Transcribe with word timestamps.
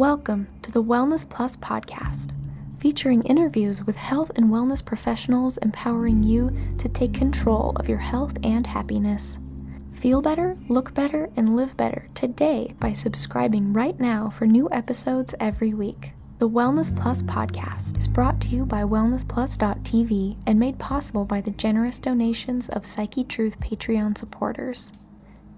Welcome 0.00 0.48
to 0.62 0.70
the 0.70 0.82
Wellness 0.82 1.28
Plus 1.28 1.56
podcast, 1.56 2.30
featuring 2.78 3.22
interviews 3.24 3.84
with 3.84 3.96
health 3.96 4.30
and 4.34 4.46
wellness 4.46 4.82
professionals 4.82 5.58
empowering 5.58 6.22
you 6.22 6.56
to 6.78 6.88
take 6.88 7.12
control 7.12 7.72
of 7.76 7.86
your 7.86 7.98
health 7.98 8.32
and 8.42 8.66
happiness. 8.66 9.38
Feel 9.92 10.22
better, 10.22 10.56
look 10.70 10.94
better, 10.94 11.28
and 11.36 11.54
live 11.54 11.76
better 11.76 12.08
today 12.14 12.74
by 12.80 12.92
subscribing 12.92 13.74
right 13.74 14.00
now 14.00 14.30
for 14.30 14.46
new 14.46 14.70
episodes 14.72 15.34
every 15.38 15.74
week. 15.74 16.14
The 16.38 16.48
Wellness 16.48 16.96
Plus 16.96 17.20
podcast 17.24 17.98
is 17.98 18.08
brought 18.08 18.40
to 18.40 18.48
you 18.48 18.64
by 18.64 18.84
WellnessPlus.tv 18.84 20.38
and 20.46 20.58
made 20.58 20.78
possible 20.78 21.26
by 21.26 21.42
the 21.42 21.50
generous 21.50 21.98
donations 21.98 22.70
of 22.70 22.86
Psyche 22.86 23.24
Truth 23.24 23.60
Patreon 23.60 24.16
supporters. 24.16 24.94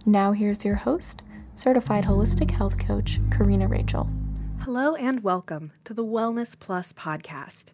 Now, 0.05 0.33
here's 0.33 0.65
your 0.65 0.75
host, 0.75 1.23
certified 1.55 2.03
holistic 2.03 2.51
health 2.51 2.77
coach, 2.77 3.21
Karina 3.31 3.69
Rachel. 3.69 4.11
Hello 4.75 4.95
and 4.95 5.23
welcome 5.23 5.71
to 5.85 5.93
the 5.93 6.03
Wellness 6.03 6.59
Plus 6.59 6.95
podcast. 6.95 7.73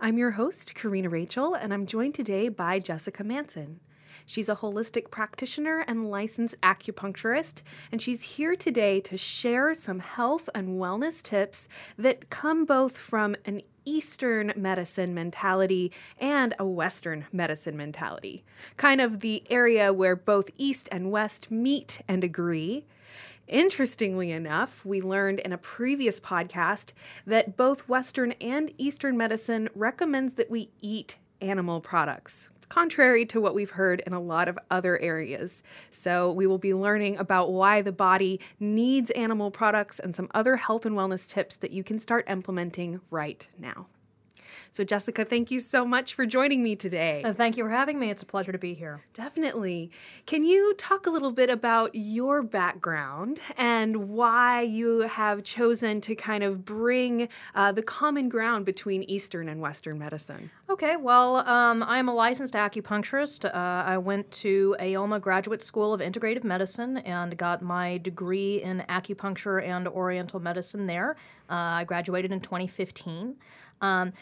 I'm 0.00 0.18
your 0.18 0.32
host, 0.32 0.74
Karina 0.74 1.08
Rachel, 1.08 1.54
and 1.54 1.72
I'm 1.72 1.86
joined 1.86 2.16
today 2.16 2.48
by 2.48 2.80
Jessica 2.80 3.22
Manson. 3.22 3.78
She's 4.26 4.48
a 4.48 4.56
holistic 4.56 5.12
practitioner 5.12 5.84
and 5.86 6.10
licensed 6.10 6.60
acupuncturist, 6.60 7.62
and 7.92 8.02
she's 8.02 8.22
here 8.22 8.56
today 8.56 8.98
to 8.98 9.16
share 9.16 9.74
some 9.74 10.00
health 10.00 10.50
and 10.52 10.80
wellness 10.80 11.22
tips 11.22 11.68
that 11.96 12.30
come 12.30 12.64
both 12.64 12.98
from 12.98 13.36
an 13.44 13.62
Eastern 13.84 14.52
medicine 14.56 15.14
mentality 15.14 15.92
and 16.18 16.52
a 16.58 16.66
Western 16.66 17.26
medicine 17.30 17.76
mentality. 17.76 18.42
Kind 18.76 19.00
of 19.00 19.20
the 19.20 19.44
area 19.50 19.92
where 19.92 20.16
both 20.16 20.50
East 20.58 20.88
and 20.90 21.12
West 21.12 21.52
meet 21.52 22.00
and 22.08 22.24
agree. 22.24 22.86
Interestingly 23.50 24.30
enough, 24.30 24.84
we 24.84 25.00
learned 25.00 25.40
in 25.40 25.52
a 25.52 25.58
previous 25.58 26.20
podcast 26.20 26.92
that 27.26 27.56
both 27.56 27.88
Western 27.88 28.30
and 28.40 28.72
Eastern 28.78 29.16
medicine 29.16 29.68
recommends 29.74 30.34
that 30.34 30.50
we 30.50 30.70
eat 30.80 31.18
animal 31.40 31.80
products 31.80 32.50
contrary 32.68 33.26
to 33.26 33.40
what 33.40 33.52
we've 33.52 33.70
heard 33.70 34.00
in 34.06 34.12
a 34.12 34.20
lot 34.20 34.46
of 34.46 34.56
other 34.70 34.96
areas. 35.00 35.64
So, 35.90 36.30
we 36.30 36.46
will 36.46 36.58
be 36.58 36.72
learning 36.72 37.16
about 37.18 37.50
why 37.50 37.82
the 37.82 37.90
body 37.90 38.38
needs 38.60 39.10
animal 39.10 39.50
products 39.50 39.98
and 39.98 40.14
some 40.14 40.28
other 40.34 40.54
health 40.54 40.86
and 40.86 40.94
wellness 40.94 41.28
tips 41.28 41.56
that 41.56 41.72
you 41.72 41.82
can 41.82 41.98
start 41.98 42.30
implementing 42.30 43.00
right 43.10 43.48
now. 43.58 43.88
So, 44.72 44.84
Jessica, 44.84 45.24
thank 45.24 45.50
you 45.50 45.58
so 45.58 45.84
much 45.84 46.14
for 46.14 46.24
joining 46.24 46.62
me 46.62 46.76
today. 46.76 47.22
Uh, 47.24 47.32
thank 47.32 47.56
you 47.56 47.64
for 47.64 47.70
having 47.70 47.98
me. 47.98 48.08
It's 48.08 48.22
a 48.22 48.26
pleasure 48.26 48.52
to 48.52 48.58
be 48.58 48.72
here. 48.72 49.02
Definitely. 49.14 49.90
Can 50.26 50.44
you 50.44 50.74
talk 50.74 51.06
a 51.06 51.10
little 51.10 51.32
bit 51.32 51.50
about 51.50 51.90
your 51.94 52.42
background 52.42 53.40
and 53.56 54.08
why 54.08 54.62
you 54.62 55.00
have 55.00 55.42
chosen 55.42 56.00
to 56.02 56.14
kind 56.14 56.44
of 56.44 56.64
bring 56.64 57.28
uh, 57.56 57.72
the 57.72 57.82
common 57.82 58.28
ground 58.28 58.64
between 58.64 59.02
Eastern 59.04 59.48
and 59.48 59.60
Western 59.60 59.98
medicine? 59.98 60.50
Okay, 60.68 60.94
well, 60.96 61.38
um, 61.48 61.82
I'm 61.82 62.08
a 62.08 62.14
licensed 62.14 62.54
acupuncturist. 62.54 63.44
Uh, 63.46 63.50
I 63.52 63.98
went 63.98 64.30
to 64.32 64.76
AOMA 64.78 65.20
Graduate 65.20 65.64
School 65.64 65.92
of 65.92 66.00
Integrative 66.00 66.44
Medicine 66.44 66.98
and 66.98 67.36
got 67.36 67.60
my 67.60 67.98
degree 67.98 68.62
in 68.62 68.84
acupuncture 68.88 69.66
and 69.66 69.88
oriental 69.88 70.38
medicine 70.38 70.86
there. 70.86 71.16
Uh, 71.50 71.54
I 71.54 71.84
graduated 71.84 72.30
in 72.30 72.40
2015. 72.40 73.34
Um, 73.80 74.12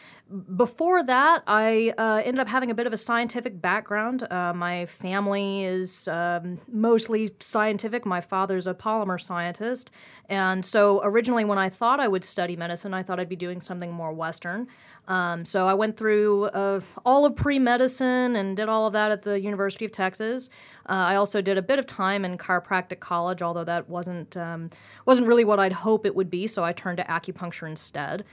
before 0.56 1.02
that, 1.04 1.42
I 1.46 1.94
uh, 1.96 2.22
ended 2.24 2.40
up 2.40 2.48
having 2.48 2.70
a 2.70 2.74
bit 2.74 2.86
of 2.86 2.92
a 2.92 2.96
scientific 2.96 3.60
background. 3.60 4.30
Uh, 4.30 4.52
my 4.52 4.86
family 4.86 5.64
is 5.64 6.06
um, 6.08 6.60
mostly 6.70 7.30
scientific. 7.40 8.04
My 8.04 8.20
father's 8.20 8.66
a 8.66 8.74
polymer 8.74 9.20
scientist. 9.20 9.90
And 10.28 10.64
so 10.64 11.00
originally, 11.02 11.44
when 11.44 11.58
I 11.58 11.70
thought 11.70 11.98
I 11.98 12.08
would 12.08 12.24
study 12.24 12.56
medicine, 12.56 12.92
I 12.92 13.02
thought 13.02 13.18
I'd 13.18 13.28
be 13.28 13.36
doing 13.36 13.60
something 13.60 13.90
more 13.90 14.12
Western. 14.12 14.68
Um, 15.08 15.46
so 15.46 15.66
I 15.66 15.72
went 15.72 15.96
through 15.96 16.44
uh, 16.46 16.80
all 17.06 17.24
of 17.24 17.34
pre 17.34 17.58
medicine 17.58 18.36
and 18.36 18.54
did 18.54 18.68
all 18.68 18.86
of 18.86 18.92
that 18.92 19.10
at 19.10 19.22
the 19.22 19.40
University 19.40 19.86
of 19.86 19.90
Texas. 19.90 20.50
Uh, 20.86 20.92
I 20.92 21.16
also 21.16 21.40
did 21.40 21.56
a 21.56 21.62
bit 21.62 21.78
of 21.78 21.86
time 21.86 22.26
in 22.26 22.36
chiropractic 22.36 23.00
college, 23.00 23.40
although 23.40 23.64
that 23.64 23.88
wasn't 23.88 24.36
um, 24.36 24.68
wasn't 25.06 25.26
really 25.26 25.44
what 25.44 25.58
I'd 25.58 25.72
hope 25.72 26.04
it 26.04 26.14
would 26.14 26.28
be. 26.30 26.46
So 26.46 26.62
I 26.62 26.72
turned 26.72 26.98
to 26.98 27.04
acupuncture 27.04 27.66
instead. 27.66 28.24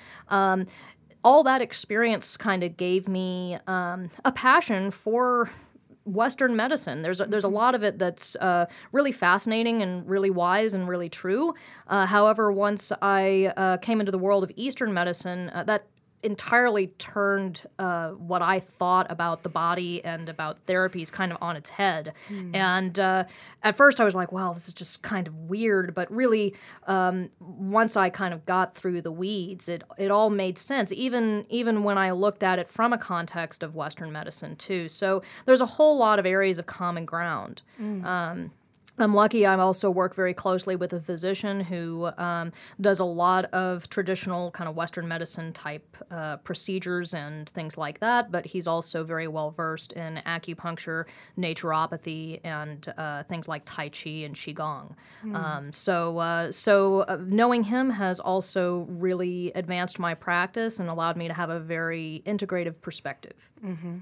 All 1.25 1.41
that 1.43 1.61
experience 1.61 2.37
kind 2.37 2.63
of 2.63 2.77
gave 2.77 3.07
me 3.09 3.57
um, 3.65 4.11
a 4.23 4.31
passion 4.31 4.91
for 4.91 5.49
Western 6.05 6.55
medicine. 6.55 7.01
There's 7.01 7.19
a, 7.19 7.25
there's 7.25 7.43
a 7.43 7.49
lot 7.49 7.73
of 7.73 7.83
it 7.83 7.97
that's 7.97 8.35
uh, 8.35 8.67
really 8.91 9.11
fascinating 9.11 9.81
and 9.81 10.07
really 10.07 10.29
wise 10.29 10.75
and 10.75 10.87
really 10.87 11.09
true. 11.09 11.55
Uh, 11.87 12.05
however, 12.05 12.51
once 12.51 12.91
I 13.01 13.51
uh, 13.57 13.77
came 13.77 13.99
into 13.99 14.11
the 14.11 14.19
world 14.19 14.43
of 14.43 14.51
Eastern 14.55 14.93
medicine, 14.93 15.49
uh, 15.49 15.63
that 15.63 15.87
entirely 16.25 16.87
turned 16.97 17.61
uh, 17.79 18.09
what 18.09 18.41
I 18.41 18.59
thought 18.59 19.09
about 19.09 19.43
the 19.43 19.49
body 19.49 20.03
and 20.03 20.27
about 20.27 20.65
therapies 20.65 21.11
kind 21.11 21.31
of 21.31 21.37
on 21.41 21.55
its 21.55 21.69
head. 21.69 22.13
Mm. 22.29 22.55
And 22.55 22.99
uh, 22.99 23.23
at 23.63 23.77
first, 23.77 24.01
I 24.01 24.03
was 24.03 24.15
like, 24.15 24.31
"Wow, 24.31 24.53
this 24.53 24.67
is 24.67 24.73
just 24.73 25.03
kind 25.03 25.27
of 25.27 25.41
weird." 25.41 25.93
But 25.93 26.11
really, 26.11 26.55
um, 26.87 27.29
once 27.39 27.95
I 27.95 28.09
kind 28.09 28.33
of 28.33 28.45
got 28.45 28.75
through 28.75 29.01
the 29.01 29.11
weeds, 29.11 29.69
it 29.69 29.83
it 29.97 30.11
all 30.11 30.29
made 30.29 30.57
sense. 30.57 30.91
Even 30.91 31.45
even 31.49 31.83
when 31.83 31.97
I 31.97 32.11
looked 32.11 32.43
at 32.43 32.59
it 32.59 32.67
from 32.67 32.91
a 32.91 32.97
context 32.97 33.63
of 33.63 33.75
Western 33.75 34.11
medicine 34.11 34.55
too. 34.55 34.87
So 34.87 35.21
there's 35.45 35.61
a 35.61 35.65
whole 35.65 35.97
lot 35.97 36.19
of 36.19 36.25
areas 36.25 36.57
of 36.59 36.65
common 36.65 37.05
ground. 37.05 37.61
Mm. 37.79 38.03
Um, 38.03 38.51
I'm 38.97 39.13
lucky 39.13 39.45
I 39.45 39.55
also 39.57 39.89
work 39.89 40.15
very 40.15 40.33
closely 40.33 40.75
with 40.75 40.93
a 40.93 41.01
physician 41.01 41.59
who 41.59 42.09
um, 42.17 42.51
does 42.79 42.99
a 42.99 43.05
lot 43.05 43.45
of 43.45 43.89
traditional 43.89 44.51
kind 44.51 44.69
of 44.69 44.75
Western 44.75 45.07
medicine 45.07 45.51
type 45.51 45.97
uh, 46.11 46.37
procedures 46.37 47.13
and 47.13 47.49
things 47.49 47.77
like 47.77 47.99
that, 47.99 48.31
but 48.31 48.45
he's 48.45 48.67
also 48.67 49.03
very 49.03 49.27
well 49.27 49.51
versed 49.51 49.93
in 49.93 50.21
acupuncture, 50.25 51.05
naturopathy, 51.37 52.39
and 52.43 52.93
uh, 52.97 53.23
things 53.23 53.47
like 53.47 53.63
Tai 53.65 53.89
Chi 53.89 54.09
and 54.09 54.35
Qigong. 54.35 54.95
Mm. 55.25 55.35
Um, 55.35 55.73
so, 55.73 56.17
uh, 56.19 56.51
so 56.51 57.01
uh, 57.01 57.17
knowing 57.25 57.63
him 57.63 57.89
has 57.89 58.19
also 58.19 58.85
really 58.89 59.51
advanced 59.55 59.99
my 59.99 60.13
practice 60.13 60.79
and 60.79 60.89
allowed 60.89 61.17
me 61.17 61.27
to 61.27 61.33
have 61.33 61.49
a 61.49 61.59
very 61.59 62.23
integrative 62.25 62.79
perspective. 62.81 63.49
Mm-hmm. 63.63 63.97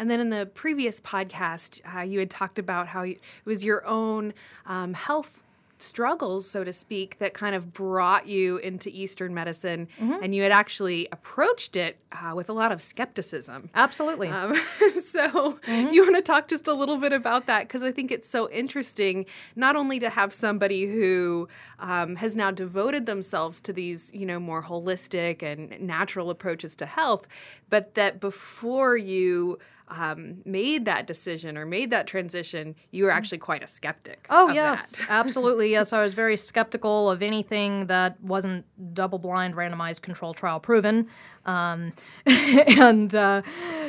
And 0.00 0.10
then 0.10 0.18
in 0.18 0.30
the 0.30 0.46
previous 0.46 0.98
podcast, 0.98 1.82
uh, 1.94 2.00
you 2.00 2.20
had 2.20 2.30
talked 2.30 2.58
about 2.58 2.88
how 2.88 3.02
it 3.02 3.20
was 3.44 3.62
your 3.62 3.86
own 3.86 4.32
um, 4.64 4.94
health 4.94 5.42
struggles, 5.82 6.48
so 6.48 6.64
to 6.64 6.72
speak, 6.72 7.18
that 7.18 7.34
kind 7.34 7.54
of 7.54 7.74
brought 7.74 8.26
you 8.26 8.56
into 8.58 8.88
Eastern 8.90 9.34
medicine, 9.34 9.88
mm-hmm. 9.98 10.22
and 10.22 10.34
you 10.34 10.42
had 10.42 10.52
actually 10.52 11.06
approached 11.12 11.76
it 11.76 12.00
uh, 12.12 12.32
with 12.34 12.48
a 12.48 12.52
lot 12.52 12.72
of 12.72 12.80
skepticism. 12.80 13.68
Absolutely. 13.74 14.28
Um, 14.28 14.54
so, 15.04 15.58
mm-hmm. 15.58 15.92
you 15.92 16.02
want 16.02 16.16
to 16.16 16.22
talk 16.22 16.48
just 16.48 16.66
a 16.66 16.74
little 16.74 16.96
bit 16.96 17.12
about 17.12 17.46
that 17.46 17.68
because 17.68 17.82
I 17.82 17.92
think 17.92 18.10
it's 18.10 18.28
so 18.28 18.50
interesting, 18.50 19.26
not 19.54 19.76
only 19.76 19.98
to 20.00 20.08
have 20.08 20.32
somebody 20.32 20.86
who 20.86 21.46
um, 21.78 22.16
has 22.16 22.36
now 22.36 22.50
devoted 22.50 23.04
themselves 23.04 23.60
to 23.62 23.72
these, 23.72 24.12
you 24.14 24.24
know, 24.24 24.40
more 24.40 24.62
holistic 24.62 25.42
and 25.42 25.78
natural 25.78 26.30
approaches 26.30 26.74
to 26.76 26.86
health, 26.86 27.26
but 27.68 27.94
that 27.94 28.18
before 28.18 28.96
you 28.96 29.58
um, 29.90 30.42
made 30.44 30.84
that 30.84 31.06
decision 31.06 31.58
or 31.58 31.66
made 31.66 31.90
that 31.90 32.06
transition, 32.06 32.74
you 32.90 33.04
were 33.04 33.10
actually 33.10 33.38
quite 33.38 33.62
a 33.62 33.66
skeptic. 33.66 34.26
Oh, 34.30 34.50
yes, 34.50 35.00
absolutely. 35.08 35.70
Yes, 35.70 35.92
I 35.92 36.02
was 36.02 36.14
very 36.14 36.36
skeptical 36.36 37.10
of 37.10 37.22
anything 37.22 37.86
that 37.86 38.20
wasn't 38.22 38.64
double 38.94 39.18
blind, 39.18 39.54
randomized 39.54 40.02
control 40.02 40.32
trial 40.32 40.60
proven. 40.60 41.08
Um, 41.46 41.92
and 42.26 43.14
uh, 43.14 43.42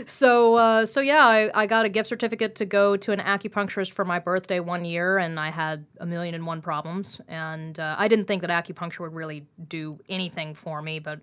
so, 0.05 0.55
uh, 0.55 0.85
so 0.85 1.01
yeah, 1.01 1.25
I, 1.25 1.51
I, 1.53 1.65
got 1.67 1.85
a 1.85 1.89
gift 1.89 2.07
certificate 2.07 2.55
to 2.55 2.65
go 2.65 2.95
to 2.95 3.11
an 3.11 3.19
acupuncturist 3.19 3.91
for 3.91 4.05
my 4.05 4.19
birthday 4.19 4.61
one 4.61 4.85
year, 4.85 5.17
and 5.17 5.37
I 5.39 5.51
had 5.51 5.85
a 5.99 6.05
million 6.05 6.33
and 6.33 6.45
one 6.45 6.61
problems. 6.61 7.19
And 7.27 7.77
uh, 7.79 7.95
I 7.97 8.07
didn't 8.07 8.25
think 8.25 8.41
that 8.41 8.49
acupuncture 8.49 9.01
would 9.01 9.13
really 9.13 9.45
do 9.67 9.99
anything 10.07 10.55
for 10.55 10.81
me, 10.81 10.99
but 10.99 11.19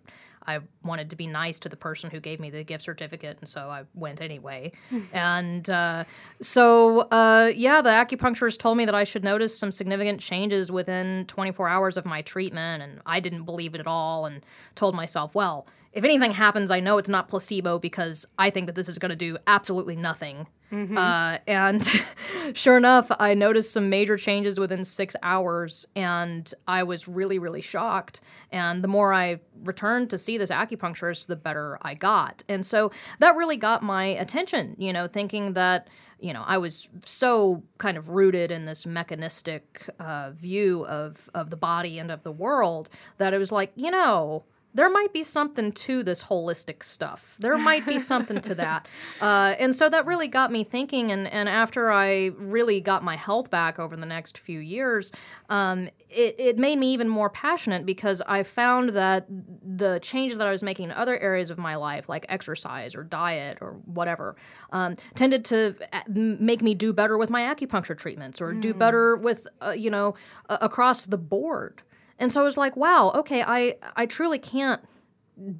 I 0.48 0.60
wanted 0.82 1.10
to 1.10 1.16
be 1.16 1.26
nice 1.26 1.60
to 1.60 1.68
the 1.68 1.76
person 1.76 2.08
who 2.10 2.20
gave 2.20 2.40
me 2.40 2.48
the 2.48 2.64
gift 2.64 2.82
certificate, 2.82 3.36
and 3.38 3.46
so 3.46 3.68
I 3.68 3.84
went 3.94 4.22
anyway. 4.22 4.72
and 5.12 5.68
uh, 5.68 6.04
so, 6.40 7.00
uh, 7.00 7.52
yeah, 7.54 7.82
the 7.82 7.90
acupuncturist 7.90 8.58
told 8.58 8.78
me 8.78 8.86
that 8.86 8.94
I 8.94 9.04
should 9.04 9.22
notice 9.22 9.56
some 9.56 9.70
significant 9.70 10.20
changes 10.20 10.72
within 10.72 11.26
24 11.26 11.68
hours 11.68 11.98
of 11.98 12.06
my 12.06 12.22
treatment, 12.22 12.82
and 12.82 13.00
I 13.04 13.20
didn't 13.20 13.44
believe 13.44 13.74
it 13.74 13.80
at 13.80 13.86
all, 13.86 14.24
and 14.24 14.42
told 14.74 14.94
myself, 14.94 15.34
well, 15.34 15.66
if 15.92 16.02
anything 16.02 16.32
happens, 16.32 16.70
I 16.70 16.80
know 16.80 16.96
it's 16.96 17.10
not 17.10 17.28
placebo 17.28 17.78
because 17.78 18.24
I 18.38 18.48
think 18.48 18.66
that 18.66 18.74
this 18.74 18.88
is 18.88 18.98
going 18.98 19.10
to 19.10 19.16
do 19.16 19.36
absolutely 19.46 19.96
nothing. 19.96 20.46
Uh, 20.70 21.38
and 21.46 21.88
sure 22.54 22.76
enough, 22.76 23.10
I 23.18 23.34
noticed 23.34 23.72
some 23.72 23.88
major 23.88 24.16
changes 24.16 24.60
within 24.60 24.84
six 24.84 25.16
hours, 25.22 25.86
and 25.96 26.52
I 26.66 26.82
was 26.82 27.08
really, 27.08 27.38
really 27.38 27.62
shocked. 27.62 28.20
And 28.52 28.84
the 28.84 28.88
more 28.88 29.12
I 29.12 29.40
returned 29.64 30.10
to 30.10 30.18
see 30.18 30.38
this 30.38 30.50
acupuncturist, 30.50 31.26
the 31.26 31.36
better 31.36 31.78
I 31.82 31.94
got. 31.94 32.42
And 32.48 32.64
so 32.64 32.90
that 33.18 33.36
really 33.36 33.56
got 33.56 33.82
my 33.82 34.06
attention, 34.06 34.76
you 34.78 34.92
know, 34.92 35.06
thinking 35.06 35.54
that, 35.54 35.88
you 36.20 36.32
know, 36.32 36.42
I 36.46 36.58
was 36.58 36.88
so 37.04 37.62
kind 37.78 37.96
of 37.96 38.10
rooted 38.10 38.50
in 38.50 38.66
this 38.66 38.86
mechanistic 38.86 39.88
uh, 39.98 40.30
view 40.30 40.84
of, 40.86 41.30
of 41.34 41.50
the 41.50 41.56
body 41.56 41.98
and 41.98 42.10
of 42.10 42.22
the 42.22 42.32
world 42.32 42.90
that 43.18 43.32
it 43.32 43.38
was 43.38 43.52
like, 43.52 43.72
you 43.76 43.90
know, 43.90 44.44
there 44.78 44.88
might 44.88 45.12
be 45.12 45.24
something 45.24 45.72
to 45.72 46.04
this 46.04 46.22
holistic 46.22 46.84
stuff. 46.84 47.34
There 47.40 47.58
might 47.58 47.84
be 47.84 47.98
something 47.98 48.40
to 48.42 48.54
that. 48.54 48.86
Uh, 49.20 49.54
and 49.58 49.74
so 49.74 49.88
that 49.88 50.06
really 50.06 50.28
got 50.28 50.52
me 50.52 50.62
thinking. 50.62 51.10
And, 51.10 51.26
and 51.26 51.48
after 51.48 51.90
I 51.90 52.26
really 52.36 52.80
got 52.80 53.02
my 53.02 53.16
health 53.16 53.50
back 53.50 53.78
over 53.78 53.96
the 53.96 54.06
next 54.06 54.38
few 54.38 54.60
years, 54.60 55.10
um, 55.48 55.88
it, 56.08 56.36
it 56.38 56.58
made 56.58 56.78
me 56.78 56.92
even 56.92 57.08
more 57.08 57.28
passionate 57.28 57.84
because 57.84 58.22
I 58.26 58.42
found 58.42 58.90
that 58.90 59.26
the 59.28 59.98
changes 60.00 60.38
that 60.38 60.46
I 60.46 60.52
was 60.52 60.62
making 60.62 60.86
in 60.86 60.92
other 60.92 61.18
areas 61.18 61.50
of 61.50 61.58
my 61.58 61.74
life, 61.74 62.08
like 62.08 62.26
exercise 62.28 62.94
or 62.94 63.02
diet 63.02 63.58
or 63.60 63.72
whatever, 63.86 64.36
um, 64.70 64.96
tended 65.14 65.44
to 65.46 65.74
uh, 65.92 66.00
make 66.06 66.62
me 66.62 66.74
do 66.74 66.92
better 66.92 67.18
with 67.18 67.30
my 67.30 67.42
acupuncture 67.42 67.96
treatments 67.98 68.40
or 68.40 68.52
do 68.52 68.72
better 68.72 69.16
with, 69.16 69.46
uh, 69.60 69.70
you 69.70 69.90
know, 69.90 70.14
uh, 70.48 70.58
across 70.60 71.06
the 71.06 71.18
board. 71.18 71.82
And 72.18 72.32
so 72.32 72.40
I 72.40 72.44
was 72.44 72.56
like, 72.56 72.76
wow, 72.76 73.12
okay, 73.14 73.42
I, 73.42 73.76
I 73.96 74.06
truly 74.06 74.38
can't 74.38 74.82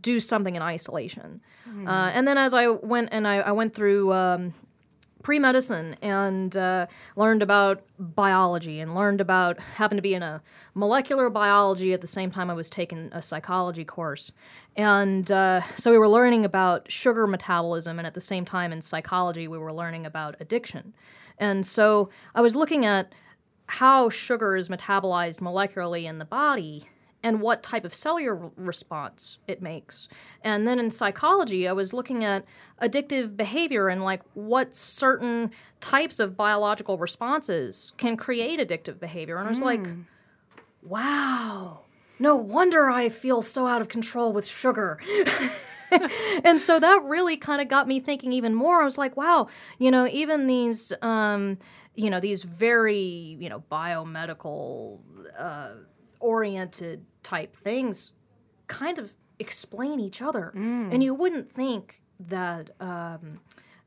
do 0.00 0.18
something 0.18 0.56
in 0.56 0.62
isolation. 0.62 1.40
Uh, 1.86 2.10
and 2.12 2.26
then 2.26 2.38
as 2.38 2.54
I 2.54 2.68
went 2.68 3.10
and 3.12 3.28
I, 3.28 3.36
I 3.36 3.52
went 3.52 3.74
through 3.74 4.12
um, 4.12 4.54
pre 5.22 5.38
medicine 5.38 5.96
and 6.02 6.56
uh, 6.56 6.86
learned 7.14 7.42
about 7.42 7.82
biology 7.98 8.80
and 8.80 8.94
learned 8.94 9.20
about, 9.20 9.60
happened 9.60 9.98
to 9.98 10.02
be 10.02 10.14
in 10.14 10.22
a 10.22 10.42
molecular 10.74 11.30
biology 11.30 11.92
at 11.92 12.00
the 12.00 12.06
same 12.06 12.30
time 12.30 12.50
I 12.50 12.54
was 12.54 12.70
taking 12.70 13.10
a 13.12 13.22
psychology 13.22 13.84
course. 13.84 14.32
And 14.76 15.30
uh, 15.30 15.60
so 15.76 15.90
we 15.90 15.98
were 15.98 16.08
learning 16.08 16.44
about 16.44 16.90
sugar 16.90 17.26
metabolism, 17.26 17.98
and 17.98 18.06
at 18.06 18.14
the 18.14 18.20
same 18.20 18.44
time 18.44 18.72
in 18.72 18.80
psychology, 18.80 19.48
we 19.48 19.58
were 19.58 19.72
learning 19.72 20.06
about 20.06 20.36
addiction. 20.40 20.94
And 21.38 21.66
so 21.66 22.10
I 22.34 22.40
was 22.40 22.56
looking 22.56 22.84
at 22.84 23.12
how 23.68 24.08
sugar 24.08 24.56
is 24.56 24.68
metabolized 24.68 25.40
molecularly 25.40 26.04
in 26.04 26.18
the 26.18 26.24
body 26.24 26.84
and 27.22 27.40
what 27.40 27.62
type 27.62 27.84
of 27.84 27.92
cellular 27.92 28.50
response 28.56 29.38
it 29.46 29.60
makes. 29.60 30.08
And 30.42 30.66
then 30.66 30.78
in 30.78 30.90
psychology, 30.90 31.68
I 31.68 31.72
was 31.72 31.92
looking 31.92 32.24
at 32.24 32.44
addictive 32.80 33.36
behavior 33.36 33.88
and 33.88 34.02
like 34.02 34.22
what 34.34 34.74
certain 34.74 35.50
types 35.80 36.20
of 36.20 36.36
biological 36.36 36.96
responses 36.96 37.92
can 37.98 38.16
create 38.16 38.60
addictive 38.60 39.00
behavior. 39.00 39.36
And 39.36 39.46
I 39.46 39.50
was 39.50 39.60
like, 39.60 39.86
wow, 40.82 41.80
no 42.18 42.36
wonder 42.36 42.88
I 42.88 43.08
feel 43.08 43.42
so 43.42 43.66
out 43.66 43.80
of 43.80 43.88
control 43.88 44.32
with 44.32 44.46
sugar. 44.46 44.98
and 46.44 46.60
so 46.60 46.78
that 46.78 47.02
really 47.04 47.36
kind 47.36 47.60
of 47.60 47.68
got 47.68 47.88
me 47.88 48.00
thinking 48.00 48.32
even 48.32 48.54
more. 48.54 48.80
I 48.80 48.84
was 48.84 48.98
like, 48.98 49.16
wow, 49.16 49.48
you 49.78 49.90
know, 49.90 50.06
even 50.10 50.46
these, 50.46 50.92
um, 51.02 51.58
you 51.98 52.10
know, 52.10 52.20
these 52.20 52.44
very, 52.44 53.36
you 53.40 53.48
know, 53.48 53.64
biomedical 53.72 55.00
uh, 55.36 55.70
oriented 56.20 57.04
type 57.24 57.56
things 57.56 58.12
kind 58.68 59.00
of 59.00 59.12
explain 59.40 59.98
each 59.98 60.22
other. 60.22 60.52
And 60.92 61.02
you 61.02 61.12
wouldn't 61.12 61.50
think 61.50 62.00
that 62.20 62.70
um, 62.80 63.40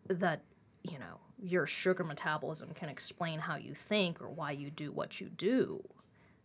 that 0.09 0.41
you 0.83 0.99
know 0.99 1.19
your 1.41 1.65
sugar 1.65 2.03
metabolism 2.03 2.73
can 2.73 2.89
explain 2.89 3.39
how 3.39 3.55
you 3.55 3.73
think 3.73 4.21
or 4.21 4.29
why 4.29 4.51
you 4.51 4.69
do 4.69 4.91
what 4.91 5.21
you 5.21 5.29
do. 5.29 5.81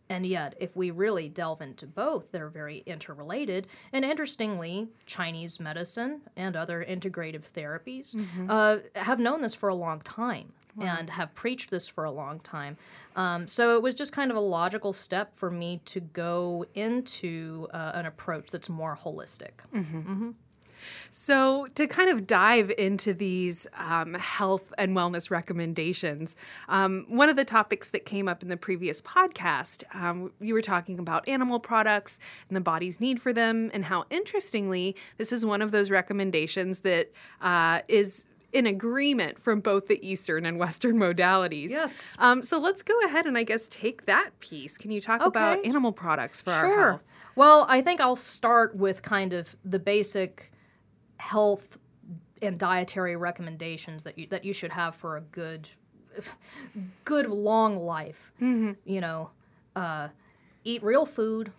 And 0.09 0.25
yet, 0.25 0.55
if 0.61 0.73
we 0.73 0.89
really 0.89 1.27
delve 1.27 1.61
into 1.61 1.85
both, 1.85 2.31
they're 2.31 2.47
very 2.47 2.77
interrelated. 2.85 3.67
And 3.91 4.05
interestingly, 4.05 4.87
Chinese 5.05 5.59
medicine 5.59 6.21
and 6.37 6.55
other 6.55 6.85
integrative 6.87 7.51
therapies 7.51 8.15
uh, 8.49 8.77
have 8.95 9.19
known 9.19 9.41
this 9.41 9.53
for 9.53 9.67
a 9.67 9.75
long 9.75 9.99
time 9.99 10.53
and 10.79 11.09
have 11.09 11.33
preached 11.35 11.69
this 11.69 11.87
for 11.87 12.03
a 12.03 12.11
long 12.11 12.39
time. 12.39 12.77
Um, 13.15 13.47
so 13.47 13.75
it 13.75 13.81
was 13.81 13.95
just 13.95 14.13
kind 14.13 14.31
of 14.31 14.37
a 14.37 14.41
logical 14.41 14.93
step 14.93 15.35
for 15.35 15.49
me 15.49 15.81
to 15.85 15.99
go 15.99 16.65
into 16.75 17.67
uh, 17.73 17.91
an 17.95 18.05
approach 18.05 18.51
that's 18.51 18.69
more 18.69 18.95
holistic. 18.95 19.51
So, 21.11 21.67
to 21.75 21.87
kind 21.87 22.09
of 22.09 22.27
dive 22.27 22.71
into 22.77 23.13
these 23.13 23.67
um, 23.77 24.13
health 24.13 24.73
and 24.77 24.95
wellness 24.95 25.31
recommendations, 25.31 26.35
um, 26.69 27.05
one 27.07 27.29
of 27.29 27.35
the 27.35 27.45
topics 27.45 27.89
that 27.89 28.05
came 28.05 28.27
up 28.27 28.43
in 28.43 28.49
the 28.49 28.57
previous 28.57 29.01
podcast, 29.01 29.83
um, 29.95 30.31
you 30.39 30.53
were 30.53 30.61
talking 30.61 30.99
about 30.99 31.27
animal 31.27 31.59
products 31.59 32.19
and 32.47 32.55
the 32.55 32.61
body's 32.61 32.99
need 32.99 33.21
for 33.21 33.33
them, 33.33 33.71
and 33.73 33.85
how 33.85 34.05
interestingly, 34.09 34.95
this 35.17 35.31
is 35.31 35.45
one 35.45 35.61
of 35.61 35.71
those 35.71 35.89
recommendations 35.89 36.79
that 36.79 37.11
uh, 37.41 37.81
is 37.87 38.27
in 38.53 38.65
agreement 38.65 39.39
from 39.39 39.59
both 39.59 39.87
the 39.87 39.99
Eastern 40.07 40.45
and 40.45 40.57
Western 40.57 40.97
modalities. 41.05 41.69
Yes. 41.69 42.15
Um, 42.19 42.43
so 42.43 42.59
let's 42.59 42.81
go 42.81 42.93
ahead 43.05 43.25
and 43.25 43.37
I 43.37 43.43
guess 43.43 43.67
take 43.67 44.05
that 44.05 44.31
piece. 44.39 44.77
Can 44.77 44.91
you 44.91 45.01
talk 45.01 45.25
about 45.25 45.65
animal 45.65 45.91
products 45.91 46.41
for 46.41 46.51
our 46.51 46.65
Sure. 46.65 46.89
health? 46.91 47.03
Well, 47.35 47.65
I 47.69 47.81
think 47.81 48.01
I'll 48.01 48.15
start 48.15 48.75
with 48.75 49.01
kind 49.01 49.33
of 49.33 49.55
the 49.63 49.79
basic 49.79 50.51
health 51.17 51.77
and 52.41 52.57
dietary 52.57 53.15
recommendations 53.15 54.03
that 54.03 54.17
you 54.17 54.27
that 54.27 54.45
you 54.45 54.53
should 54.53 54.71
have 54.71 54.95
for 54.95 55.17
a 55.17 55.21
good 55.21 55.67
good 57.05 57.27
long 57.27 57.77
life. 57.77 58.31
You 58.39 58.75
know, 59.01 59.31
uh, 59.75 60.07
eat 60.63 60.81
real 60.83 61.05
food, 61.05 61.51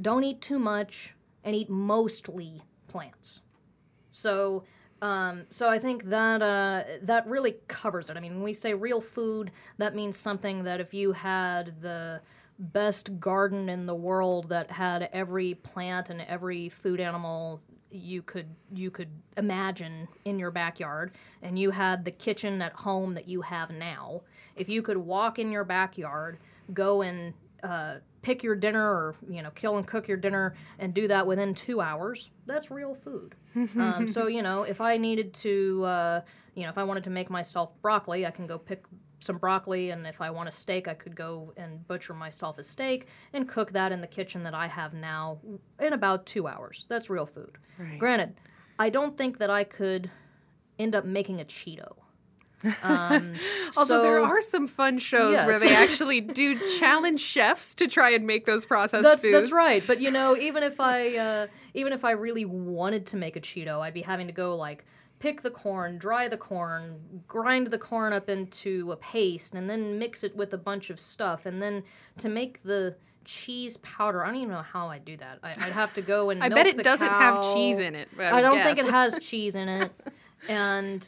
don't 0.00 0.24
eat 0.24 0.40
too 0.40 0.58
much, 0.58 1.14
and 1.44 1.54
eat 1.56 1.70
mostly 1.70 2.60
plants. 2.88 3.40
So, 4.10 4.64
um, 5.02 5.44
so 5.50 5.68
I 5.68 5.78
think 5.78 6.04
that 6.04 6.42
uh, 6.42 6.84
that 7.02 7.26
really 7.26 7.56
covers 7.68 8.08
it. 8.10 8.16
I 8.16 8.20
mean, 8.20 8.34
when 8.34 8.42
we 8.42 8.52
say 8.52 8.74
real 8.74 9.00
food, 9.00 9.50
that 9.78 9.94
means 9.94 10.16
something 10.16 10.64
that 10.64 10.80
if 10.80 10.94
you 10.94 11.12
had 11.12 11.80
the 11.82 12.20
best 12.58 13.20
garden 13.20 13.68
in 13.68 13.84
the 13.86 13.94
world 13.94 14.48
that 14.48 14.70
had 14.70 15.08
every 15.12 15.54
plant 15.56 16.08
and 16.08 16.22
every 16.22 16.68
food 16.68 17.00
animal 17.00 17.60
you 17.90 18.22
could 18.22 18.46
you 18.72 18.90
could 18.90 19.10
imagine 19.36 20.08
in 20.24 20.38
your 20.38 20.50
backyard 20.50 21.12
and 21.42 21.58
you 21.58 21.70
had 21.70 22.04
the 22.04 22.10
kitchen 22.10 22.60
at 22.62 22.72
home 22.72 23.14
that 23.14 23.28
you 23.28 23.42
have 23.42 23.70
now 23.70 24.22
if 24.56 24.68
you 24.68 24.82
could 24.82 24.96
walk 24.96 25.38
in 25.38 25.52
your 25.52 25.64
backyard 25.64 26.38
go 26.72 27.02
and 27.02 27.32
uh, 27.62 27.96
pick 28.26 28.42
your 28.42 28.56
dinner 28.56 28.82
or 28.82 29.14
you 29.28 29.40
know 29.40 29.50
kill 29.50 29.76
and 29.76 29.86
cook 29.86 30.08
your 30.08 30.16
dinner 30.16 30.52
and 30.80 30.92
do 30.92 31.06
that 31.06 31.24
within 31.24 31.54
two 31.54 31.80
hours 31.80 32.30
that's 32.46 32.72
real 32.72 32.92
food. 32.94 33.36
Um, 33.78 34.06
so 34.08 34.26
you 34.26 34.42
know 34.42 34.64
if 34.64 34.80
i 34.80 34.96
needed 34.98 35.32
to 35.34 35.84
uh, 35.84 36.20
you 36.54 36.64
know 36.64 36.68
if 36.68 36.76
i 36.76 36.82
wanted 36.82 37.04
to 37.04 37.10
make 37.10 37.30
myself 37.30 37.70
broccoli 37.80 38.26
i 38.26 38.30
can 38.32 38.46
go 38.48 38.58
pick 38.58 38.84
some 39.20 39.38
broccoli 39.38 39.90
and 39.90 40.06
if 40.06 40.20
i 40.20 40.28
want 40.28 40.48
a 40.48 40.52
steak 40.52 40.88
i 40.88 40.94
could 40.94 41.14
go 41.14 41.52
and 41.56 41.86
butcher 41.86 42.14
myself 42.14 42.58
a 42.58 42.64
steak 42.64 43.06
and 43.32 43.48
cook 43.48 43.70
that 43.72 43.92
in 43.92 44.00
the 44.00 44.06
kitchen 44.08 44.42
that 44.42 44.54
i 44.54 44.66
have 44.66 44.92
now 44.92 45.38
in 45.80 45.92
about 45.92 46.26
two 46.26 46.46
hours. 46.48 46.84
That's 46.88 47.08
real 47.08 47.26
food. 47.26 47.56
Right. 47.78 47.98
granted 47.98 48.34
i 48.78 48.90
don't 48.90 49.16
think 49.16 49.38
that 49.38 49.50
i 49.50 49.62
could 49.64 50.10
end 50.78 50.94
up 50.96 51.04
making 51.04 51.40
a 51.40 51.44
cheeto 51.44 51.94
um, 52.82 53.34
Although 53.76 54.02
there 54.02 54.22
are 54.22 54.40
some 54.40 54.66
fun 54.66 54.98
shows 54.98 55.42
where 55.44 55.58
they 55.58 55.74
actually 55.74 56.20
do 56.20 56.58
challenge 56.78 57.20
chefs 57.20 57.74
to 57.76 57.88
try 57.88 58.10
and 58.10 58.26
make 58.26 58.46
those 58.46 58.64
processed 58.64 59.02
that's 59.02 59.22
foods. 59.22 59.32
that's 59.32 59.52
right. 59.52 59.82
But 59.86 60.00
you 60.00 60.10
know, 60.10 60.36
even 60.36 60.62
if 60.62 60.80
I 60.80 61.16
uh, 61.16 61.46
even 61.74 61.92
if 61.92 62.04
I 62.04 62.12
really 62.12 62.44
wanted 62.44 63.06
to 63.06 63.16
make 63.16 63.36
a 63.36 63.40
Cheeto, 63.40 63.80
I'd 63.80 63.94
be 63.94 64.02
having 64.02 64.26
to 64.26 64.32
go 64.32 64.56
like 64.56 64.84
pick 65.18 65.42
the 65.42 65.50
corn, 65.50 65.98
dry 65.98 66.28
the 66.28 66.36
corn, 66.36 67.22
grind 67.26 67.68
the 67.68 67.78
corn 67.78 68.12
up 68.12 68.28
into 68.28 68.92
a 68.92 68.96
paste, 68.96 69.54
and 69.54 69.68
then 69.68 69.98
mix 69.98 70.22
it 70.24 70.36
with 70.36 70.52
a 70.52 70.58
bunch 70.58 70.90
of 70.90 71.00
stuff, 71.00 71.46
and 71.46 71.60
then 71.60 71.82
to 72.18 72.28
make 72.28 72.62
the 72.62 72.96
cheese 73.24 73.76
powder. 73.78 74.24
I 74.24 74.28
don't 74.28 74.36
even 74.36 74.50
know 74.50 74.62
how 74.62 74.88
I'd 74.88 75.04
do 75.04 75.16
that. 75.16 75.40
I, 75.42 75.50
I'd 75.50 75.72
have 75.72 75.92
to 75.94 76.02
go 76.02 76.30
and 76.30 76.42
I 76.44 76.48
bet 76.48 76.66
it 76.66 76.82
doesn't 76.82 77.08
have 77.08 77.42
cheese 77.54 77.78
in 77.78 77.94
it. 77.94 78.08
I, 78.18 78.38
I 78.38 78.40
don't 78.40 78.62
think 78.62 78.78
it 78.78 78.90
has 78.90 79.18
cheese 79.18 79.54
in 79.54 79.68
it, 79.68 79.92
and 80.48 81.06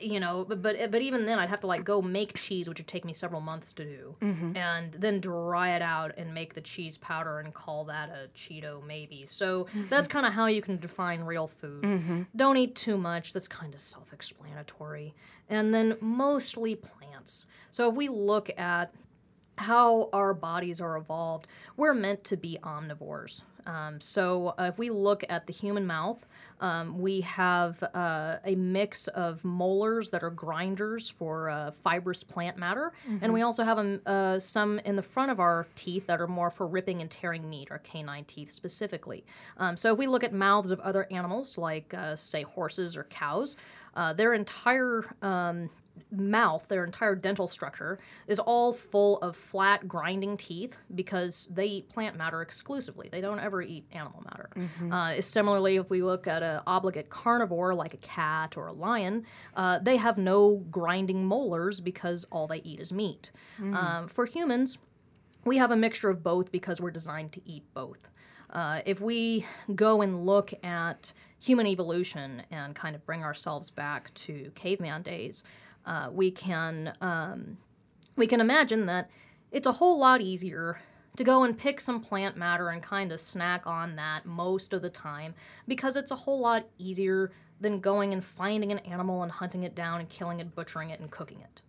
you 0.00 0.18
know, 0.20 0.44
but, 0.48 0.62
but 0.62 0.90
but 0.90 1.02
even 1.02 1.26
then, 1.26 1.38
I'd 1.38 1.48
have 1.48 1.60
to 1.60 1.66
like 1.66 1.84
go 1.84 2.00
make 2.02 2.34
cheese, 2.34 2.68
which 2.68 2.78
would 2.78 2.86
take 2.88 3.04
me 3.04 3.12
several 3.12 3.40
months 3.40 3.72
to 3.74 3.84
do, 3.84 4.16
Mm-hmm. 4.20 4.56
and 4.56 4.92
then 4.92 5.20
dry 5.20 5.76
it 5.76 5.82
out 5.82 6.12
and 6.16 6.32
make 6.34 6.54
the 6.54 6.60
cheese 6.60 6.98
powder 6.98 7.38
and 7.40 7.52
call 7.54 7.84
that 7.84 8.08
a 8.10 8.28
Cheeto 8.36 8.84
maybe. 8.86 9.24
So 9.24 9.64
Mm-hmm. 9.64 9.88
that's 9.88 10.08
kind 10.08 10.26
of 10.26 10.32
how 10.32 10.46
you 10.46 10.62
can 10.62 10.78
define 10.78 11.22
real 11.22 11.48
food. 11.48 12.26
Don't 12.34 12.56
eat 12.56 12.74
too 12.74 12.96
much. 12.98 13.32
That's 13.32 13.48
kind 13.48 13.74
of 13.74 13.80
self-explanatory, 13.80 15.14
and 15.48 15.72
then 15.72 15.96
mostly 16.00 16.74
plants. 16.76 17.46
So 17.70 17.88
if 17.90 17.96
we 17.96 18.08
look 18.08 18.50
at 18.58 18.92
how 19.58 20.08
our 20.12 20.34
bodies 20.34 20.80
are 20.80 20.96
evolved, 20.96 21.46
we're 21.76 21.94
meant 21.94 22.24
to 22.24 22.36
be 22.36 22.58
omnivores. 22.62 23.42
Um, 23.66 24.00
so 24.00 24.54
uh, 24.58 24.64
if 24.64 24.78
we 24.78 24.90
look 24.90 25.24
at 25.28 25.46
the 25.46 25.52
human 25.52 25.86
mouth, 25.86 26.26
um, 26.60 26.98
we 27.00 27.20
have 27.22 27.82
uh, 27.82 28.36
a 28.44 28.54
mix 28.54 29.08
of 29.08 29.44
molars 29.44 30.10
that 30.10 30.22
are 30.22 30.30
grinders 30.30 31.10
for 31.10 31.50
uh, 31.50 31.70
fibrous 31.82 32.24
plant 32.24 32.56
matter, 32.56 32.92
and 33.22 33.32
we 33.32 33.42
also 33.42 33.64
have 33.64 33.78
um, 33.78 34.00
uh, 34.06 34.38
some 34.38 34.78
in 34.80 34.96
the 34.96 35.02
front 35.02 35.30
of 35.30 35.40
our 35.40 35.66
teeth 35.74 36.06
that 36.06 36.20
are 36.20 36.26
more 36.26 36.50
for 36.50 36.66
ripping 36.66 37.00
and 37.00 37.10
tearing 37.10 37.48
meat, 37.48 37.68
our 37.70 37.78
canine 37.78 38.24
teeth 38.24 38.50
specifically. 38.50 39.24
Um, 39.58 39.76
so 39.76 39.92
if 39.92 39.98
we 39.98 40.06
look 40.06 40.24
at 40.24 40.32
mouths 40.32 40.70
of 40.70 40.80
other 40.80 41.06
animals, 41.10 41.58
like 41.58 41.92
uh, 41.94 42.16
say 42.16 42.42
horses 42.42 42.96
or 42.96 43.04
cows, 43.04 43.56
uh, 43.94 44.12
their 44.12 44.34
entire 44.34 45.04
um, 45.22 45.70
mouth, 46.10 46.64
their 46.68 46.84
entire 46.84 47.14
dental 47.14 47.46
structure, 47.46 47.98
is 48.26 48.38
all 48.38 48.72
full 48.72 49.18
of 49.18 49.36
flat, 49.36 49.86
grinding 49.88 50.36
teeth 50.36 50.76
because 50.94 51.48
they 51.52 51.66
eat 51.66 51.88
plant 51.88 52.16
matter 52.16 52.42
exclusively. 52.42 53.08
They 53.10 53.20
don't 53.20 53.40
ever 53.40 53.62
eat 53.62 53.84
animal 53.92 54.22
matter. 54.24 54.50
Uh, 54.92 55.20
similarly, 55.20 55.76
if 55.76 55.90
we 55.90 56.02
look 56.02 56.26
at 56.26 56.42
an 56.42 56.60
obligate 56.66 57.10
carnivore 57.10 57.74
like 57.74 57.94
a 57.94 57.98
cat 57.98 58.56
or 58.56 58.68
a 58.68 58.72
lion, 58.72 59.24
uh, 59.56 59.78
they 59.80 59.96
have 59.96 60.18
no 60.18 60.56
grinding 60.70 61.24
molars 61.26 61.80
because 61.80 62.24
all 62.30 62.46
they 62.46 62.58
eat 62.64 62.80
is 62.80 62.92
meat. 62.92 63.30
Um, 63.74 64.08
for 64.08 64.24
humans, 64.26 64.78
we 65.44 65.56
have 65.58 65.70
a 65.70 65.76
mixture 65.76 66.10
of 66.10 66.22
both 66.22 66.50
because 66.50 66.80
we're 66.80 66.90
designed 66.90 67.32
to 67.32 67.40
eat 67.44 67.64
both. 67.74 68.08
Uh, 68.50 68.80
if 68.86 69.00
we 69.00 69.44
go 69.74 70.00
and 70.02 70.24
look 70.24 70.52
at 70.64 71.12
human 71.42 71.66
evolution 71.66 72.42
and 72.50 72.74
kind 72.74 72.94
of 72.94 73.04
bring 73.04 73.22
ourselves 73.24 73.68
back 73.70 74.14
to 74.14 74.50
caveman 74.54 75.02
days, 75.02 75.42
uh, 75.86 76.08
we 76.12 76.30
can 76.30 76.94
um, 77.00 77.58
we 78.16 78.26
can 78.26 78.40
imagine 78.40 78.86
that 78.86 79.10
it's 79.52 79.66
a 79.66 79.72
whole 79.72 79.98
lot 79.98 80.20
easier 80.20 80.80
to 81.16 81.24
go 81.24 81.44
and 81.44 81.56
pick 81.56 81.80
some 81.80 82.00
plant 82.00 82.36
matter 82.36 82.70
and 82.70 82.82
kind 82.82 83.12
of 83.12 83.20
snack 83.20 83.66
on 83.66 83.96
that 83.96 84.26
most 84.26 84.72
of 84.72 84.82
the 84.82 84.90
time 84.90 85.34
because 85.68 85.96
it's 85.96 86.10
a 86.10 86.16
whole 86.16 86.40
lot 86.40 86.66
easier 86.78 87.30
than 87.60 87.80
going 87.80 88.12
and 88.12 88.24
finding 88.24 88.72
an 88.72 88.78
animal 88.80 89.22
and 89.22 89.30
hunting 89.30 89.62
it 89.62 89.76
down 89.76 90.00
and 90.00 90.08
killing 90.08 90.40
it, 90.40 90.54
butchering 90.56 90.90
it, 90.90 90.98
and 91.00 91.10
cooking 91.10 91.40
it. 91.40 91.62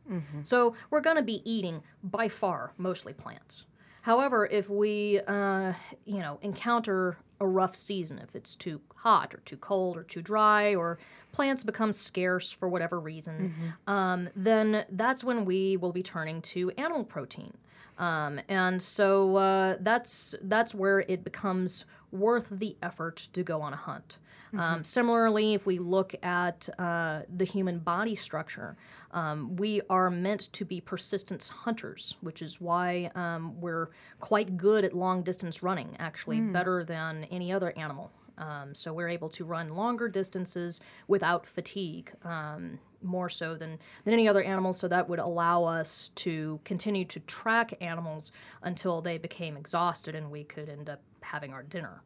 So 0.44 0.76
we're 0.90 1.02
going 1.02 1.16
to 1.18 1.22
be 1.24 1.42
eating 1.50 1.84
by 2.04 2.28
far 2.28 2.74
mostly 2.78 3.14
plants. 3.14 3.66
However, 4.02 4.48
if 4.48 4.68
we, 4.70 5.22
uh, 5.28 5.74
you 6.06 6.20
know, 6.20 6.40
encounter 6.42 7.18
a 7.40 7.48
rough 7.48 7.76
season, 7.76 8.20
if 8.20 8.36
it's 8.36 8.56
too 8.56 8.82
hot 8.96 9.34
or 9.34 9.40
too 9.46 9.58
cold 9.58 9.98
or 9.98 10.04
too 10.04 10.22
dry, 10.22 10.74
or 10.76 10.98
plants 11.32 11.64
become 11.64 11.94
scarce 11.94 12.52
for 12.52 12.68
whatever 12.70 13.00
reason, 13.00 13.54
um, 13.88 14.30
then 14.36 14.86
that's 14.92 15.24
when 15.24 15.46
we 15.46 15.78
will 15.78 15.92
be 15.92 16.04
turning 16.04 16.42
to 16.42 16.72
animal 16.72 17.04
protein. 17.04 17.54
Um, 17.98 18.42
and 18.50 18.82
so 18.82 19.36
uh, 19.38 19.78
that's 19.80 20.36
that's 20.42 20.74
where 20.76 21.02
it 21.02 21.24
becomes 21.24 21.86
worth 22.12 22.48
the 22.52 22.76
effort 22.82 23.28
to 23.34 23.44
go 23.44 23.62
on 23.62 23.74
a 23.74 23.78
hunt. 23.78 24.18
Um, 24.60 24.84
similarly, 24.84 25.54
if 25.54 25.66
we 25.66 25.80
look 25.80 26.16
at 26.24 26.70
uh, 26.80 27.22
the 27.36 27.46
human 27.46 27.80
body 27.80 28.16
structure, 28.16 28.76
um, 29.12 29.56
we 29.56 29.82
are 29.90 30.10
meant 30.10 30.52
to 30.54 30.66
be 30.66 30.82
persistence 30.82 31.50
hunters, 31.50 32.16
which 32.22 32.42
is 32.42 32.60
why 32.60 33.12
um, 33.16 33.60
we're 33.60 33.90
quite 34.20 34.58
good 34.58 34.84
at 34.84 34.94
long 34.94 35.24
distance 35.24 35.64
running, 35.64 35.96
actually, 36.00 36.42
better 36.42 36.84
than 36.84 37.26
any 37.26 37.52
other 37.52 37.74
animal. 37.78 38.12
Um, 38.38 38.76
so 38.76 38.94
we're 38.94 39.10
able 39.10 39.30
to 39.30 39.46
run 39.46 39.70
longer 39.70 40.08
distances 40.10 40.80
without 41.08 41.46
fatigue, 41.46 42.12
um, 42.24 42.80
more 43.02 43.30
so 43.30 43.56
than, 43.56 43.80
than 44.04 44.14
any 44.14 44.28
other 44.28 44.44
animal. 44.44 44.74
So 44.74 44.88
that 44.88 45.08
would 45.08 45.20
allow 45.20 45.64
us 45.64 46.10
to 46.16 46.60
continue 46.66 47.06
to 47.06 47.20
track 47.22 47.78
animals 47.82 48.32
until 48.64 49.02
they 49.02 49.18
became 49.18 49.56
exhausted 49.56 50.16
and 50.16 50.32
we 50.32 50.44
could 50.44 50.70
end 50.70 50.90
up 50.90 51.02
having 51.22 51.54
our 51.54 51.64
dinner. 51.64 52.02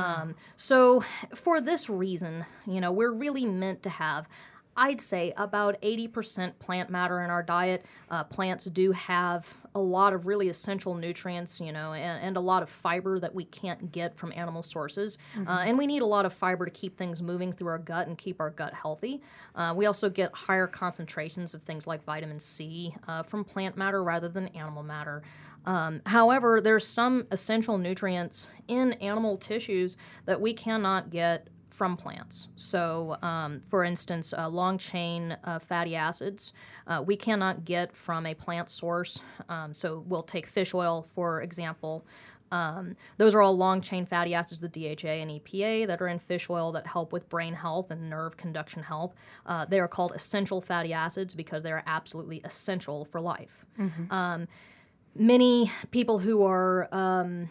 Um, 0.00 0.34
so 0.56 1.04
for 1.34 1.60
this 1.60 1.90
reason, 1.90 2.44
you 2.66 2.80
know, 2.80 2.92
we're 2.92 3.12
really 3.12 3.46
meant 3.46 3.82
to 3.84 3.90
have. 3.90 4.28
I'd 4.74 5.02
say 5.02 5.34
about 5.36 5.80
80% 5.82 6.58
plant 6.58 6.88
matter 6.88 7.22
in 7.22 7.30
our 7.30 7.42
diet. 7.42 7.84
Uh, 8.10 8.24
plants 8.24 8.64
do 8.64 8.92
have 8.92 9.54
a 9.74 9.80
lot 9.80 10.14
of 10.14 10.26
really 10.26 10.48
essential 10.48 10.94
nutrients, 10.94 11.60
you 11.60 11.72
know, 11.72 11.92
and, 11.92 12.22
and 12.24 12.36
a 12.36 12.40
lot 12.40 12.62
of 12.62 12.70
fiber 12.70 13.18
that 13.18 13.34
we 13.34 13.44
can't 13.44 13.92
get 13.92 14.16
from 14.16 14.32
animal 14.34 14.62
sources. 14.62 15.18
Uh, 15.46 15.64
and 15.66 15.76
we 15.76 15.86
need 15.86 16.00
a 16.00 16.06
lot 16.06 16.24
of 16.24 16.32
fiber 16.32 16.64
to 16.64 16.70
keep 16.70 16.96
things 16.96 17.20
moving 17.20 17.52
through 17.52 17.68
our 17.68 17.78
gut 17.78 18.06
and 18.08 18.16
keep 18.16 18.40
our 18.40 18.50
gut 18.50 18.72
healthy. 18.72 19.20
Uh, 19.54 19.74
we 19.76 19.84
also 19.84 20.08
get 20.08 20.32
higher 20.32 20.66
concentrations 20.66 21.52
of 21.52 21.62
things 21.62 21.86
like 21.86 22.02
vitamin 22.04 22.40
C 22.40 22.94
uh, 23.08 23.22
from 23.22 23.44
plant 23.44 23.76
matter 23.76 24.02
rather 24.02 24.28
than 24.28 24.48
animal 24.48 24.82
matter. 24.82 25.22
Um, 25.66 26.02
however, 26.06 26.60
there's 26.60 26.86
some 26.86 27.26
essential 27.30 27.78
nutrients 27.78 28.46
in 28.68 28.92
animal 28.94 29.36
tissues 29.36 29.96
that 30.26 30.40
we 30.40 30.54
cannot 30.54 31.10
get 31.10 31.48
from 31.70 31.96
plants. 31.96 32.48
So, 32.54 33.16
um, 33.22 33.60
for 33.60 33.82
instance, 33.82 34.34
uh, 34.36 34.48
long 34.48 34.78
chain 34.78 35.36
uh, 35.44 35.58
fatty 35.58 35.96
acids 35.96 36.52
uh, 36.86 37.02
we 37.04 37.16
cannot 37.16 37.64
get 37.64 37.96
from 37.96 38.26
a 38.26 38.34
plant 38.34 38.68
source. 38.68 39.20
Um, 39.48 39.72
so, 39.72 40.04
we'll 40.06 40.22
take 40.22 40.46
fish 40.46 40.74
oil, 40.74 41.06
for 41.14 41.42
example. 41.42 42.04
Um, 42.52 42.96
those 43.16 43.34
are 43.34 43.40
all 43.40 43.56
long 43.56 43.80
chain 43.80 44.04
fatty 44.04 44.34
acids, 44.34 44.60
the 44.60 44.68
DHA 44.68 45.08
and 45.08 45.30
EPA, 45.30 45.86
that 45.86 46.02
are 46.02 46.08
in 46.08 46.18
fish 46.18 46.50
oil 46.50 46.70
that 46.72 46.86
help 46.86 47.10
with 47.12 47.26
brain 47.30 47.54
health 47.54 47.90
and 47.90 48.10
nerve 48.10 48.36
conduction 48.36 48.82
health. 48.82 49.14
Uh, 49.46 49.64
they 49.64 49.80
are 49.80 49.88
called 49.88 50.12
essential 50.14 50.60
fatty 50.60 50.92
acids 50.92 51.34
because 51.34 51.62
they 51.62 51.72
are 51.72 51.82
absolutely 51.86 52.42
essential 52.44 53.06
for 53.06 53.20
life. 53.22 53.64
Um, 54.12 54.48
many 55.14 55.70
people 55.90 56.18
who 56.18 56.44
are 56.44 56.88
um, 56.92 57.48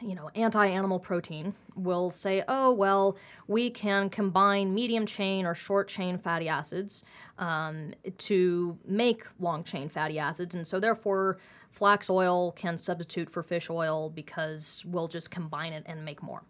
you 0.00 0.14
know 0.14 0.30
anti-animal 0.34 0.98
protein 0.98 1.54
will 1.74 2.10
say 2.10 2.42
oh 2.48 2.72
well 2.72 3.16
we 3.46 3.70
can 3.70 4.08
combine 4.08 4.72
medium 4.72 5.06
chain 5.06 5.46
or 5.46 5.54
short 5.54 5.88
chain 5.88 6.18
fatty 6.18 6.48
acids 6.48 7.04
um, 7.38 7.92
to 8.16 8.78
make 8.84 9.24
long 9.38 9.62
chain 9.62 9.88
fatty 9.88 10.18
acids 10.18 10.54
and 10.54 10.66
so 10.66 10.80
therefore 10.80 11.38
flax 11.70 12.08
oil 12.10 12.52
can 12.52 12.76
substitute 12.76 13.30
for 13.30 13.42
fish 13.42 13.70
oil 13.70 14.10
because 14.10 14.84
we'll 14.86 15.08
just 15.08 15.30
combine 15.30 15.72
it 15.72 15.82
and 15.86 16.04
make 16.04 16.22
more 16.22 16.42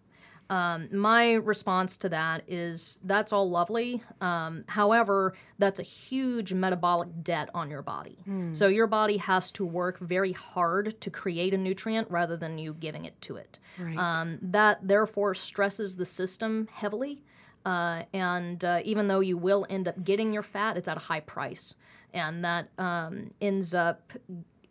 um, 0.50 0.88
my 0.92 1.34
response 1.34 1.96
to 1.98 2.08
that 2.08 2.42
is 2.48 3.00
that's 3.04 3.32
all 3.32 3.50
lovely. 3.50 4.02
Um, 4.20 4.64
however, 4.66 5.34
that's 5.58 5.78
a 5.78 5.82
huge 5.82 6.54
metabolic 6.54 7.08
debt 7.22 7.50
on 7.54 7.68
your 7.68 7.82
body. 7.82 8.18
So 8.52 8.68
your 8.68 8.86
body 8.86 9.18
has 9.18 9.50
to 9.52 9.64
work 9.66 9.98
very 9.98 10.32
hard 10.32 10.98
to 11.02 11.10
create 11.10 11.52
a 11.52 11.58
nutrient 11.58 12.10
rather 12.10 12.36
than 12.36 12.58
you 12.58 12.74
giving 12.74 13.04
it 13.04 13.20
to 13.22 13.36
it. 13.36 13.58
Right. 13.78 13.96
Um, 13.98 14.38
that 14.40 14.86
therefore 14.86 15.34
stresses 15.34 15.96
the 15.96 16.06
system 16.06 16.68
heavily. 16.72 17.22
Uh, 17.66 18.04
and 18.14 18.64
uh, 18.64 18.80
even 18.84 19.08
though 19.08 19.20
you 19.20 19.36
will 19.36 19.66
end 19.68 19.88
up 19.88 20.02
getting 20.02 20.32
your 20.32 20.42
fat, 20.42 20.78
it's 20.78 20.88
at 20.88 20.96
a 20.96 21.00
high 21.00 21.20
price, 21.20 21.74
and 22.14 22.42
that 22.42 22.68
um, 22.78 23.30
ends 23.42 23.74
up 23.74 24.12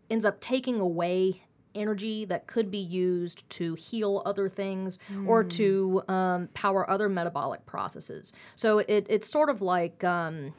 ends 0.09 0.25
up 0.25 0.39
taking 0.39 0.79
away 0.79 1.43
energy 1.77 2.25
that 2.25 2.47
could 2.47 2.69
be 2.71 2.77
used 2.77 3.47
to 3.51 3.75
heal 3.75 4.21
other 4.25 4.49
things 4.49 4.99
or 5.27 5.43
to 5.43 6.03
um, 6.07 6.49
power 6.53 6.89
other 6.89 7.07
metabolic 7.09 7.65
processes. 7.65 8.33
So 8.55 8.79
it, 8.79 9.05
it's 9.09 9.29
sort 9.29 9.49
of 9.49 9.61
like, 9.61 10.03
um, 10.03 10.53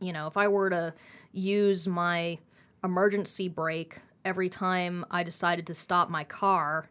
you 0.00 0.12
know, 0.12 0.26
if 0.26 0.36
I 0.36 0.48
were 0.48 0.70
to 0.70 0.94
use 1.32 1.88
my 1.88 2.38
emergency 2.82 3.48
brake 3.48 3.98
every 4.24 4.48
time 4.48 5.04
I 5.10 5.22
decided 5.22 5.66
to 5.68 5.74
stop 5.74 6.10
my 6.10 6.24
car, 6.24 6.90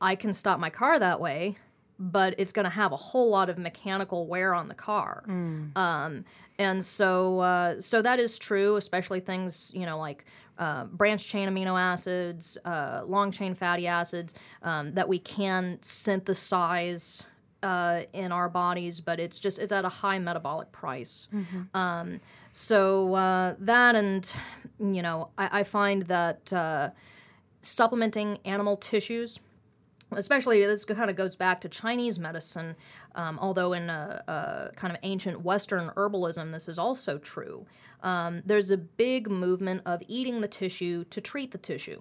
I 0.00 0.14
can 0.16 0.32
stop 0.32 0.58
my 0.60 0.70
car 0.70 0.98
that 0.98 1.20
way. 1.20 1.56
But 2.02 2.34
it's 2.38 2.52
going 2.52 2.64
to 2.64 2.70
have 2.70 2.92
a 2.92 2.96
whole 2.96 3.28
lot 3.28 3.50
of 3.50 3.58
mechanical 3.58 4.26
wear 4.26 4.54
on 4.54 4.68
the 4.68 4.74
car, 4.74 5.22
um, 5.76 6.24
and 6.58 6.82
so 6.82 7.40
uh, 7.40 7.78
so 7.78 8.00
that 8.00 8.18
is 8.18 8.38
true. 8.38 8.76
Especially 8.76 9.20
things 9.20 9.70
you 9.74 9.84
know 9.84 9.98
like 9.98 10.24
uh, 10.60 10.84
branch 10.84 11.26
chain 11.26 11.48
amino 11.48 11.80
acids, 11.80 12.56
uh, 12.64 13.00
long 13.06 13.32
chain 13.32 13.54
fatty 13.54 13.86
acids 13.88 14.34
um, 14.62 14.92
that 14.92 15.08
we 15.08 15.18
can 15.18 15.78
synthesize 15.80 17.26
uh, 17.62 18.02
in 18.12 18.30
our 18.32 18.48
bodies, 18.48 19.00
but 19.00 19.18
it's 19.18 19.38
just 19.38 19.58
it's 19.58 19.72
at 19.72 19.84
a 19.84 19.88
high 19.88 20.18
metabolic 20.18 20.70
price. 20.72 21.28
Um, 21.74 22.20
so 22.52 23.14
uh, 23.14 23.54
that 23.58 23.94
and 23.94 24.32
you 24.78 25.02
know 25.02 25.28
I, 25.36 25.60
I 25.60 25.62
find 25.64 26.02
that 26.04 26.52
uh, 26.52 26.90
supplementing 27.62 28.38
animal 28.44 28.76
tissues 28.76 29.40
especially 30.12 30.64
this 30.64 30.84
kind 30.84 31.10
of 31.10 31.16
goes 31.16 31.36
back 31.36 31.60
to 31.60 31.68
Chinese 31.68 32.18
medicine, 32.18 32.76
um, 33.14 33.38
although 33.40 33.72
in 33.72 33.88
a, 33.90 34.22
a 34.26 34.76
kind 34.76 34.92
of 34.92 34.98
ancient 35.02 35.42
Western 35.42 35.90
herbalism, 35.96 36.52
this 36.52 36.68
is 36.68 36.78
also 36.78 37.18
true. 37.18 37.66
Um, 38.02 38.42
there's 38.46 38.70
a 38.70 38.76
big 38.76 39.30
movement 39.30 39.82
of 39.86 40.02
eating 40.08 40.40
the 40.40 40.48
tissue 40.48 41.04
to 41.04 41.20
treat 41.20 41.50
the 41.52 41.58
tissue. 41.58 42.00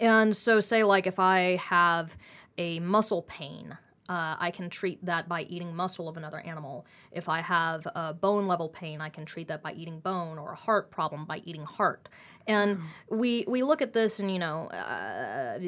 And 0.00 0.34
so, 0.34 0.60
say, 0.60 0.84
like, 0.84 1.06
if 1.06 1.18
I 1.18 1.56
have 1.56 2.16
a 2.56 2.80
muscle 2.80 3.22
pain, 3.22 3.76
uh, 4.12 4.36
I 4.38 4.50
can 4.50 4.68
treat 4.68 5.02
that 5.06 5.26
by 5.26 5.42
eating 5.44 5.74
muscle 5.74 6.06
of 6.06 6.18
another 6.18 6.40
animal. 6.40 6.84
If 7.12 7.30
I 7.30 7.40
have 7.40 7.86
a 7.94 8.12
bone 8.12 8.46
level 8.46 8.68
pain, 8.68 9.00
I 9.00 9.08
can 9.08 9.24
treat 9.24 9.48
that 9.48 9.62
by 9.62 9.72
eating 9.72 10.00
bone, 10.00 10.38
or 10.38 10.52
a 10.52 10.54
heart 10.54 10.90
problem 10.90 11.24
by 11.24 11.40
eating 11.46 11.64
heart. 11.64 12.10
And 12.46 12.80
we 13.08 13.46
we 13.48 13.62
look 13.62 13.80
at 13.80 13.94
this, 13.94 14.20
and 14.20 14.30
you 14.30 14.38
know, 14.38 14.66
uh, 14.66 15.58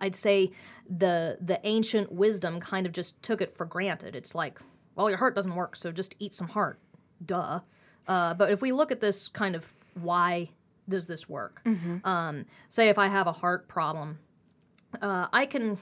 I'd 0.00 0.16
say 0.16 0.50
the 0.88 1.38
the 1.40 1.60
ancient 1.62 2.10
wisdom 2.10 2.58
kind 2.58 2.86
of 2.86 2.92
just 2.92 3.22
took 3.22 3.40
it 3.40 3.56
for 3.56 3.64
granted. 3.64 4.16
It's 4.16 4.34
like, 4.34 4.58
well, 4.96 5.08
your 5.08 5.18
heart 5.18 5.36
doesn't 5.36 5.54
work, 5.54 5.76
so 5.76 5.92
just 5.92 6.16
eat 6.18 6.34
some 6.34 6.48
heart. 6.48 6.80
Duh. 7.24 7.60
Uh, 8.08 8.34
but 8.34 8.50
if 8.50 8.60
we 8.60 8.72
look 8.72 8.90
at 8.90 9.00
this 9.00 9.28
kind 9.28 9.54
of 9.54 9.72
why 9.94 10.50
does 10.88 11.06
this 11.06 11.28
work? 11.28 11.62
Um, 12.04 12.46
say 12.68 12.88
if 12.88 12.98
I 12.98 13.06
have 13.06 13.28
a 13.28 13.32
heart 13.32 13.68
problem, 13.68 14.18
uh, 15.00 15.28
I 15.32 15.46
can 15.46 15.78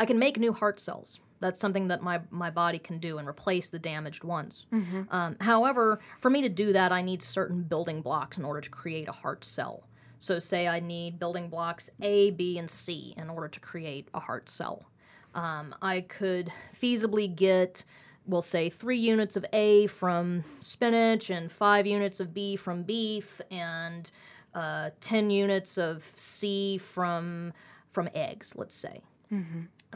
I 0.00 0.06
can 0.06 0.18
make 0.18 0.38
new 0.38 0.52
heart 0.52 0.80
cells. 0.80 1.20
That's 1.40 1.60
something 1.60 1.88
that 1.88 2.02
my, 2.02 2.20
my 2.30 2.50
body 2.50 2.78
can 2.78 2.98
do 2.98 3.18
and 3.18 3.28
replace 3.28 3.68
the 3.68 3.78
damaged 3.78 4.24
ones. 4.24 4.66
Um, 5.10 5.36
however, 5.40 6.00
for 6.18 6.30
me 6.30 6.40
to 6.42 6.48
do 6.48 6.72
that, 6.72 6.90
I 6.90 7.02
need 7.02 7.22
certain 7.22 7.62
building 7.62 8.00
blocks 8.02 8.36
in 8.38 8.44
order 8.44 8.60
to 8.62 8.70
create 8.70 9.08
a 9.08 9.12
heart 9.12 9.44
cell. 9.44 9.84
So, 10.18 10.38
say 10.38 10.68
I 10.68 10.80
need 10.80 11.18
building 11.18 11.48
blocks 11.48 11.90
A, 12.02 12.30
B, 12.32 12.58
and 12.58 12.68
C 12.68 13.14
in 13.16 13.30
order 13.30 13.48
to 13.48 13.60
create 13.60 14.08
a 14.12 14.20
heart 14.20 14.48
cell. 14.48 14.90
Um, 15.34 15.74
I 15.80 16.02
could 16.02 16.52
feasibly 16.78 17.34
get, 17.34 17.84
we'll 18.26 18.42
say, 18.42 18.68
three 18.68 18.98
units 18.98 19.36
of 19.36 19.44
A 19.52 19.86
from 19.86 20.44
spinach 20.60 21.30
and 21.30 21.50
five 21.52 21.86
units 21.86 22.20
of 22.20 22.34
B 22.34 22.56
from 22.56 22.82
beef 22.82 23.40
and 23.50 24.10
uh, 24.54 24.90
10 25.00 25.30
units 25.30 25.78
of 25.78 26.04
C 26.16 26.76
from, 26.78 27.52
from 27.92 28.08
eggs, 28.14 28.54
let's 28.56 28.74
say. 28.74 29.00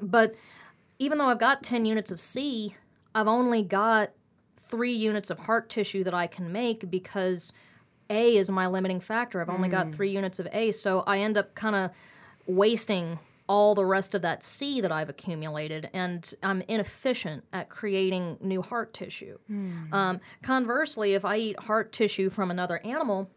But 0.00 0.34
even 0.98 1.18
though 1.18 1.26
I've 1.26 1.38
got 1.38 1.62
10 1.62 1.84
units 1.86 2.10
of 2.10 2.20
C, 2.20 2.76
I've 3.14 3.28
only 3.28 3.62
got 3.62 4.10
three 4.56 4.92
units 4.92 5.30
of 5.30 5.38
heart 5.40 5.68
tissue 5.68 6.04
that 6.04 6.14
I 6.14 6.26
can 6.26 6.50
make 6.52 6.90
because 6.90 7.52
A 8.10 8.36
is 8.36 8.50
my 8.50 8.66
limiting 8.66 9.00
factor. 9.00 9.40
I've 9.40 9.48
only 9.50 9.68
got 9.68 9.90
three 9.90 10.10
units 10.10 10.38
of 10.38 10.48
A, 10.52 10.72
so 10.72 11.00
I 11.06 11.18
end 11.18 11.36
up 11.36 11.54
kind 11.54 11.76
of 11.76 11.90
wasting 12.46 13.18
all 13.46 13.74
the 13.74 13.84
rest 13.84 14.14
of 14.14 14.22
that 14.22 14.42
C 14.42 14.80
that 14.80 14.90
I've 14.90 15.10
accumulated, 15.10 15.90
and 15.92 16.32
I'm 16.42 16.62
inefficient 16.62 17.44
at 17.52 17.68
creating 17.68 18.38
new 18.40 18.62
heart 18.62 18.94
tissue. 18.94 19.38
Um, 19.92 20.20
conversely, 20.42 21.12
if 21.12 21.24
I 21.24 21.36
eat 21.36 21.60
heart 21.60 21.92
tissue 21.92 22.30
from 22.30 22.50
another 22.50 22.78
animal, 22.84 23.30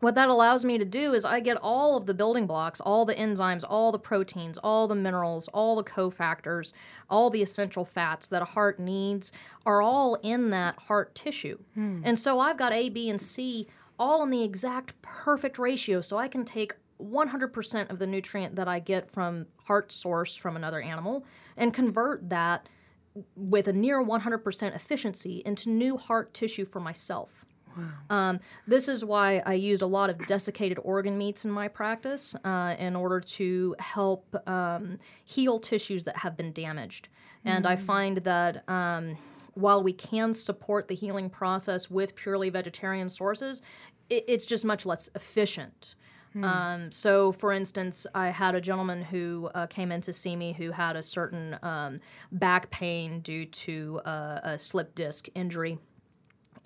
what 0.00 0.14
that 0.14 0.28
allows 0.28 0.64
me 0.64 0.76
to 0.76 0.84
do 0.84 1.14
is 1.14 1.24
I 1.24 1.40
get 1.40 1.56
all 1.62 1.96
of 1.96 2.06
the 2.06 2.14
building 2.14 2.46
blocks, 2.46 2.80
all 2.80 3.06
the 3.06 3.14
enzymes, 3.14 3.64
all 3.66 3.92
the 3.92 3.98
proteins, 3.98 4.58
all 4.58 4.86
the 4.86 4.94
minerals, 4.94 5.48
all 5.48 5.76
the 5.76 5.84
cofactors, 5.84 6.72
all 7.08 7.30
the 7.30 7.42
essential 7.42 7.84
fats 7.84 8.28
that 8.28 8.42
a 8.42 8.46
heart 8.46 8.78
needs 8.78 9.32
are 9.64 9.80
all 9.80 10.16
in 10.16 10.50
that 10.50 10.78
heart 10.78 11.14
tissue. 11.14 11.58
Hmm. 11.74 12.02
And 12.04 12.18
so 12.18 12.38
I've 12.38 12.58
got 12.58 12.72
A, 12.72 12.90
B, 12.90 13.08
and 13.08 13.20
C 13.20 13.66
all 13.98 14.22
in 14.22 14.30
the 14.30 14.42
exact 14.42 15.00
perfect 15.00 15.58
ratio. 15.58 16.02
So 16.02 16.18
I 16.18 16.28
can 16.28 16.44
take 16.44 16.74
100% 17.00 17.90
of 17.90 17.98
the 17.98 18.06
nutrient 18.06 18.56
that 18.56 18.68
I 18.68 18.78
get 18.78 19.10
from 19.10 19.46
heart 19.64 19.92
source 19.92 20.36
from 20.36 20.56
another 20.56 20.80
animal 20.80 21.24
and 21.56 21.72
convert 21.72 22.28
that 22.28 22.68
with 23.34 23.66
a 23.68 23.72
near 23.72 24.04
100% 24.04 24.74
efficiency 24.74 25.42
into 25.46 25.70
new 25.70 25.96
heart 25.96 26.34
tissue 26.34 26.66
for 26.66 26.80
myself. 26.80 27.45
Um, 28.10 28.40
this 28.66 28.88
is 28.88 29.04
why 29.04 29.42
I 29.44 29.54
used 29.54 29.82
a 29.82 29.86
lot 29.86 30.10
of 30.10 30.26
desiccated 30.26 30.78
organ 30.82 31.18
meats 31.18 31.44
in 31.44 31.50
my 31.50 31.68
practice 31.68 32.34
uh, 32.44 32.74
in 32.78 32.96
order 32.96 33.20
to 33.20 33.76
help 33.78 34.34
um, 34.48 34.98
heal 35.24 35.58
tissues 35.58 36.04
that 36.04 36.16
have 36.16 36.36
been 36.36 36.52
damaged. 36.52 37.08
And 37.44 37.64
I 37.66 37.76
find 37.76 38.18
that 38.18 38.68
um, 38.68 39.16
while 39.54 39.82
we 39.82 39.92
can 39.92 40.34
support 40.34 40.88
the 40.88 40.94
healing 40.94 41.30
process 41.30 41.88
with 41.88 42.16
purely 42.16 42.50
vegetarian 42.50 43.08
sources, 43.08 43.62
it, 44.10 44.24
it's 44.26 44.46
just 44.46 44.64
much 44.64 44.84
less 44.84 45.08
efficient. 45.14 45.94
Um, 46.42 46.92
so, 46.92 47.32
for 47.32 47.52
instance, 47.52 48.06
I 48.14 48.28
had 48.28 48.54
a 48.54 48.60
gentleman 48.60 49.02
who 49.02 49.48
uh, 49.54 49.66
came 49.68 49.90
in 49.90 50.02
to 50.02 50.12
see 50.12 50.36
me 50.36 50.52
who 50.52 50.70
had 50.70 50.94
a 50.96 51.02
certain 51.02 51.58
um, 51.62 52.00
back 52.32 52.70
pain 52.70 53.20
due 53.20 53.46
to 53.46 54.00
uh, 54.04 54.40
a 54.42 54.58
slip 54.58 54.94
disc 54.94 55.28
injury 55.34 55.78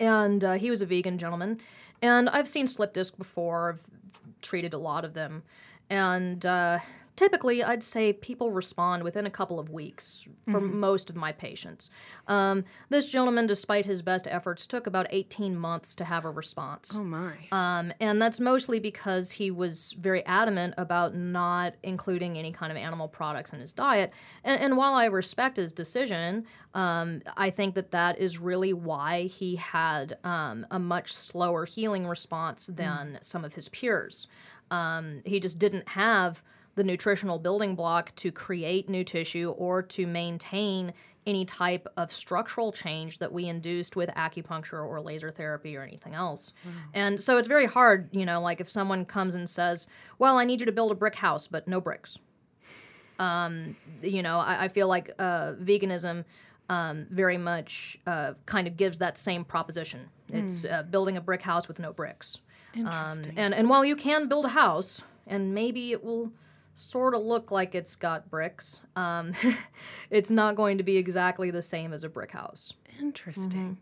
and 0.01 0.43
uh, 0.43 0.53
he 0.53 0.69
was 0.69 0.81
a 0.81 0.85
vegan 0.85 1.17
gentleman. 1.17 1.61
And 2.01 2.27
I've 2.27 2.47
seen 2.47 2.67
slip 2.67 2.93
disc 2.93 3.17
before. 3.17 3.73
I've 3.73 4.41
treated 4.41 4.73
a 4.73 4.77
lot 4.77 5.05
of 5.05 5.13
them, 5.13 5.43
and 5.89 6.43
uh, 6.45 6.79
typically 7.15 7.63
I'd 7.63 7.83
say 7.83 8.13
people 8.13 8.51
respond 8.51 9.03
within 9.03 9.25
a 9.25 9.29
couple 9.29 9.59
of 9.59 9.69
weeks 9.69 10.25
for 10.49 10.59
most 10.59 11.09
of 11.09 11.15
my 11.15 11.31
patients. 11.31 11.89
Um, 12.27 12.63
this 12.89 13.11
gentleman, 13.11 13.47
despite 13.47 13.85
his 13.85 14.01
best 14.01 14.27
efforts, 14.27 14.65
took 14.67 14.87
about 14.87 15.07
18 15.09 15.55
months 15.57 15.95
to 15.95 16.05
have 16.05 16.25
a 16.25 16.29
response. 16.29 16.97
Oh 16.97 17.03
my. 17.03 17.33
Um, 17.51 17.93
and 17.99 18.21
that's 18.21 18.39
mostly 18.39 18.79
because 18.79 19.31
he 19.31 19.51
was 19.51 19.95
very 19.99 20.25
adamant 20.25 20.73
about 20.77 21.15
not 21.15 21.75
including 21.83 22.37
any 22.37 22.51
kind 22.51 22.71
of 22.71 22.77
animal 22.77 23.07
products 23.07 23.53
in 23.53 23.59
his 23.59 23.73
diet. 23.73 24.11
And, 24.43 24.61
and 24.61 24.77
while 24.77 24.93
I 24.93 25.05
respect 25.05 25.57
his 25.57 25.73
decision, 25.73 26.45
um, 26.73 27.21
I 27.37 27.49
think 27.49 27.75
that 27.75 27.91
that 27.91 28.19
is 28.19 28.39
really 28.39 28.73
why 28.73 29.23
he 29.23 29.55
had 29.57 30.17
um, 30.23 30.65
a 30.71 30.79
much 30.79 31.13
slower 31.13 31.65
healing 31.65 32.07
response 32.07 32.67
than 32.67 33.19
some 33.21 33.43
of 33.43 33.53
his 33.53 33.69
peers. 33.69 34.27
Um, 34.69 35.21
he 35.25 35.39
just 35.39 35.59
didn't 35.59 35.87
have 35.89 36.43
the 36.75 36.83
nutritional 36.83 37.39
building 37.39 37.75
block 37.75 38.15
to 38.15 38.31
create 38.31 38.89
new 38.89 39.03
tissue 39.03 39.51
or 39.57 39.81
to 39.83 40.07
maintain 40.07 40.93
any 41.27 41.45
type 41.45 41.87
of 41.97 42.11
structural 42.11 42.71
change 42.71 43.19
that 43.19 43.31
we 43.31 43.47
induced 43.47 43.95
with 43.95 44.09
acupuncture 44.09 44.83
or 44.83 44.99
laser 44.99 45.29
therapy 45.29 45.77
or 45.77 45.83
anything 45.83 46.15
else. 46.15 46.53
And 46.93 47.21
so 47.21 47.37
it's 47.37 47.47
very 47.47 47.67
hard, 47.67 48.09
you 48.11 48.25
know, 48.25 48.41
like 48.41 48.59
if 48.59 48.71
someone 48.71 49.05
comes 49.05 49.35
and 49.35 49.47
says, 49.49 49.87
Well, 50.17 50.37
I 50.37 50.45
need 50.45 50.61
you 50.61 50.65
to 50.65 50.71
build 50.71 50.91
a 50.91 50.95
brick 50.95 51.15
house, 51.15 51.47
but 51.47 51.67
no 51.67 51.79
bricks. 51.79 52.17
Um, 53.19 53.75
you 54.01 54.23
know, 54.23 54.39
I, 54.39 54.63
I 54.63 54.67
feel 54.67 54.87
like 54.87 55.11
uh, 55.19 55.53
veganism 55.61 56.25
um, 56.69 57.05
very 57.11 57.37
much 57.37 57.99
uh, 58.07 58.33
kind 58.47 58.65
of 58.65 58.77
gives 58.77 58.97
that 58.97 59.17
same 59.19 59.43
proposition. 59.45 60.09
It's 60.29 60.65
uh, 60.65 60.83
building 60.83 61.17
a 61.17 61.21
brick 61.21 61.41
house 61.41 61.67
with 61.67 61.77
no 61.79 61.93
bricks. 61.93 62.37
Um, 62.75 63.33
and, 63.37 63.53
and 63.53 63.69
while 63.69 63.83
you 63.85 63.95
can 63.95 64.27
build 64.27 64.45
a 64.45 64.49
house, 64.49 65.01
and 65.27 65.53
maybe 65.53 65.91
it 65.91 66.03
will 66.03 66.31
sort 66.73 67.13
of 67.13 67.21
look 67.21 67.51
like 67.51 67.75
it's 67.75 67.95
got 67.95 68.29
bricks, 68.29 68.81
um, 68.95 69.33
it's 70.09 70.31
not 70.31 70.55
going 70.55 70.77
to 70.77 70.83
be 70.83 70.97
exactly 70.97 71.51
the 71.51 71.61
same 71.61 71.93
as 71.93 72.03
a 72.03 72.09
brick 72.09 72.31
house. 72.31 72.73
Interesting. 72.99 73.77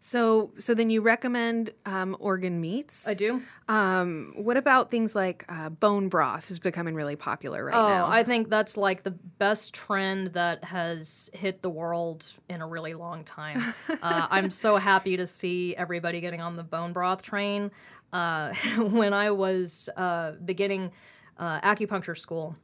So, 0.00 0.52
so 0.58 0.74
then 0.74 0.90
you 0.90 1.00
recommend 1.00 1.70
um, 1.86 2.16
organ 2.20 2.60
meats. 2.60 3.08
I 3.08 3.14
do. 3.14 3.42
Um, 3.68 4.32
what 4.36 4.56
about 4.56 4.90
things 4.90 5.14
like 5.14 5.44
uh, 5.48 5.70
bone 5.70 6.08
broth 6.08 6.50
is 6.50 6.58
becoming 6.58 6.94
really 6.94 7.16
popular 7.16 7.64
right 7.64 7.74
Oh, 7.74 7.88
now? 7.88 8.06
I 8.06 8.22
think 8.22 8.48
that's 8.48 8.76
like 8.76 9.02
the 9.02 9.10
best 9.10 9.74
trend 9.74 10.34
that 10.34 10.64
has 10.64 11.30
hit 11.32 11.62
the 11.62 11.70
world 11.70 12.32
in 12.48 12.60
a 12.60 12.66
really 12.66 12.94
long 12.94 13.24
time. 13.24 13.74
uh, 14.02 14.26
I'm 14.30 14.50
so 14.50 14.76
happy 14.76 15.16
to 15.16 15.26
see 15.26 15.74
everybody 15.76 16.20
getting 16.20 16.40
on 16.40 16.56
the 16.56 16.64
bone 16.64 16.92
broth 16.92 17.22
train. 17.22 17.70
Uh, 18.12 18.54
when 18.78 19.12
I 19.12 19.30
was 19.30 19.88
uh, 19.96 20.32
beginning 20.44 20.92
uh, 21.38 21.60
acupuncture 21.60 22.16
school, 22.16 22.56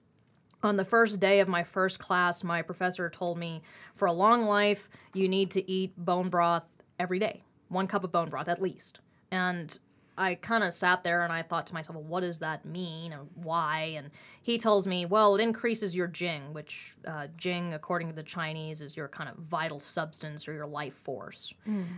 on 0.62 0.76
the 0.76 0.84
first 0.84 1.20
day 1.20 1.40
of 1.40 1.48
my 1.48 1.62
first 1.62 1.98
class, 1.98 2.42
my 2.42 2.62
professor 2.62 3.10
told 3.10 3.38
me 3.38 3.62
for 3.94 4.06
a 4.06 4.12
long 4.12 4.46
life, 4.46 4.88
you 5.12 5.28
need 5.28 5.50
to 5.50 5.70
eat 5.70 5.92
bone 5.96 6.30
broth 6.30 6.64
every 6.98 7.18
day, 7.18 7.42
one 7.68 7.86
cup 7.86 8.02
of 8.02 8.10
bone 8.10 8.30
broth 8.30 8.48
at 8.48 8.62
least. 8.62 9.00
And 9.30 9.78
I 10.16 10.36
kind 10.36 10.62
of 10.62 10.72
sat 10.72 11.02
there 11.02 11.24
and 11.24 11.32
I 11.32 11.42
thought 11.42 11.66
to 11.66 11.74
myself, 11.74 11.96
well, 11.96 12.04
what 12.04 12.20
does 12.20 12.38
that 12.38 12.64
mean 12.64 13.12
and 13.12 13.28
why? 13.34 13.94
And 13.96 14.10
he 14.42 14.58
tells 14.58 14.86
me, 14.86 15.06
well, 15.06 15.34
it 15.34 15.42
increases 15.42 15.94
your 15.94 16.06
jing, 16.06 16.52
which 16.54 16.94
uh, 17.06 17.26
jing, 17.36 17.74
according 17.74 18.08
to 18.08 18.14
the 18.14 18.22
Chinese, 18.22 18.80
is 18.80 18.96
your 18.96 19.08
kind 19.08 19.28
of 19.28 19.36
vital 19.36 19.80
substance 19.80 20.46
or 20.46 20.52
your 20.54 20.66
life 20.66 20.94
force. 20.94 21.52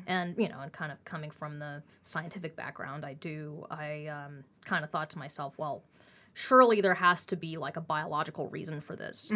And, 0.06 0.34
you 0.38 0.48
know, 0.48 0.60
and 0.60 0.72
kind 0.72 0.90
of 0.90 1.04
coming 1.04 1.30
from 1.30 1.58
the 1.58 1.82
scientific 2.04 2.56
background, 2.56 3.04
I 3.04 3.12
do, 3.14 3.66
I 3.70 4.06
um, 4.06 4.42
kind 4.64 4.82
of 4.82 4.90
thought 4.90 5.10
to 5.10 5.18
myself, 5.18 5.54
well, 5.58 5.84
surely 6.37 6.83
there 6.83 6.94
has 6.94 7.25
to 7.25 7.35
be 7.35 7.57
like 7.57 7.79
a 7.79 7.81
biological 7.81 8.51
reason 8.51 8.79
for 8.79 8.94
this. 8.94 9.31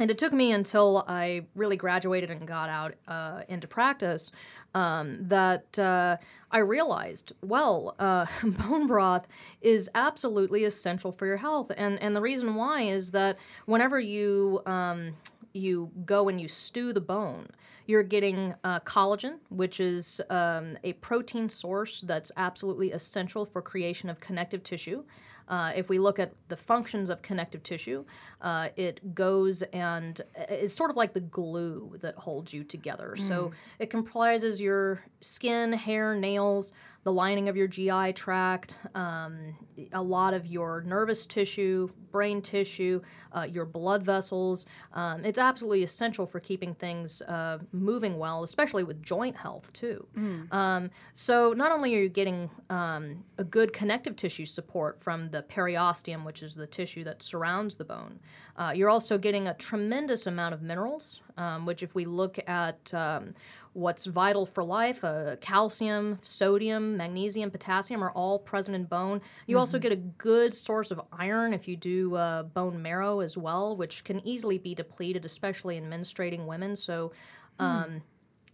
And 0.00 0.10
it 0.10 0.18
took 0.18 0.32
me 0.32 0.50
until 0.50 1.04
I 1.06 1.42
really 1.54 1.76
graduated 1.76 2.30
and 2.30 2.46
got 2.46 2.68
out 2.68 2.94
uh, 3.06 3.42
into 3.48 3.68
practice 3.68 4.32
um, 4.74 5.18
that 5.28 5.78
uh, 5.78 6.16
I 6.50 6.58
realized, 6.58 7.32
well, 7.42 7.94
uh, 8.00 8.26
bone 8.42 8.88
broth 8.88 9.28
is 9.60 9.88
absolutely 9.94 10.64
essential 10.64 11.12
for 11.12 11.24
your 11.26 11.36
health. 11.36 11.70
And, 11.76 12.02
and 12.02 12.16
the 12.16 12.20
reason 12.20 12.56
why 12.56 12.82
is 12.82 13.12
that 13.12 13.38
whenever 13.66 14.00
you 14.00 14.60
um, 14.66 15.14
you 15.52 15.90
go 16.04 16.28
and 16.28 16.40
you 16.40 16.48
stew 16.48 16.92
the 16.92 17.00
bone, 17.00 17.46
you're 17.86 18.02
getting 18.02 18.54
uh, 18.64 18.80
collagen, 18.80 19.38
which 19.50 19.80
is 19.80 20.20
um, 20.30 20.76
a 20.84 20.94
protein 20.94 21.48
source 21.48 22.02
that's 22.02 22.32
absolutely 22.36 22.92
essential 22.92 23.46
for 23.46 23.62
creation 23.62 24.10
of 24.10 24.20
connective 24.20 24.62
tissue. 24.62 25.04
Uh, 25.48 25.72
if 25.74 25.88
we 25.88 25.98
look 25.98 26.18
at 26.18 26.32
the 26.48 26.56
functions 26.56 27.10
of 27.10 27.22
connective 27.22 27.62
tissue, 27.62 28.04
uh, 28.42 28.68
it 28.76 29.14
goes 29.14 29.62
and 29.72 30.20
it's 30.36 30.74
sort 30.74 30.90
of 30.90 30.96
like 30.96 31.14
the 31.14 31.20
glue 31.20 31.96
that 32.00 32.14
holds 32.16 32.52
you 32.52 32.62
together. 32.62 33.14
Mm. 33.18 33.28
So 33.28 33.50
it 33.78 33.90
comprises 33.90 34.60
your 34.60 35.02
skin, 35.20 35.72
hair, 35.72 36.14
nails, 36.14 36.72
the 37.04 37.12
lining 37.12 37.48
of 37.48 37.56
your 37.56 37.68
GI 37.68 38.12
tract, 38.14 38.76
um, 38.94 39.56
a 39.92 40.02
lot 40.02 40.34
of 40.34 40.46
your 40.46 40.82
nervous 40.82 41.26
tissue, 41.26 41.88
brain 42.10 42.42
tissue, 42.42 43.00
uh, 43.32 43.42
your 43.42 43.64
blood 43.64 44.02
vessels. 44.02 44.66
Um, 44.92 45.24
it's 45.24 45.38
absolutely 45.38 45.84
essential 45.84 46.26
for 46.26 46.40
keeping 46.40 46.74
things 46.74 47.22
uh, 47.22 47.58
moving 47.72 48.18
well, 48.18 48.42
especially 48.42 48.82
with 48.82 49.02
joint 49.02 49.36
health, 49.36 49.72
too. 49.72 50.06
Mm. 50.16 50.52
Um, 50.52 50.90
so, 51.12 51.52
not 51.52 51.70
only 51.70 51.94
are 51.94 52.02
you 52.02 52.08
getting 52.08 52.50
um, 52.68 53.24
a 53.38 53.44
good 53.44 53.72
connective 53.72 54.16
tissue 54.16 54.46
support 54.46 55.00
from 55.00 55.30
the 55.30 55.42
periosteum, 55.42 56.24
which 56.24 56.42
is 56.42 56.54
the 56.54 56.66
tissue 56.66 57.04
that 57.04 57.22
surrounds 57.22 57.76
the 57.76 57.84
bone, 57.84 58.18
uh, 58.56 58.72
you're 58.74 58.90
also 58.90 59.18
getting 59.18 59.46
a 59.46 59.54
tremendous 59.54 60.26
amount 60.26 60.52
of 60.52 60.62
minerals, 60.62 61.22
um, 61.36 61.64
which, 61.64 61.82
if 61.82 61.94
we 61.94 62.04
look 62.04 62.38
at 62.48 62.92
um, 62.92 63.34
what's 63.78 64.06
vital 64.06 64.44
for 64.44 64.64
life, 64.64 65.04
uh, 65.04 65.36
calcium, 65.40 66.18
sodium, 66.22 66.96
magnesium, 66.96 67.50
potassium 67.50 68.02
are 68.02 68.10
all 68.10 68.38
present 68.38 68.74
in 68.74 68.84
bone. 68.84 69.20
You 69.46 69.54
mm-hmm. 69.54 69.60
also 69.60 69.78
get 69.78 69.92
a 69.92 69.96
good 69.96 70.52
source 70.52 70.90
of 70.90 71.00
iron 71.12 71.54
if 71.54 71.68
you 71.68 71.76
do 71.76 72.16
uh, 72.16 72.42
bone 72.42 72.82
marrow 72.82 73.20
as 73.20 73.38
well, 73.38 73.76
which 73.76 74.02
can 74.02 74.26
easily 74.26 74.58
be 74.58 74.74
depleted, 74.74 75.24
especially 75.24 75.76
in 75.76 75.84
menstruating 75.84 76.46
women. 76.46 76.74
So, 76.74 77.12
hmm. 77.58 77.64
um, 77.64 77.84
mm. 77.84 78.00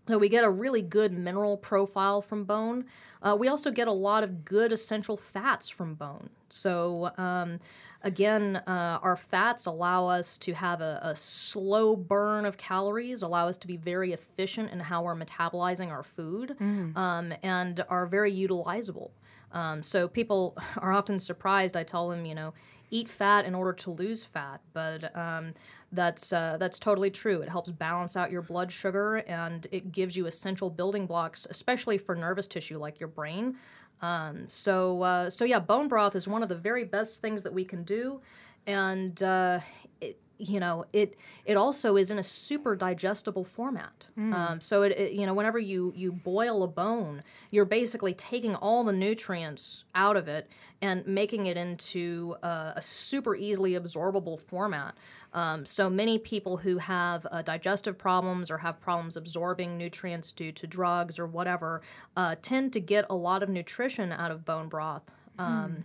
So 0.07 0.19
we 0.19 0.29
get 0.29 0.45
a 0.45 0.51
really 0.51 0.83
good 0.83 1.13
mineral 1.13 1.57
profile 1.57 2.21
from 2.21 2.45
bone. 2.45 2.85
Uh, 3.23 3.37
we 3.39 3.49
also 3.49 3.71
get 3.71 3.89
a 3.89 3.93
lot 3.93 4.23
of 4.23 4.45
good 4.45 4.71
essential 4.71 5.17
fats 5.17 5.69
from 5.71 5.95
bone. 5.95 6.29
So 6.51 7.11
um, 7.17 7.59
Again, 8.05 8.57
uh, 8.67 8.99
our 9.03 9.17
fats 9.17 9.65
allow 9.65 10.07
us 10.07 10.37
to 10.39 10.53
have 10.53 10.83
a, 10.83 11.01
a, 11.03 11.17
slow 11.17 11.97
burn 11.97 12.45
of 12.45 12.59
calories, 12.59 13.23
allow 13.23 13.49
us 13.49 13.57
to 13.57 13.67
be 13.67 13.79
very 13.79 14.13
efficient 14.13 14.71
in 14.73 14.79
how 14.79 15.03
we're 15.03 15.17
metabolizing 15.17 15.89
our 15.89 16.03
food, 16.03 16.55
mm. 16.61 16.95
um, 16.99 17.33
and 17.43 17.83
are 17.89 18.05
very 18.05 18.31
utilizable. 18.31 19.13
Um, 19.53 19.83
so 19.83 20.07
people 20.07 20.55
are 20.77 20.93
often 20.93 21.19
surprised. 21.19 21.79
I 21.79 21.83
tell 21.83 22.11
them, 22.11 22.27
you 22.27 22.35
know, 22.35 22.53
eat 22.91 23.09
fat 23.09 23.47
in 23.47 23.55
order 23.55 23.73
to 23.73 23.91
lose 23.91 24.23
fat, 24.23 24.61
but 24.75 25.17
um, 25.17 25.55
that's 25.95 26.33
uh, 26.33 26.57
that's 26.59 26.79
totally 26.79 27.11
true. 27.11 27.41
It 27.43 27.49
helps 27.49 27.71
balance 27.71 28.17
out 28.17 28.31
your 28.31 28.43
blood 28.43 28.71
sugar 28.71 29.17
and 29.17 29.67
it 29.73 29.93
gives 29.93 30.17
you 30.17 30.27
essential 30.27 30.71
building 30.71 31.07
blocks, 31.07 31.47
especially 31.51 31.99
for 31.99 32.15
nervous 32.15 32.47
tissue 32.47 32.79
like 32.79 33.01
your 33.01 33.09
brain. 33.09 33.57
Um, 34.03 34.49
so, 34.49 35.03
uh, 35.03 35.31
so 35.31 35.45
yeah, 35.45 35.59
bone 35.59 35.89
broth 35.89 36.15
is 36.15 36.29
one 36.29 36.43
of 36.43 36.49
the 36.49 36.57
very 36.57 36.85
best 36.85 37.23
things 37.23 37.43
that 37.43 37.53
we 37.53 37.65
can 37.65 37.85
do, 37.85 38.21
and 38.67 39.23
uh, 39.23 39.61
it, 40.01 40.19
you 40.37 40.61
know, 40.61 40.85
it 40.93 41.17
it 41.47 41.57
also 41.57 41.97
is 41.97 42.11
in 42.11 42.19
a 42.19 42.23
super 42.23 42.77
digestible 42.77 43.45
format. 43.45 44.07
Mm. 44.19 44.35
Um, 44.35 44.61
so 44.61 44.83
it, 44.83 44.93
it, 44.93 45.13
you 45.13 45.27
know, 45.27 45.33
whenever 45.33 45.59
you 45.59 45.93
you 45.97 46.13
boil 46.13 46.65
a 46.65 46.69
bone, 46.69 47.23
you're 47.51 47.65
basically 47.65 48.13
taking 48.15 48.55
all 48.57 48.85
the 48.85 48.93
nutrients 48.93 49.85
out 49.95 50.17
of 50.17 50.29
it 50.29 50.51
and 50.83 51.07
making 51.07 51.47
it 51.47 51.57
into 51.57 52.37
uh, 52.43 52.73
a 52.77 52.83
super 52.83 53.35
easily 53.35 53.73
absorbable 53.73 54.39
format. 54.39 54.97
Um, 55.35 55.67
so 55.67 55.91
many 55.91 56.19
people 56.19 56.57
who 56.57 56.79
have 56.79 57.27
uh, 57.31 57.43
digestive 57.43 57.99
problems 57.99 58.51
or 58.51 58.59
have 58.59 58.81
problems 58.81 59.17
absorbing 59.17 59.77
nutrients 59.77 60.31
due 60.31 60.53
to 60.53 60.67
drugs 60.67 61.19
or 61.19 61.27
whatever 61.27 61.83
uh, 62.17 62.37
tend 62.41 62.73
to 62.75 62.81
get 62.81 63.05
a 63.11 63.15
lot 63.15 63.43
of 63.43 63.49
nutrition 63.49 64.13
out 64.13 64.31
of 64.31 64.45
bone 64.45 64.69
broth. 64.69 65.03
Um, 65.39 65.77
mm. 65.79 65.83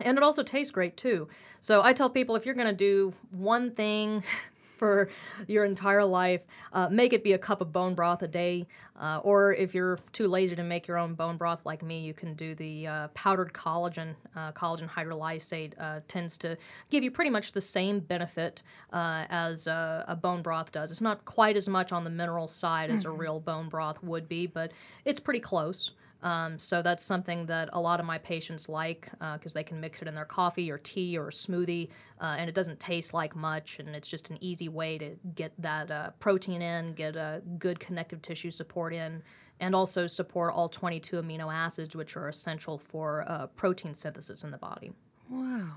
And 0.00 0.16
it 0.16 0.24
also 0.24 0.42
tastes 0.42 0.70
great 0.70 0.96
too. 0.96 1.28
So 1.60 1.82
I 1.82 1.92
tell 1.92 2.08
people 2.08 2.34
if 2.34 2.46
you're 2.46 2.54
going 2.54 2.68
to 2.68 2.72
do 2.72 3.12
one 3.30 3.72
thing 3.72 4.22
for 4.78 5.08
your 5.46 5.64
entire 5.64 6.04
life. 6.04 6.42
Uh, 6.72 6.88
make 6.90 7.12
it 7.12 7.24
be 7.24 7.32
a 7.32 7.38
cup 7.38 7.60
of 7.60 7.72
bone 7.72 7.94
broth 7.94 8.22
a 8.22 8.28
day. 8.28 8.66
Uh, 9.00 9.20
or 9.22 9.54
if 9.54 9.74
you're 9.74 9.98
too 10.12 10.26
lazy 10.26 10.56
to 10.56 10.62
make 10.64 10.88
your 10.88 10.98
own 10.98 11.14
bone 11.14 11.36
broth 11.36 11.64
like 11.64 11.82
me, 11.82 12.00
you 12.00 12.12
can 12.12 12.34
do 12.34 12.54
the 12.56 12.86
uh, 12.86 13.08
powdered 13.08 13.52
collagen. 13.52 14.14
Uh, 14.34 14.50
collagen 14.52 14.88
hydrolysate 14.88 15.72
uh, 15.78 16.00
tends 16.08 16.36
to 16.38 16.56
give 16.90 17.04
you 17.04 17.10
pretty 17.10 17.30
much 17.30 17.52
the 17.52 17.60
same 17.60 18.00
benefit 18.00 18.62
uh, 18.92 19.24
as 19.30 19.66
a 19.66 20.18
bone 20.20 20.42
broth 20.42 20.72
does. 20.72 20.90
It's 20.90 21.00
not 21.00 21.24
quite 21.24 21.56
as 21.56 21.68
much 21.68 21.92
on 21.92 22.02
the 22.04 22.10
mineral 22.10 22.48
side 22.48 22.90
as 22.90 23.04
mm-hmm. 23.04 23.12
a 23.12 23.16
real 23.16 23.40
bone 23.40 23.68
broth 23.68 24.02
would 24.02 24.28
be, 24.28 24.46
but 24.46 24.72
it's 25.04 25.20
pretty 25.20 25.40
close. 25.40 25.92
Um, 26.22 26.58
so 26.58 26.82
that's 26.82 27.04
something 27.04 27.46
that 27.46 27.70
a 27.72 27.80
lot 27.80 28.00
of 28.00 28.06
my 28.06 28.18
patients 28.18 28.68
like 28.68 29.08
because 29.12 29.52
uh, 29.52 29.58
they 29.58 29.62
can 29.62 29.80
mix 29.80 30.02
it 30.02 30.08
in 30.08 30.14
their 30.14 30.24
coffee 30.24 30.70
or 30.70 30.78
tea 30.78 31.16
or 31.16 31.30
smoothie, 31.30 31.88
uh, 32.20 32.34
and 32.36 32.48
it 32.48 32.54
doesn't 32.54 32.80
taste 32.80 33.14
like 33.14 33.36
much, 33.36 33.78
and 33.78 33.94
it's 33.94 34.08
just 34.08 34.30
an 34.30 34.38
easy 34.40 34.68
way 34.68 34.98
to 34.98 35.16
get 35.34 35.52
that 35.58 35.90
uh, 35.90 36.10
protein 36.18 36.60
in, 36.60 36.94
get 36.94 37.14
a 37.14 37.40
good 37.58 37.78
connective 37.78 38.20
tissue 38.20 38.50
support 38.50 38.92
in, 38.92 39.22
and 39.60 39.74
also 39.74 40.06
support 40.06 40.52
all 40.54 40.68
22 40.68 41.22
amino 41.22 41.52
acids, 41.52 41.94
which 41.94 42.16
are 42.16 42.28
essential 42.28 42.78
for 42.78 43.24
uh, 43.28 43.46
protein 43.48 43.94
synthesis 43.94 44.42
in 44.42 44.50
the 44.50 44.58
body. 44.58 44.90
Wow. 45.30 45.70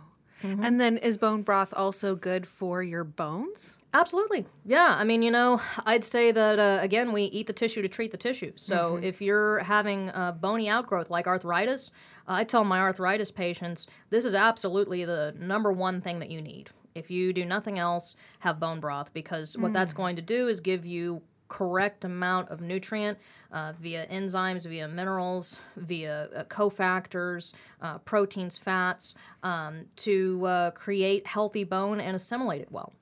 Mm-hmm. 0.43 0.63
And 0.63 0.79
then 0.79 0.97
is 0.97 1.17
bone 1.17 1.41
broth 1.41 1.73
also 1.75 2.15
good 2.15 2.47
for 2.47 2.81
your 2.83 3.03
bones? 3.03 3.77
Absolutely. 3.93 4.45
Yeah. 4.65 4.95
I 4.97 5.03
mean, 5.03 5.21
you 5.21 5.31
know, 5.31 5.61
I'd 5.85 6.03
say 6.03 6.31
that, 6.31 6.59
uh, 6.59 6.79
again, 6.81 7.11
we 7.13 7.23
eat 7.23 7.47
the 7.47 7.53
tissue 7.53 7.81
to 7.81 7.87
treat 7.87 8.11
the 8.11 8.17
tissue. 8.17 8.53
So 8.55 8.93
mm-hmm. 8.95 9.03
if 9.03 9.21
you're 9.21 9.59
having 9.59 10.09
a 10.09 10.35
bony 10.39 10.69
outgrowth 10.69 11.09
like 11.09 11.27
arthritis, 11.27 11.91
uh, 12.27 12.33
I 12.33 12.43
tell 12.43 12.63
my 12.63 12.79
arthritis 12.79 13.31
patients 13.31 13.87
this 14.09 14.25
is 14.25 14.35
absolutely 14.35 15.05
the 15.05 15.33
number 15.37 15.71
one 15.71 16.01
thing 16.01 16.19
that 16.19 16.29
you 16.29 16.41
need. 16.41 16.69
If 16.93 17.09
you 17.09 17.31
do 17.31 17.45
nothing 17.45 17.79
else, 17.79 18.15
have 18.39 18.59
bone 18.59 18.79
broth 18.79 19.13
because 19.13 19.57
what 19.57 19.71
that's 19.71 19.93
mm. 19.93 19.97
going 19.97 20.15
to 20.17 20.21
do 20.21 20.47
is 20.49 20.59
give 20.59 20.85
you 20.85 21.21
correct 21.51 22.05
amount 22.05 22.49
of 22.49 22.61
nutrient 22.61 23.17
uh, 23.51 23.73
via 23.77 24.07
enzymes, 24.07 24.65
via 24.65 24.87
minerals, 24.87 25.57
via 25.75 26.29
uh, 26.33 26.43
cofactors, 26.45 27.53
uh, 27.81 27.97
proteins, 27.99 28.57
fats, 28.57 29.15
um, 29.43 29.85
to 29.97 30.45
uh, 30.45 30.71
create 30.71 31.27
healthy 31.27 31.65
bone 31.65 31.99
and 31.99 32.15
assimilate 32.15 32.61
it 32.61 32.71
well. 32.71 32.93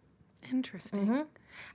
Interesting. 0.51 1.01
Mm-hmm. 1.01 1.21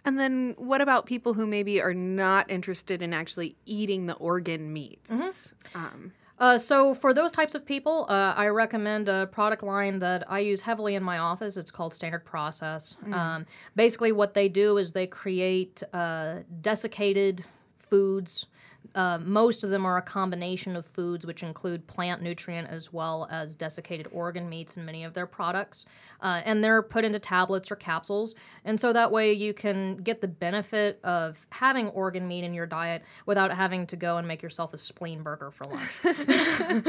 And 0.05 0.19
then 0.19 0.55
what 0.59 0.81
about 0.81 1.07
people 1.07 1.35
who 1.35 1.47
maybe 1.47 1.81
are 1.81 1.95
not 1.95 2.51
interested 2.51 3.03
in 3.03 3.15
actually 3.15 3.55
eating 3.67 4.07
the 4.07 4.15
organ 4.15 4.73
meats? 4.73 5.55
Mm-hmm. 5.73 5.79
Um, 5.79 6.13
uh, 6.39 6.59
so 6.59 6.95
for 6.95 7.15
those 7.15 7.31
types 7.31 7.55
of 7.55 7.65
people, 7.65 8.07
uh, 8.09 8.35
I 8.37 8.49
recommend 8.49 9.09
a 9.09 9.27
product 9.27 9.63
line 9.63 9.99
that 10.01 10.25
I 10.31 10.41
use 10.41 10.61
heavily 10.61 10.95
in 10.95 11.03
my 11.03 11.19
office. 11.19 11.57
It's 11.57 11.71
called 11.71 11.95
Standard 11.95 12.25
Process. 12.25 12.97
Mm. 13.07 13.15
Um, 13.15 13.47
basically, 13.77 14.13
what 14.13 14.35
they 14.35 14.49
do 14.49 14.79
is 14.79 14.93
they 14.93 15.07
create 15.07 15.83
uh, 15.93 16.41
desiccated 16.61 17.45
foods 17.79 18.47
uh, 18.95 19.19
most 19.19 19.65
of 19.65 19.71
them 19.71 19.85
are 19.85 19.97
a 19.97 20.03
combination 20.03 20.77
of 20.77 20.87
foods, 20.87 21.27
which 21.27 21.43
include 21.43 21.87
plant 21.87 22.23
nutrient 22.23 22.69
as 22.69 22.93
well 22.93 23.27
as 23.31 23.55
desiccated 23.55 24.07
organ 24.13 24.49
meats 24.49 24.77
in 24.77 24.85
many 24.85 25.05
of 25.05 25.15
their 25.15 25.27
products. 25.27 25.85
Uh, 26.21 26.41
and 26.45 26.63
they're 26.63 26.83
put 26.83 27.05
into 27.05 27.19
tablets 27.19 27.71
or 27.71 27.77
capsules. 27.77 28.35
And 28.65 28.81
so 28.81 28.93
that 28.93 29.11
way 29.11 29.33
you 29.33 29.53
can 29.53 29.97
get 29.97 30.21
the 30.21 30.29
benefit 30.29 31.01
of 31.05 31.45
having 31.51 31.89
organ 31.89 32.27
meat 32.29 32.45
in 32.45 32.55
your 32.55 32.67
diet 32.67 33.03
without 33.27 33.51
having 33.53 33.87
to 33.89 33.97
go 33.97 34.17
and 34.17 34.29
make 34.29 34.43
yourself 34.43 34.73
a 34.73 34.79
spleen 34.79 35.23
burger 35.23 35.51
for 35.51 35.65
lunch. 35.65 35.91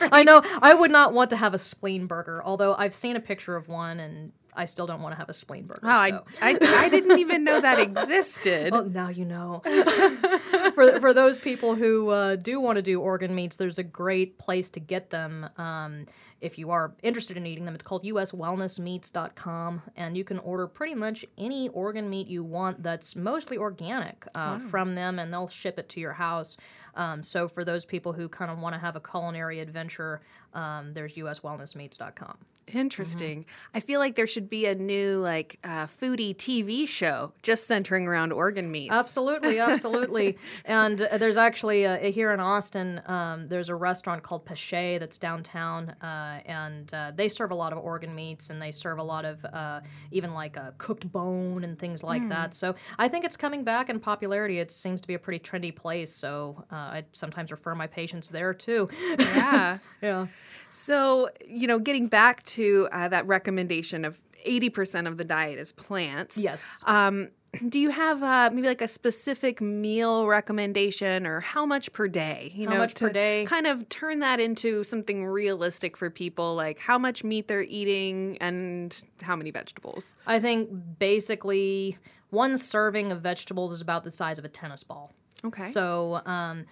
I 0.12 0.22
know 0.24 0.42
I 0.62 0.74
would 0.74 0.90
not 0.90 1.12
want 1.12 1.30
to 1.30 1.36
have 1.36 1.54
a 1.54 1.58
spleen 1.58 2.06
burger, 2.06 2.42
although 2.44 2.74
I've 2.74 2.94
seen 2.94 3.16
a 3.16 3.20
picture 3.20 3.56
of 3.56 3.68
one 3.68 4.00
and 4.00 4.32
I 4.56 4.64
still 4.66 4.86
don't 4.86 5.02
want 5.02 5.14
to 5.14 5.18
have 5.18 5.28
a 5.28 5.34
spleen 5.34 5.66
burger. 5.66 5.80
Wow, 5.82 6.06
so. 6.08 6.24
I, 6.40 6.52
I, 6.52 6.58
I, 6.60 6.88
didn't 6.88 7.18
even 7.18 7.44
know 7.44 7.60
that 7.60 7.78
existed. 7.80 8.72
well, 8.72 8.84
now 8.84 9.08
you 9.08 9.24
know. 9.24 9.62
for, 10.74 11.00
for 11.00 11.12
those 11.12 11.38
people 11.38 11.74
who 11.74 12.08
uh, 12.10 12.36
do 12.36 12.60
want 12.60 12.76
to 12.76 12.82
do 12.82 13.00
organ 13.00 13.34
meats, 13.34 13.56
there's 13.56 13.78
a 13.78 13.82
great 13.82 14.38
place 14.38 14.70
to 14.70 14.80
get 14.80 15.10
them. 15.10 15.48
Um, 15.56 16.06
if 16.40 16.58
you 16.58 16.70
are 16.70 16.94
interested 17.02 17.36
in 17.36 17.46
eating 17.46 17.64
them, 17.64 17.74
it's 17.74 17.82
called 17.82 18.04
uswellnessmeats.com, 18.04 19.82
and 19.96 20.16
you 20.16 20.24
can 20.24 20.38
order 20.40 20.66
pretty 20.66 20.94
much 20.94 21.24
any 21.38 21.68
organ 21.70 22.10
meat 22.10 22.26
you 22.26 22.44
want 22.44 22.82
that's 22.82 23.16
mostly 23.16 23.56
organic 23.56 24.26
uh, 24.34 24.58
wow. 24.60 24.68
from 24.70 24.94
them, 24.94 25.18
and 25.18 25.32
they'll 25.32 25.48
ship 25.48 25.78
it 25.78 25.88
to 25.90 26.00
your 26.00 26.12
house. 26.12 26.56
Um, 26.96 27.22
so 27.22 27.48
for 27.48 27.64
those 27.64 27.84
people 27.84 28.12
who 28.12 28.28
kind 28.28 28.50
of 28.50 28.58
want 28.58 28.74
to 28.74 28.78
have 28.78 28.94
a 28.94 29.00
culinary 29.00 29.60
adventure, 29.60 30.20
um, 30.52 30.92
there's 30.92 31.14
uswellnessmeats.com. 31.14 32.36
Interesting. 32.72 33.40
Mm-hmm. 33.40 33.76
I 33.76 33.80
feel 33.80 34.00
like 34.00 34.14
there 34.14 34.26
should 34.26 34.48
be 34.48 34.66
a 34.66 34.74
new 34.74 35.18
like 35.18 35.58
uh, 35.64 35.86
foodie 35.86 36.34
TV 36.34 36.88
show 36.88 37.32
just 37.42 37.66
centering 37.66 38.08
around 38.08 38.32
organ 38.32 38.70
meats. 38.70 38.92
Absolutely, 38.92 39.58
absolutely. 39.58 40.38
and 40.64 41.02
uh, 41.02 41.18
there's 41.18 41.36
actually 41.36 41.84
uh, 41.84 41.98
here 41.98 42.32
in 42.32 42.40
Austin, 42.40 43.02
um, 43.06 43.46
there's 43.48 43.68
a 43.68 43.74
restaurant 43.74 44.22
called 44.22 44.44
Pache 44.44 44.98
that's 44.98 45.18
downtown, 45.18 45.90
uh, 46.02 46.40
and 46.46 46.92
uh, 46.94 47.12
they 47.14 47.28
serve 47.28 47.50
a 47.50 47.54
lot 47.54 47.72
of 47.72 47.78
organ 47.78 48.14
meats, 48.14 48.50
and 48.50 48.60
they 48.60 48.70
serve 48.70 48.98
a 48.98 49.02
lot 49.02 49.24
of 49.24 49.44
uh, 49.44 49.80
even 50.10 50.32
like 50.32 50.56
a 50.56 50.72
cooked 50.78 51.10
bone 51.12 51.64
and 51.64 51.78
things 51.78 52.02
like 52.02 52.22
mm. 52.22 52.30
that. 52.30 52.54
So 52.54 52.74
I 52.98 53.08
think 53.08 53.24
it's 53.24 53.36
coming 53.36 53.64
back 53.64 53.90
in 53.90 54.00
popularity. 54.00 54.58
It 54.58 54.70
seems 54.70 55.00
to 55.02 55.08
be 55.08 55.14
a 55.14 55.18
pretty 55.18 55.38
trendy 55.38 55.74
place. 55.74 56.12
So 56.12 56.64
I 56.70 57.04
sometimes 57.12 57.50
refer 57.50 57.74
my 57.74 57.86
patients 57.86 58.28
there 58.28 58.54
too. 58.54 58.88
Yeah, 59.18 59.78
yeah. 60.02 60.26
So 60.70 61.28
you 61.46 61.66
know, 61.66 61.78
getting 61.78 62.08
back 62.08 62.42
to 62.44 62.53
to 62.54 62.88
uh, 62.92 63.08
that 63.08 63.26
recommendation 63.26 64.04
of 64.04 64.20
80% 64.46 65.06
of 65.06 65.16
the 65.16 65.24
diet 65.24 65.58
is 65.58 65.72
plants. 65.72 66.36
Yes. 66.36 66.82
Um, 66.86 67.28
do 67.68 67.78
you 67.78 67.90
have 67.90 68.22
uh, 68.22 68.50
maybe 68.52 68.66
like 68.66 68.80
a 68.80 68.88
specific 68.88 69.60
meal 69.60 70.26
recommendation 70.26 71.26
or 71.26 71.40
how 71.40 71.66
much 71.66 71.92
per 71.92 72.08
day? 72.08 72.52
You 72.54 72.68
how 72.68 72.74
know, 72.74 72.80
much 72.80 72.94
per 72.94 73.10
day? 73.10 73.44
Kind 73.46 73.66
of 73.66 73.88
turn 73.88 74.20
that 74.20 74.40
into 74.40 74.84
something 74.84 75.26
realistic 75.26 75.96
for 75.96 76.10
people, 76.10 76.54
like 76.54 76.78
how 76.78 76.98
much 76.98 77.24
meat 77.24 77.48
they're 77.48 77.62
eating 77.62 78.38
and 78.40 79.02
how 79.20 79.36
many 79.36 79.50
vegetables. 79.50 80.16
I 80.26 80.40
think 80.40 80.70
basically 80.98 81.98
one 82.30 82.58
serving 82.58 83.12
of 83.12 83.20
vegetables 83.20 83.72
is 83.72 83.80
about 83.80 84.04
the 84.04 84.10
size 84.10 84.38
of 84.38 84.44
a 84.44 84.48
tennis 84.48 84.82
ball. 84.82 85.12
Okay. 85.44 85.64
So 85.64 86.20
um, 86.26 86.64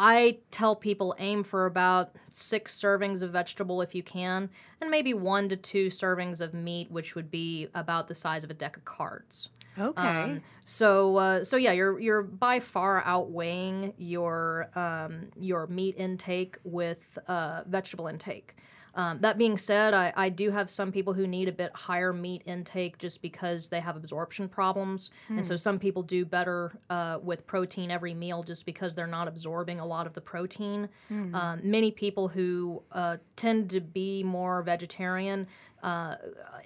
I 0.00 0.38
tell 0.52 0.76
people 0.76 1.16
aim 1.18 1.42
for 1.42 1.66
about 1.66 2.14
six 2.30 2.80
servings 2.80 3.20
of 3.20 3.32
vegetable 3.32 3.82
if 3.82 3.96
you 3.96 4.04
can, 4.04 4.48
and 4.80 4.90
maybe 4.90 5.12
one 5.12 5.48
to 5.48 5.56
two 5.56 5.88
servings 5.88 6.40
of 6.40 6.54
meat, 6.54 6.88
which 6.88 7.16
would 7.16 7.32
be 7.32 7.66
about 7.74 8.06
the 8.06 8.14
size 8.14 8.44
of 8.44 8.50
a 8.50 8.54
deck 8.54 8.76
of 8.76 8.84
cards. 8.84 9.48
Okay. 9.76 10.02
Um, 10.02 10.42
so 10.64 11.16
uh, 11.16 11.44
so 11.44 11.56
yeah, 11.56 11.72
you're 11.72 11.98
you're 11.98 12.22
by 12.22 12.60
far 12.60 13.02
outweighing 13.04 13.92
your 13.98 14.70
um, 14.76 15.30
your 15.36 15.66
meat 15.66 15.96
intake 15.98 16.58
with 16.62 17.18
uh, 17.26 17.64
vegetable 17.66 18.06
intake. 18.06 18.54
Um, 18.98 19.20
that 19.20 19.38
being 19.38 19.56
said, 19.56 19.94
I, 19.94 20.12
I, 20.16 20.28
do 20.28 20.50
have 20.50 20.68
some 20.68 20.90
people 20.90 21.12
who 21.12 21.28
need 21.28 21.48
a 21.48 21.52
bit 21.52 21.70
higher 21.72 22.12
meat 22.12 22.42
intake 22.46 22.98
just 22.98 23.22
because 23.22 23.68
they 23.68 23.78
have 23.78 23.94
absorption 23.94 24.48
problems. 24.48 25.12
Mm. 25.30 25.36
And 25.36 25.46
so 25.46 25.54
hmm. 25.54 25.58
some 25.58 25.78
people 25.78 26.02
do 26.02 26.24
better 26.24 26.72
uh, 26.90 27.20
with 27.22 27.46
protein 27.46 27.92
every 27.92 28.12
meal 28.12 28.42
just 28.42 28.66
because 28.66 28.96
they're 28.96 29.06
not 29.06 29.28
absorbing 29.28 29.78
a 29.78 29.86
lot 29.86 30.08
of 30.08 30.14
the 30.14 30.20
protein. 30.20 30.88
Mm. 31.12 31.32
Um, 31.32 31.60
many 31.62 31.92
people 31.92 32.26
who 32.26 32.82
uh, 32.90 33.18
tend 33.36 33.70
to 33.70 33.80
be 33.80 34.24
more 34.24 34.62
vegetarian. 34.62 35.46
Uh, 35.80 36.16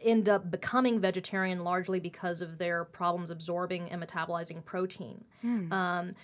end 0.02 0.30
up 0.30 0.50
becoming 0.50 0.98
vegetarian 0.98 1.62
largely 1.62 2.00
because 2.00 2.40
of 2.40 2.56
their 2.56 2.86
problems 2.86 3.28
absorbing 3.28 3.90
and 3.90 4.02
metabolizing 4.02 4.64
protein. 4.64 5.22
Mm. 5.44 5.70
Um, 5.70 6.14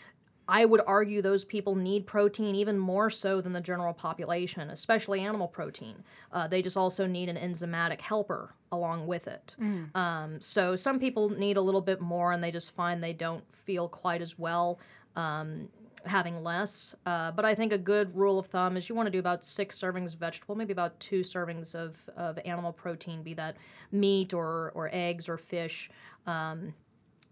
I 0.48 0.64
would 0.64 0.80
argue 0.86 1.20
those 1.20 1.44
people 1.44 1.74
need 1.74 2.06
protein 2.06 2.54
even 2.54 2.78
more 2.78 3.10
so 3.10 3.42
than 3.42 3.52
the 3.52 3.60
general 3.60 3.92
population, 3.92 4.70
especially 4.70 5.20
animal 5.20 5.46
protein. 5.46 6.02
Uh, 6.32 6.48
they 6.48 6.62
just 6.62 6.76
also 6.76 7.06
need 7.06 7.28
an 7.28 7.36
enzymatic 7.36 8.00
helper 8.00 8.54
along 8.72 9.06
with 9.06 9.28
it. 9.28 9.54
Mm. 9.60 9.94
Um, 9.94 10.40
so 10.40 10.74
some 10.74 10.98
people 10.98 11.28
need 11.28 11.58
a 11.58 11.60
little 11.60 11.82
bit 11.82 12.00
more 12.00 12.32
and 12.32 12.42
they 12.42 12.50
just 12.50 12.74
find 12.74 13.04
they 13.04 13.12
don't 13.12 13.44
feel 13.54 13.88
quite 13.88 14.22
as 14.22 14.38
well. 14.38 14.80
Um, 15.16 15.68
having 16.06 16.42
less. 16.42 16.94
Uh, 17.04 17.30
but 17.32 17.44
I 17.44 17.54
think 17.54 17.72
a 17.72 17.78
good 17.78 18.14
rule 18.16 18.38
of 18.38 18.46
thumb 18.46 18.76
is 18.76 18.88
you 18.88 18.94
want 18.94 19.08
to 19.08 19.10
do 19.10 19.18
about 19.18 19.44
six 19.44 19.78
servings 19.78 20.14
of 20.14 20.20
vegetable, 20.20 20.54
maybe 20.54 20.72
about 20.72 20.98
two 21.00 21.20
servings 21.20 21.74
of, 21.74 21.96
of 22.16 22.38
animal 22.44 22.72
protein, 22.72 23.22
be 23.22 23.34
that 23.34 23.56
meat 23.92 24.32
or, 24.32 24.72
or 24.74 24.88
eggs 24.92 25.28
or 25.28 25.36
fish. 25.36 25.90
Um, 26.26 26.72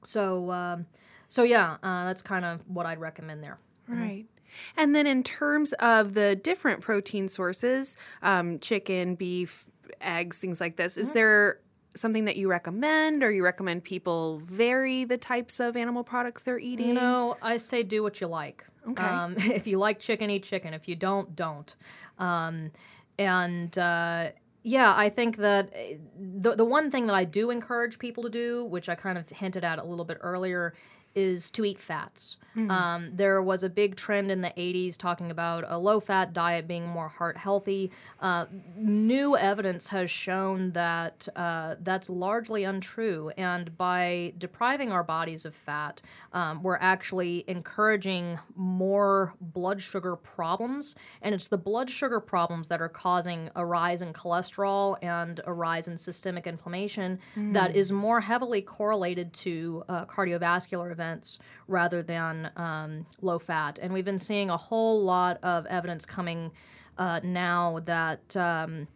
so, 0.02 0.50
um, 0.50 0.87
so 1.29 1.43
yeah, 1.43 1.77
uh, 1.83 2.05
that's 2.05 2.23
kind 2.23 2.45
of 2.45 2.61
what 2.69 2.87
I'd 2.87 3.01
recommend 3.01 3.43
there. 3.43 3.59
Right. 3.89 4.25
Mm-hmm. 4.25 4.81
And 4.81 4.95
then 4.95 5.07
in 5.07 5.23
terms 5.23 5.73
of 5.75 6.15
the 6.15 6.37
different 6.37 6.81
protein 6.81 7.29
sources, 7.29 7.97
um, 8.23 8.59
chicken, 8.59 9.15
beef, 9.15 9.67
eggs, 10.01 10.39
things 10.39 10.61
like 10.61 10.77
this, 10.77 10.95
mm-hmm. 10.95 11.03
is 11.03 11.12
there 11.12 11.61
something 11.95 12.27
that 12.27 12.37
you 12.37 12.49
recommend 12.49 13.23
or 13.23 13.31
you 13.31 13.43
recommend 13.43 13.85
people 13.85 14.39
vary 14.45 15.05
the 15.05 15.17
types 15.17 15.61
of 15.61 15.77
animal 15.77 16.05
products 16.05 16.43
they're 16.43 16.59
eating? 16.59 16.89
You 16.89 16.95
know, 16.95 17.37
I 17.43 17.57
say 17.57 17.83
do 17.83 18.03
what 18.03 18.21
you 18.21 18.27
like. 18.27 18.67
Okay. 18.89 19.03
Um, 19.03 19.35
if 19.39 19.67
you 19.67 19.79
like 19.79 19.99
chicken, 19.99 20.31
eat 20.31 20.45
chicken. 20.45 20.75
If 20.75 20.89
you 20.89 20.97
don't, 20.97 21.35
don't. 21.35 21.75
Um, 22.19 22.71
and 23.19 23.77
uh, 23.79 24.31
yeah, 24.62 24.95
I 24.97 25.09
think 25.09 25.39
that 25.39 25.71
eh, 25.75 25.95
the 26.19 26.55
the 26.55 26.65
one 26.65 26.91
thing 26.91 27.07
that 27.07 27.15
I 27.15 27.25
do 27.25 27.51
encourage 27.51 27.99
people 27.99 28.23
to 28.25 28.31
do, 28.31 28.65
which 28.65 28.89
I 28.89 28.95
kind 28.95 29.17
of 29.19 29.29
hinted 29.29 29.65
at 29.65 29.79
a 29.79 29.85
little 29.85 30.05
bit 30.05 30.19
earlier, 30.21 30.75
is 31.16 31.50
to 31.52 31.64
eat 31.64 31.81
fats. 31.81 32.37
Mm-hmm. 32.57 32.70
Um, 32.70 33.11
there 33.12 33.42
was 33.42 33.62
a 33.62 33.68
big 33.68 33.96
trend 33.96 34.31
in 34.31 34.40
the 34.40 34.52
80s 34.57 34.96
talking 34.96 35.31
about 35.31 35.64
a 35.66 35.79
low 35.79 36.00
fat 36.00 36.33
diet 36.33 36.66
being 36.66 36.87
more 36.87 37.09
heart 37.09 37.37
healthy. 37.37 37.90
Uh, 38.20 38.46
new 38.76 39.37
evidence 39.37 39.88
has 39.88 40.11
shown 40.11 40.70
that 40.72 41.29
uh, 41.37 41.74
that's 41.83 42.09
largely 42.09 42.64
untrue. 42.64 43.31
And 43.37 43.76
by 43.76 44.33
depriving 44.38 44.90
our 44.90 45.02
bodies 45.02 45.44
of 45.44 45.55
fat, 45.55 46.00
um, 46.33 46.62
we're 46.62 46.79
actually 46.79 47.44
encouraging 47.46 48.38
more 48.55 49.35
blood 49.40 49.83
sugar 49.83 50.16
problems. 50.16 50.94
And 51.20 51.35
it's 51.35 51.48
the 51.48 51.59
blood 51.59 51.90
sugar 51.90 52.20
problems 52.20 52.68
that 52.68 52.81
are 52.81 52.88
causing 52.88 53.50
a 53.55 53.66
rise 53.66 54.00
in 54.00 54.14
cholesterol 54.14 54.96
and 55.02 55.40
a 55.44 55.52
rise 55.52 55.88
in 55.88 55.96
systemic 55.96 56.46
inflammation 56.46 57.18
mm. 57.37 57.52
that 57.52 57.76
is 57.76 57.92
more 57.92 58.20
heavily 58.20 58.62
correlated 58.62 59.33
to 59.35 59.85
uh, 59.88 60.07
cardiovascular 60.07 60.90
events 60.90 61.06
rather 61.69 62.03
than 62.03 62.51
um, 62.57 63.07
low 63.21 63.38
fat. 63.38 63.79
And 63.81 63.92
we've 63.92 64.05
been 64.05 64.19
seeing 64.19 64.51
a 64.51 64.57
whole 64.57 65.03
lot 65.03 65.38
of 65.42 65.66
evidence 65.66 66.07
coming 66.07 66.53
uh, 66.99 67.21
now 67.23 67.81
that. 67.85 68.37
Um, 68.37 68.88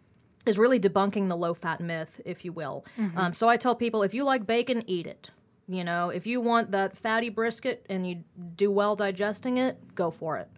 is 0.46 0.57
really 0.59 0.81
debunking 0.81 1.29
the 1.29 1.37
low 1.37 1.53
fat 1.53 1.81
myth, 1.81 2.18
if 2.25 2.46
you 2.46 2.53
will. 2.53 2.85
Mm-hmm. 2.99 3.18
Um, 3.18 3.33
so 3.35 3.46
I 3.46 3.59
tell 3.59 3.75
people 3.75 4.03
if 4.03 4.14
you 4.14 4.25
like 4.25 4.46
bacon, 4.46 4.83
eat 4.87 5.07
it. 5.07 5.31
You 5.68 5.85
know, 5.85 6.09
if 6.09 6.27
you 6.27 6.40
want 6.40 6.73
that 6.73 6.96
fatty 6.96 7.29
brisket 7.29 7.87
and 7.88 8.09
you 8.09 8.25
do 8.57 8.70
well 8.70 8.96
digesting 8.96 9.59
it, 9.59 9.94
go 9.94 10.11
for 10.11 10.38
it. 10.38 10.49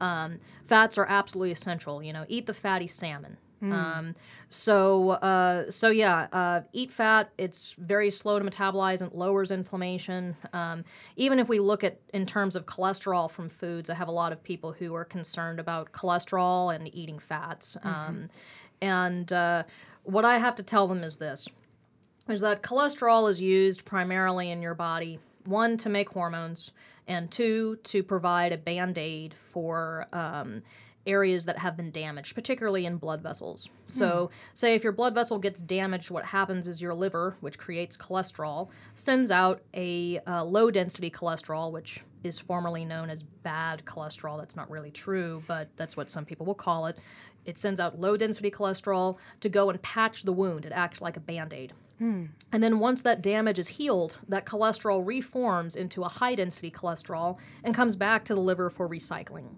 Um, 0.00 0.38
fats 0.66 0.96
are 0.96 1.06
absolutely 1.06 1.52
essential. 1.52 2.02
You 2.02 2.12
know, 2.12 2.24
eat 2.28 2.46
the 2.46 2.54
fatty 2.54 2.86
salmon. 2.86 3.36
Mm. 3.62 3.72
Um, 3.72 4.14
so, 4.48 5.10
uh, 5.10 5.70
so 5.70 5.90
yeah, 5.90 6.26
uh, 6.32 6.62
eat 6.72 6.92
fat. 6.92 7.30
It's 7.38 7.74
very 7.78 8.10
slow 8.10 8.38
to 8.38 8.44
metabolize 8.44 9.00
and 9.00 9.12
lowers 9.12 9.50
inflammation. 9.50 10.36
Um, 10.52 10.84
even 11.16 11.38
if 11.38 11.48
we 11.48 11.60
look 11.60 11.84
at 11.84 12.00
in 12.12 12.26
terms 12.26 12.56
of 12.56 12.66
cholesterol 12.66 13.30
from 13.30 13.48
foods, 13.48 13.88
I 13.88 13.94
have 13.94 14.08
a 14.08 14.12
lot 14.12 14.32
of 14.32 14.42
people 14.42 14.72
who 14.72 14.94
are 14.94 15.04
concerned 15.04 15.60
about 15.60 15.92
cholesterol 15.92 16.74
and 16.74 16.92
eating 16.94 17.18
fats. 17.18 17.76
Mm-hmm. 17.78 17.88
Um, 17.88 18.30
and 18.80 19.32
uh, 19.32 19.62
what 20.02 20.24
I 20.24 20.38
have 20.38 20.56
to 20.56 20.62
tell 20.62 20.88
them 20.88 21.04
is 21.04 21.16
this: 21.16 21.48
is 22.28 22.40
that 22.40 22.62
cholesterol 22.62 23.30
is 23.30 23.40
used 23.40 23.84
primarily 23.84 24.50
in 24.50 24.60
your 24.60 24.74
body 24.74 25.20
one 25.44 25.76
to 25.78 25.88
make 25.88 26.08
hormones, 26.10 26.72
and 27.08 27.30
two 27.30 27.76
to 27.84 28.02
provide 28.02 28.52
a 28.52 28.58
band 28.58 28.98
aid 28.98 29.34
for 29.52 30.06
um, 30.12 30.62
areas 31.06 31.44
that 31.46 31.58
have 31.58 31.76
been 31.76 31.90
damaged, 31.90 32.34
particularly 32.34 32.86
in 32.86 32.96
blood 32.96 33.22
vessels. 33.22 33.68
So, 33.88 34.26
hmm. 34.26 34.34
say 34.54 34.74
if 34.74 34.84
your 34.84 34.92
blood 34.92 35.14
vessel 35.14 35.38
gets 35.38 35.60
damaged, 35.60 36.10
what 36.10 36.24
happens 36.24 36.68
is 36.68 36.80
your 36.80 36.94
liver, 36.94 37.36
which 37.40 37.58
creates 37.58 37.96
cholesterol, 37.96 38.68
sends 38.94 39.30
out 39.30 39.62
a 39.74 40.20
uh, 40.26 40.44
low 40.44 40.70
density 40.70 41.10
cholesterol, 41.10 41.72
which 41.72 42.02
is 42.24 42.38
formerly 42.38 42.84
known 42.84 43.10
as 43.10 43.22
bad 43.22 43.84
cholesterol. 43.84 44.38
That's 44.38 44.56
not 44.56 44.70
really 44.70 44.90
true, 44.90 45.42
but 45.46 45.68
that's 45.76 45.96
what 45.96 46.10
some 46.10 46.24
people 46.24 46.46
will 46.46 46.54
call 46.54 46.86
it. 46.86 46.98
It 47.44 47.58
sends 47.58 47.80
out 47.80 48.00
low 48.00 48.16
density 48.16 48.50
cholesterol 48.50 49.16
to 49.40 49.48
go 49.48 49.70
and 49.70 49.82
patch 49.82 50.22
the 50.22 50.32
wound. 50.32 50.64
It 50.64 50.72
acts 50.72 51.00
like 51.00 51.16
a 51.16 51.20
band 51.20 51.52
aid. 51.52 51.72
Hmm. 51.98 52.26
And 52.52 52.62
then 52.62 52.78
once 52.78 53.02
that 53.02 53.22
damage 53.22 53.58
is 53.58 53.68
healed, 53.68 54.18
that 54.28 54.46
cholesterol 54.46 55.06
reforms 55.06 55.76
into 55.76 56.02
a 56.02 56.08
high 56.08 56.34
density 56.34 56.70
cholesterol 56.70 57.38
and 57.64 57.74
comes 57.74 57.96
back 57.96 58.24
to 58.26 58.34
the 58.34 58.40
liver 58.40 58.70
for 58.70 58.88
recycling. 58.88 59.48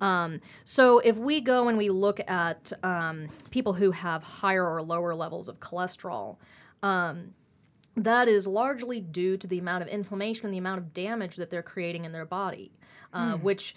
Um, 0.00 0.40
so 0.64 0.98
if 0.98 1.16
we 1.16 1.40
go 1.40 1.68
and 1.68 1.78
we 1.78 1.88
look 1.90 2.20
at 2.28 2.72
um, 2.82 3.28
people 3.50 3.72
who 3.72 3.90
have 3.90 4.22
higher 4.22 4.66
or 4.66 4.82
lower 4.82 5.14
levels 5.14 5.48
of 5.48 5.60
cholesterol, 5.60 6.36
um, 6.82 7.34
that 7.96 8.28
is 8.28 8.46
largely 8.46 9.00
due 9.00 9.36
to 9.38 9.46
the 9.46 9.58
amount 9.58 9.82
of 9.82 9.88
inflammation 9.88 10.46
and 10.46 10.54
the 10.54 10.58
amount 10.58 10.78
of 10.78 10.92
damage 10.92 11.36
that 11.36 11.50
they're 11.50 11.62
creating 11.62 12.04
in 12.04 12.12
their 12.12 12.26
body, 12.26 12.72
uh, 13.12 13.34
mm. 13.34 13.42
which 13.42 13.74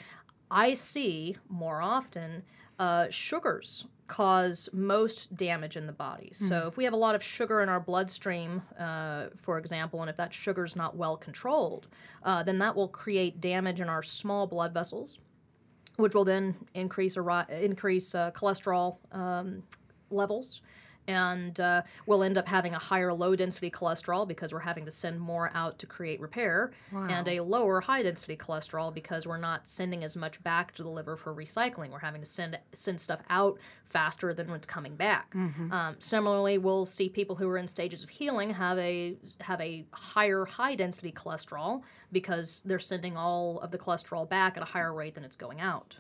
I 0.51 0.73
see 0.73 1.37
more 1.47 1.81
often. 1.81 2.43
Uh, 2.77 3.07
sugars 3.09 3.85
cause 4.07 4.69
most 4.73 5.35
damage 5.35 5.77
in 5.77 5.85
the 5.85 5.93
body. 5.93 6.31
Mm. 6.33 6.49
So 6.49 6.67
if 6.67 6.77
we 6.77 6.83
have 6.85 6.93
a 6.93 6.97
lot 6.97 7.13
of 7.13 7.21
sugar 7.21 7.61
in 7.61 7.69
our 7.69 7.79
bloodstream, 7.79 8.61
uh, 8.77 9.27
for 9.41 9.57
example, 9.57 10.01
and 10.01 10.09
if 10.09 10.17
that 10.17 10.33
sugar 10.33 10.65
is 10.65 10.75
not 10.75 10.95
well 10.95 11.17
controlled, 11.17 11.87
uh, 12.23 12.41
then 12.43 12.57
that 12.59 12.75
will 12.75 12.87
create 12.87 13.39
damage 13.39 13.81
in 13.81 13.87
our 13.87 14.01
small 14.01 14.47
blood 14.47 14.73
vessels 14.73 15.19
which 15.99 16.15
will 16.15 16.25
then 16.25 16.55
increase 16.73 17.17
increase 17.49 18.15
uh, 18.15 18.31
cholesterol 18.31 18.97
um, 19.11 19.61
levels. 20.09 20.61
And 21.09 21.59
uh, 21.59 21.81
we'll 22.05 22.23
end 22.23 22.37
up 22.37 22.47
having 22.47 22.73
a 22.73 22.79
higher 22.79 23.11
low 23.13 23.35
density 23.35 23.71
cholesterol 23.71 24.27
because 24.27 24.53
we're 24.53 24.59
having 24.59 24.85
to 24.85 24.91
send 24.91 25.19
more 25.19 25.51
out 25.53 25.79
to 25.79 25.85
create 25.85 26.19
repair, 26.21 26.71
and 27.11 27.27
a 27.27 27.39
lower 27.41 27.81
high 27.81 28.03
density 28.03 28.35
cholesterol 28.37 28.93
because 28.93 29.25
we're 29.27 29.37
not 29.37 29.67
sending 29.67 30.03
as 30.03 30.15
much 30.15 30.41
back 30.43 30.73
to 30.75 30.83
the 30.83 30.89
liver 30.89 31.17
for 31.17 31.33
recycling. 31.33 31.89
We're 31.91 31.99
having 31.99 32.21
to 32.21 32.27
send 32.27 32.57
send 32.73 32.99
stuff 33.01 33.21
out 33.29 33.57
faster 33.89 34.33
than 34.33 34.49
what's 34.51 34.67
coming 34.67 34.95
back. 34.95 35.33
Um, 35.71 35.95
similarly, 35.99 36.57
we'll 36.59 36.85
see 36.85 37.09
people 37.09 37.35
who 37.35 37.49
are 37.49 37.57
in 37.57 37.67
stages 37.67 38.03
of 38.03 38.09
healing 38.09 38.51
have 38.51 38.77
a 38.77 39.15
have 39.41 39.59
a 39.61 39.85
higher 39.91 40.45
high 40.45 40.75
density 40.75 41.11
cholesterol 41.11 41.81
because 42.11 42.61
they're 42.65 42.79
sending 42.79 43.17
all 43.17 43.59
of 43.61 43.71
the 43.71 43.77
cholesterol 43.77 44.27
back 44.29 44.57
at 44.57 44.63
a 44.63 44.65
higher 44.65 44.93
rate 44.93 45.15
than 45.15 45.23
it's 45.23 45.35
going 45.35 45.59
out. 45.61 45.97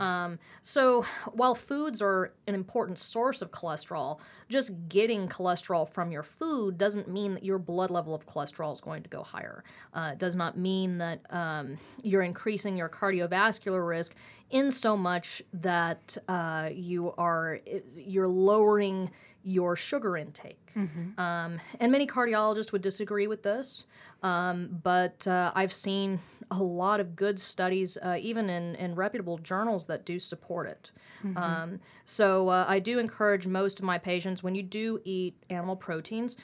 Um, 0.00 0.38
so 0.62 1.04
while 1.32 1.54
foods 1.54 2.00
are 2.00 2.32
an 2.46 2.54
important 2.54 2.98
source 2.98 3.42
of 3.42 3.50
cholesterol, 3.50 4.18
just 4.48 4.72
getting 4.88 5.28
cholesterol 5.28 5.88
from 5.88 6.10
your 6.10 6.22
food 6.22 6.78
doesn't 6.78 7.08
mean 7.08 7.34
that 7.34 7.44
your 7.44 7.58
blood 7.58 7.90
level 7.90 8.14
of 8.14 8.26
cholesterol 8.26 8.72
is 8.72 8.80
going 8.80 9.02
to 9.02 9.10
go 9.10 9.22
higher. 9.22 9.64
Uh, 9.92 10.10
it 10.12 10.18
does 10.18 10.36
not 10.36 10.56
mean 10.56 10.98
that 10.98 11.20
um, 11.30 11.76
you're 12.02 12.22
increasing 12.22 12.76
your 12.76 12.88
cardiovascular 12.88 13.86
risk 13.86 14.14
in 14.50 14.70
so 14.70 14.96
much 14.96 15.42
that 15.52 16.16
uh, 16.28 16.70
you 16.72 17.12
are 17.18 17.60
you're 17.96 18.28
lowering 18.28 19.10
your 19.42 19.76
sugar 19.76 20.16
intake. 20.16 20.58
Um, 21.18 21.60
and 21.80 21.92
many 21.92 22.06
cardiologists 22.06 22.72
would 22.72 22.82
disagree 22.82 23.26
with 23.26 23.42
this, 23.42 23.86
um, 24.22 24.80
but 24.82 25.26
uh, 25.26 25.52
I've 25.54 25.72
seen 25.72 26.20
a 26.50 26.62
lot 26.62 27.00
of 27.00 27.14
good 27.16 27.38
studies, 27.38 27.98
uh, 28.02 28.16
even 28.20 28.48
in, 28.48 28.74
in 28.76 28.94
reputable 28.94 29.38
journals, 29.38 29.86
that 29.86 30.04
do 30.04 30.18
support 30.18 30.68
it. 30.68 30.90
Um, 31.36 31.80
so 32.04 32.48
uh, 32.48 32.64
I 32.68 32.78
do 32.78 32.98
encourage 32.98 33.46
most 33.46 33.78
of 33.80 33.84
my 33.84 33.98
patients 33.98 34.42
when 34.42 34.54
you 34.54 34.62
do 34.62 35.00
eat 35.04 35.34
animal 35.50 35.76
proteins, 35.76 36.36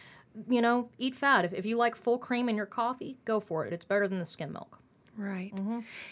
you 0.49 0.61
know, 0.61 0.89
eat 0.99 1.15
fat. 1.15 1.45
If, 1.45 1.53
if 1.53 1.65
you 1.65 1.77
like 1.77 1.97
full 1.97 2.19
cream 2.19 2.49
in 2.49 2.57
your 2.57 2.67
coffee, 2.67 3.19
go 3.25 3.41
for 3.41 3.65
it. 3.67 3.73
It's 3.73 3.85
better 3.85 4.09
than 4.09 4.19
the 4.19 4.27
skim 4.27 4.53
milk. 4.53 4.79
Right. 5.17 5.53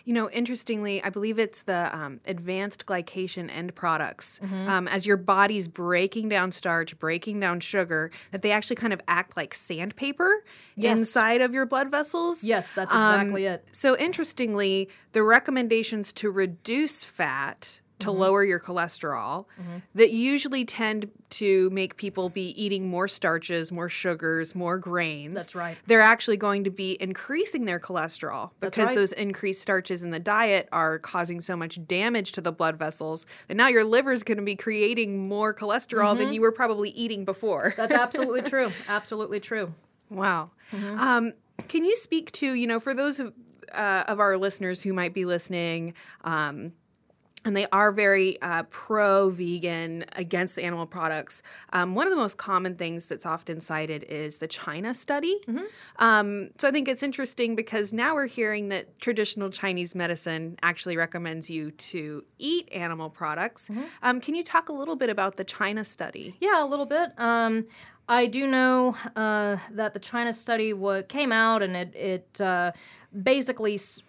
You 0.05 0.13
know, 0.15 0.31
interestingly, 0.31 1.03
I 1.03 1.11
believe 1.11 1.39
it's 1.39 1.63
the 1.63 1.95
um, 1.97 2.21
advanced 2.27 2.87
glycation 2.87 3.51
end 3.51 3.75
products. 3.75 4.41
Um, 4.43 4.87
as 4.89 5.07
your 5.07 5.17
body's 5.17 5.69
breaking 5.69 6.29
down 6.29 6.53
starch, 6.53 6.99
breaking 6.99 7.41
down 7.41 7.61
sugar, 7.61 8.11
that 8.31 8.43
they 8.43 8.53
actually 8.53 8.77
kind 8.77 8.93
of 8.93 9.01
act 9.09 9.37
like 9.37 9.55
sandpaper 9.55 10.45
Yes. 10.77 10.99
inside 10.99 11.41
of 11.43 11.53
your 11.53 11.67
blood 11.67 11.91
vessels. 11.91 12.43
Yes, 12.45 12.73
that's 12.73 12.95
Um, 12.95 13.01
exactly 13.03 13.45
it. 13.47 13.65
So, 13.73 13.97
interestingly, 13.97 14.89
the 15.13 15.23
recommendations 15.23 16.13
to 16.15 16.31
reduce 16.31 17.05
fat 17.05 17.81
to 18.03 18.09
Mm-hmm. 18.11 18.21
lower 18.21 18.45
your 18.45 18.61
cholesterol 18.61 19.47
that 19.95 20.11
usually 20.13 20.65
tend 20.65 21.11
to 21.31 21.71
make 21.71 21.97
people 21.97 22.29
be 22.29 22.51
eating 22.63 22.89
more 22.89 23.09
starches, 23.09 23.73
more 23.73 23.89
sugars, 23.89 24.55
more 24.55 24.77
grains. 24.79 25.35
That's 25.35 25.55
right. 25.55 25.77
They're 25.87 26.03
actually 26.03 26.37
going 26.37 26.65
to 26.65 26.71
be 26.71 26.97
increasing 27.01 27.65
their 27.65 27.81
cholesterol 27.81 28.51
because 28.61 28.89
right. 28.91 28.95
those 28.95 29.13
increased 29.13 29.63
starches 29.63 30.03
in 30.03 30.11
the 30.11 30.21
diet 30.21 30.69
are 30.73 30.99
causing 30.99 31.41
so 31.41 31.57
much 31.57 31.85
damage 31.87 32.33
to 32.33 32.41
the 32.41 32.53
blood 32.53 32.79
vessels 32.79 33.25
that 33.49 33.57
now 33.57 33.69
your 33.69 33.85
liver 33.85 34.13
is 34.13 34.23
going 34.23 34.39
to 34.39 34.45
be 34.45 34.57
creating 34.57 35.27
more 35.29 35.55
cholesterol 35.55 36.03
Mm-hmm. 36.13 36.19
than 36.19 36.33
you 36.35 36.41
were 36.43 36.53
probably 36.53 36.91
eating 36.91 37.25
before. 37.25 37.73
That's 37.77 37.95
absolutely 37.95 38.43
true. 38.53 38.71
Absolutely 38.89 39.41
true. 39.41 39.73
Wow. 40.11 40.51
Mm-hmm. 40.73 40.99
Um, 40.99 41.33
can 41.69 41.85
you 41.85 41.97
speak 41.97 42.31
to, 42.33 42.53
you 42.55 42.67
know, 42.67 42.79
for 42.81 42.93
those 42.93 43.21
of, 43.21 43.33
uh, 43.73 44.05
of 44.09 44.21
our 44.21 44.37
listeners 44.37 44.83
who 44.83 44.93
might 44.93 45.15
be 45.15 45.25
listening, 45.25 45.95
um, 46.25 46.73
and 47.45 47.57
they 47.57 47.67
are 47.73 47.93
very 47.93 48.41
uh, 48.43 48.63
pro 48.65 49.31
vegan, 49.31 50.05
against 50.15 50.55
the 50.55 50.63
animal 50.63 50.87
products. 50.87 51.43
Um, 51.73 51.95
one 51.95 52.07
of 52.07 52.11
the 52.11 52.17
most 52.17 52.37
common 52.39 52.77
things 52.77 53.07
that's 53.07 53.27
often 53.27 53.61
cited 53.61 54.05
is 54.05 54.39
the 54.39 54.49
China 54.49 54.95
study. 54.95 55.41
Mm-hmm. 55.47 55.65
Um, 55.99 56.51
so 56.59 56.69
I 56.69 56.71
think 56.71 56.89
it's 56.89 57.03
interesting 57.03 57.57
because 57.57 57.93
now 57.93 58.15
we're 58.15 58.27
hearing 58.27 58.69
that 58.69 58.99
traditional 59.01 59.51
Chinese 59.51 59.95
medicine 59.95 60.57
actually 60.63 60.97
recommends 60.97 61.51
you 61.51 61.71
to 61.73 62.25
eat 62.39 62.69
animal 62.73 63.11
products. 63.11 63.69
Mm-hmm. 63.69 63.83
Um, 64.03 64.21
can 64.21 64.35
you 64.35 64.45
talk 64.45 64.69
a 64.69 64.73
little 64.73 64.97
bit 64.97 65.11
about 65.11 65.37
the 65.37 65.45
China 65.45 65.85
study? 65.85 66.37
Yeah, 66.41 66.65
a 66.65 66.67
little 66.67 66.87
bit. 66.87 67.13
Um, 67.19 67.65
I 68.09 68.27
do 68.27 68.47
know 68.47 68.97
uh, 69.17 69.57
that 69.71 69.95
the 69.95 70.01
China 70.01 70.33
study 70.33 70.73
wa- 70.73 71.03
came 71.09 71.33
out 71.33 71.63
and 71.63 71.77
it, 71.77 71.95
it 71.95 72.41
uh, 72.41 72.73
basically 73.23 73.75
s- 73.75 74.03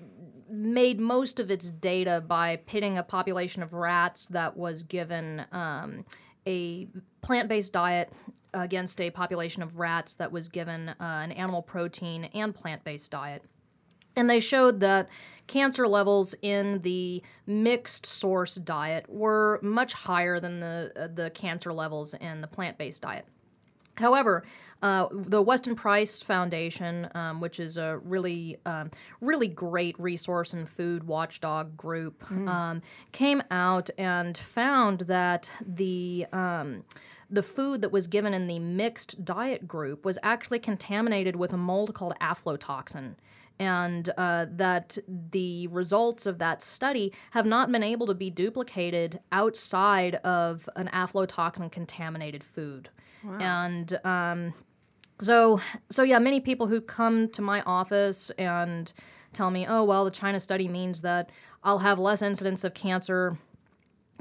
made 0.53 0.99
most 0.99 1.39
of 1.39 1.49
its 1.49 1.69
data 1.69 2.23
by 2.25 2.57
pitting 2.57 2.97
a 2.97 3.03
population 3.03 3.63
of 3.63 3.73
rats 3.73 4.27
that 4.27 4.55
was 4.55 4.83
given 4.83 5.45
um, 5.51 6.05
a 6.45 6.87
plant 7.21 7.49
based 7.49 7.73
diet 7.73 8.13
against 8.53 9.01
a 9.01 9.09
population 9.09 9.63
of 9.63 9.79
rats 9.79 10.15
that 10.15 10.31
was 10.31 10.47
given 10.47 10.89
uh, 10.89 10.95
an 10.99 11.31
animal 11.31 11.61
protein 11.61 12.25
and 12.35 12.53
plant 12.53 12.83
based 12.83 13.11
diet. 13.11 13.43
And 14.15 14.29
they 14.29 14.39
showed 14.39 14.79
that 14.81 15.09
cancer 15.47 15.87
levels 15.87 16.35
in 16.43 16.79
the 16.81 17.23
mixed 17.47 18.05
source 18.05 18.55
diet 18.55 19.09
were 19.09 19.59
much 19.63 19.93
higher 19.93 20.39
than 20.39 20.59
the 20.59 20.91
uh, 20.95 21.07
the 21.13 21.31
cancer 21.31 21.73
levels 21.73 22.13
in 22.13 22.41
the 22.41 22.47
plant 22.47 22.77
based 22.77 23.01
diet. 23.01 23.25
However, 23.95 24.43
uh, 24.81 25.07
the 25.11 25.41
Weston 25.41 25.75
Price 25.75 26.21
Foundation, 26.21 27.07
um, 27.13 27.39
which 27.39 27.59
is 27.59 27.77
a 27.77 27.99
really, 28.03 28.57
um, 28.65 28.89
really 29.21 29.47
great 29.47 29.99
resource 29.99 30.51
and 30.53 30.67
food 30.67 31.03
watchdog 31.03 31.77
group, 31.77 32.29
um, 32.31 32.81
came 33.11 33.43
out 33.51 33.89
and 33.97 34.37
found 34.37 35.01
that 35.01 35.51
the 35.65 36.25
um, 36.33 36.83
the 37.29 37.43
food 37.43 37.81
that 37.81 37.91
was 37.91 38.07
given 38.07 38.33
in 38.33 38.47
the 38.47 38.59
mixed 38.59 39.25
diet 39.25 39.67
group 39.67 40.05
was 40.05 40.19
actually 40.21 40.59
contaminated 40.59 41.35
with 41.35 41.51
a 41.53 41.57
mold 41.57 41.93
called 41.93 42.13
aflatoxin. 42.21 43.15
And 43.59 44.09
uh, 44.17 44.47
that 44.51 44.97
the 45.07 45.67
results 45.67 46.25
of 46.25 46.39
that 46.39 46.61
study 46.61 47.13
have 47.31 47.45
not 47.45 47.71
been 47.71 47.83
able 47.83 48.07
to 48.07 48.15
be 48.15 48.29
duplicated 48.29 49.19
outside 49.31 50.15
of 50.15 50.67
an 50.75 50.89
aflatoxin 50.91 51.71
contaminated 51.71 52.43
food. 52.43 52.89
And 53.39 53.99
um, 54.03 54.53
so, 55.19 55.61
so 55.89 56.03
yeah, 56.03 56.19
many 56.19 56.39
people 56.39 56.67
who 56.67 56.81
come 56.81 57.29
to 57.29 57.41
my 57.41 57.61
office 57.61 58.29
and 58.37 58.91
tell 59.31 59.49
me, 59.51 59.65
"Oh, 59.67 59.83
well, 59.83 60.05
the 60.05 60.11
China 60.11 60.39
study 60.39 60.67
means 60.67 61.01
that 61.01 61.29
I'll 61.63 61.79
have 61.79 61.99
less 61.99 62.21
incidence 62.21 62.63
of 62.63 62.73
cancer 62.73 63.37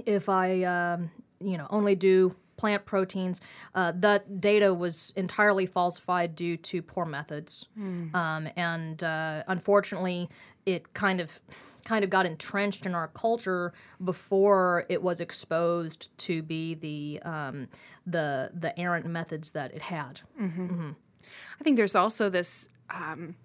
if 0.06 0.28
I, 0.28 0.62
um, 0.62 1.10
you 1.40 1.56
know, 1.58 1.66
only 1.70 1.94
do 1.94 2.34
plant 2.56 2.84
proteins." 2.86 3.40
Uh, 3.74 3.92
that 3.96 4.40
data 4.40 4.72
was 4.72 5.12
entirely 5.16 5.66
falsified 5.66 6.36
due 6.36 6.56
to 6.58 6.82
poor 6.82 7.04
methods, 7.04 7.66
um, 8.14 8.48
and 8.56 9.02
uh, 9.02 9.42
unfortunately, 9.48 10.28
it 10.66 10.94
kind 10.94 11.20
of 11.20 11.40
kind 11.84 12.04
of 12.04 12.10
got 12.10 12.26
entrenched 12.26 12.86
in 12.86 12.94
our 12.94 13.08
culture 13.08 13.72
before 14.04 14.86
it 14.88 15.02
was 15.02 15.20
exposed 15.20 16.16
to 16.18 16.42
be 16.42 16.74
the 16.74 17.20
um, 17.22 17.68
the 18.06 18.50
the 18.54 18.78
errant 18.78 19.06
methods 19.06 19.52
that 19.52 19.72
it 19.74 19.82
had. 19.82 20.20
I 21.60 21.64
think 21.64 21.76
there's 21.76 21.94
also 21.94 22.28
this, 22.28 22.68
um, 22.90 23.36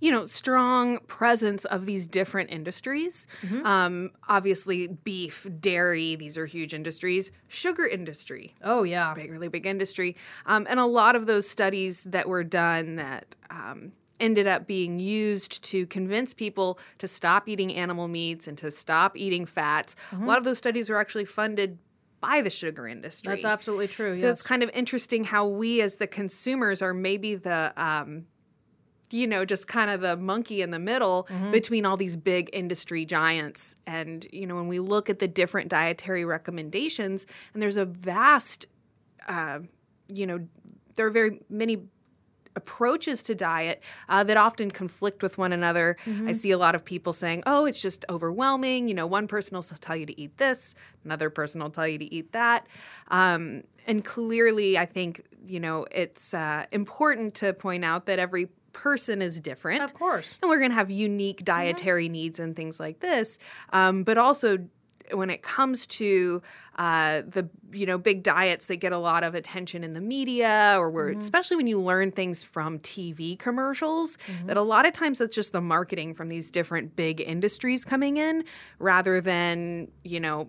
you 0.00 0.10
know, 0.10 0.24
strong 0.24 0.98
presence 1.08 1.66
of 1.66 1.84
these 1.84 2.06
different 2.06 2.50
industries. 2.50 3.26
Um, 3.66 4.10
obviously, 4.28 4.86
beef, 4.88 5.46
dairy, 5.60 6.16
these 6.16 6.38
are 6.38 6.46
huge 6.46 6.72
industries. 6.72 7.30
Sugar 7.48 7.86
industry, 7.86 8.54
Oh 8.62 8.82
yeah, 8.82 9.12
big, 9.12 9.30
really 9.30 9.48
big 9.48 9.66
industry. 9.66 10.16
Um, 10.46 10.66
and 10.70 10.80
a 10.80 10.86
lot 10.86 11.16
of 11.16 11.26
those 11.26 11.46
studies 11.48 12.04
that 12.04 12.28
were 12.28 12.44
done 12.44 12.96
that 12.96 13.36
um, 13.50 13.92
ended 14.20 14.46
up 14.46 14.66
being 14.66 15.00
used 15.00 15.62
to 15.64 15.86
convince 15.86 16.34
people 16.34 16.78
to 16.98 17.08
stop 17.08 17.48
eating 17.48 17.74
animal 17.74 18.06
meats 18.06 18.46
and 18.46 18.56
to 18.58 18.70
stop 18.70 19.16
eating 19.16 19.46
fats. 19.46 19.96
A 20.12 20.16
lot 20.16 20.38
of 20.38 20.44
those 20.44 20.58
studies 20.58 20.88
were 20.90 20.98
actually 20.98 21.24
funded 21.24 21.78
by 22.20 22.42
the 22.42 22.50
sugar 22.50 22.86
industry. 22.86 23.34
that's 23.34 23.46
absolutely 23.46 23.88
true. 23.88 24.12
So 24.12 24.26
yes. 24.26 24.32
it's 24.32 24.42
kind 24.42 24.62
of 24.62 24.70
interesting 24.74 25.24
how 25.24 25.46
we, 25.46 25.80
as 25.80 25.96
the 25.96 26.06
consumers, 26.06 26.82
are 26.82 26.92
maybe 26.92 27.34
the, 27.34 27.72
um, 27.76 28.26
you 29.10 29.26
know, 29.26 29.44
just 29.46 29.66
kind 29.66 29.90
of 29.90 30.02
the 30.02 30.16
monkey 30.16 30.60
in 30.62 30.70
the 30.70 30.78
middle 30.78 31.26
Mm-hmm. 31.30 31.50
between 31.50 31.86
all 31.86 31.96
these 31.96 32.16
big 32.16 32.50
industry 32.52 33.04
giants. 33.06 33.76
And, 33.86 34.26
you 34.32 34.46
know, 34.46 34.54
when 34.54 34.68
we 34.68 34.80
look 34.80 35.08
at 35.08 35.18
the 35.18 35.28
different 35.28 35.70
dietary 35.70 36.24
recommendations, 36.24 37.26
and 37.54 37.62
there's 37.62 37.78
a 37.78 37.86
vast, 37.86 38.66
uh, 39.26 39.60
you 40.12 40.26
know, 40.26 40.46
there 40.94 41.06
are 41.06 41.10
very 41.10 41.40
many 41.48 41.78
approaches 42.56 43.22
to 43.24 43.34
diet 43.34 43.82
uh, 44.08 44.24
that 44.24 44.36
often 44.36 44.70
conflict 44.70 45.22
with 45.22 45.38
one 45.38 45.52
another. 45.52 45.96
I 46.26 46.32
see 46.32 46.50
a 46.50 46.58
lot 46.58 46.74
of 46.74 46.84
people 46.84 47.12
saying, 47.12 47.42
oh, 47.46 47.64
it's 47.64 47.80
just 47.80 48.04
overwhelming. 48.08 48.88
You 48.88 48.94
know, 48.94 49.06
one 49.06 49.26
person 49.26 49.56
will 49.56 49.62
tell 49.62 49.96
you 49.96 50.06
to 50.06 50.20
eat 50.20 50.36
this, 50.38 50.74
another 51.04 51.30
person 51.30 51.62
will 51.62 51.70
tell 51.70 51.86
you 51.86 51.98
to 51.98 52.14
eat 52.14 52.32
that. 52.32 52.66
Um, 53.08 53.62
and 53.86 54.04
clearly, 54.04 54.78
I 54.78 54.86
think, 54.86 55.24
you 55.44 55.60
know, 55.60 55.86
it's 55.90 56.34
uh, 56.34 56.66
important 56.72 57.34
to 57.36 57.52
point 57.52 57.84
out 57.84 58.06
that 58.06 58.18
every 58.18 58.48
person 58.72 59.22
is 59.22 59.40
different. 59.40 59.82
Of 59.82 59.94
course. 59.94 60.36
And 60.42 60.48
we're 60.48 60.58
going 60.58 60.70
to 60.70 60.76
have 60.76 60.90
unique 60.90 61.44
dietary 61.44 62.08
needs 62.08 62.38
and 62.38 62.54
things 62.54 62.78
like 62.78 63.00
this. 63.00 63.38
Um, 63.72 64.04
but 64.04 64.18
also, 64.18 64.58
when 65.12 65.30
it 65.30 65.42
comes 65.42 65.86
to 65.86 66.42
uh, 66.76 67.22
the 67.26 67.48
you 67.72 67.86
know 67.86 67.98
big 67.98 68.22
diets 68.22 68.66
that 68.66 68.76
get 68.76 68.92
a 68.92 68.98
lot 68.98 69.22
of 69.22 69.34
attention 69.34 69.84
in 69.84 69.92
the 69.92 70.00
media 70.00 70.74
or 70.76 70.90
where 70.90 71.10
especially 71.10 71.56
when 71.56 71.66
you 71.66 71.80
learn 71.80 72.10
things 72.10 72.42
from 72.42 72.78
tv 72.80 73.38
commercials 73.38 74.18
that 74.46 74.56
a 74.56 74.62
lot 74.62 74.86
of 74.86 74.92
times 74.92 75.18
that's 75.18 75.34
just 75.34 75.52
the 75.52 75.60
marketing 75.60 76.14
from 76.14 76.28
these 76.28 76.50
different 76.50 76.96
big 76.96 77.20
industries 77.20 77.84
coming 77.84 78.16
in 78.16 78.44
rather 78.78 79.20
than 79.20 79.88
you 80.04 80.18
know 80.18 80.48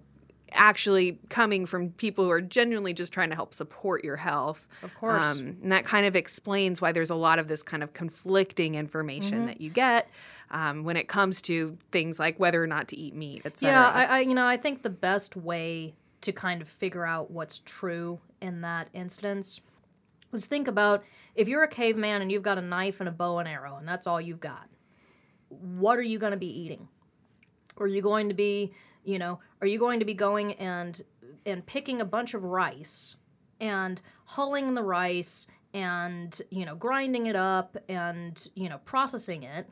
actually 0.54 1.20
coming 1.30 1.66
from 1.66 1.92
people 1.92 2.26
who 2.26 2.32
are 2.32 2.42
genuinely 2.42 2.94
just 2.94 3.14
trying 3.14 3.30
to 3.30 3.36
help 3.36 3.54
support 3.54 4.04
your 4.04 4.18
health. 4.18 4.68
Of 4.84 4.94
course. 4.96 5.24
um, 5.24 5.58
and 5.62 5.72
that 5.72 5.86
kind 5.86 6.06
of 6.06 6.16
explains 6.16 6.82
why 6.82 6.92
there's 6.92 7.10
a 7.10 7.16
lot 7.16 7.40
of 7.40 7.48
this 7.48 7.64
kind 7.64 7.84
of 7.84 7.94
conflicting 7.94 8.76
information 8.76 9.46
that 9.46 9.62
you 9.62 9.70
get 9.70 10.10
um, 10.52 10.84
when 10.84 10.98
it 10.98 11.08
comes 11.08 11.42
to 11.44 11.78
things 11.92 12.20
like 12.20 12.40
whether 12.40 12.62
or 12.64 12.68
not 12.68 12.88
to 12.90 12.98
eat 12.98 13.16
meat, 13.16 13.42
et 13.46 13.58
cetera. 13.58 13.76
Yeah, 13.76 13.88
I, 13.90 14.04
I 14.04 14.20
you 14.20 14.34
know 14.34 14.46
I 14.46 14.58
think 14.58 14.84
the 14.84 14.90
best 14.90 15.36
way 15.36 15.96
to 16.22 16.32
kind 16.32 16.62
of 16.62 16.70
figure 16.70 17.06
out 17.06 17.32
what's 17.32 17.60
true 17.60 18.20
in 18.42 18.62
that 18.62 18.90
instance 18.94 19.62
is 20.34 20.46
think 20.46 20.68
about 20.68 21.04
if 21.36 21.48
you're 21.48 21.64
a 21.64 21.68
caveman 21.68 22.22
and 22.22 22.32
you've 22.32 22.44
got 22.44 22.58
a 22.58 22.62
knife 22.62 23.00
and 23.00 23.10
a 23.10 23.12
bow 23.12 23.40
and 23.40 23.50
arrow 23.50 23.78
and 23.78 23.88
that's 23.88 24.06
all 24.08 24.22
you've 24.22 24.40
got. 24.40 24.68
What 25.50 25.98
are 25.98 26.04
you 26.04 26.20
going 26.20 26.32
to 26.32 26.38
be 26.38 26.48
eating? 26.48 26.88
Are 27.78 27.88
you 27.88 28.02
going 28.02 28.30
to 28.30 28.36
be, 28.36 28.72
you 29.04 29.18
know, 29.20 29.40
are 29.62 29.68
you 29.68 29.80
going 29.80 30.00
to 30.00 30.06
be 30.06 30.14
going 30.14 30.54
and 30.54 31.02
and 31.46 31.66
picking 31.66 32.02
a 32.02 32.06
bunch 32.06 32.34
of 32.34 32.44
rice 32.44 33.18
and 33.60 34.02
hulling 34.26 34.76
the 34.76 34.84
rice 34.84 35.48
and, 35.74 36.40
you 36.52 36.66
know, 36.66 36.76
grinding 36.76 37.26
it 37.28 37.36
up 37.36 37.78
and, 37.90 38.48
you 38.56 38.70
know, 38.70 38.78
processing 38.86 39.44
it? 39.44 39.68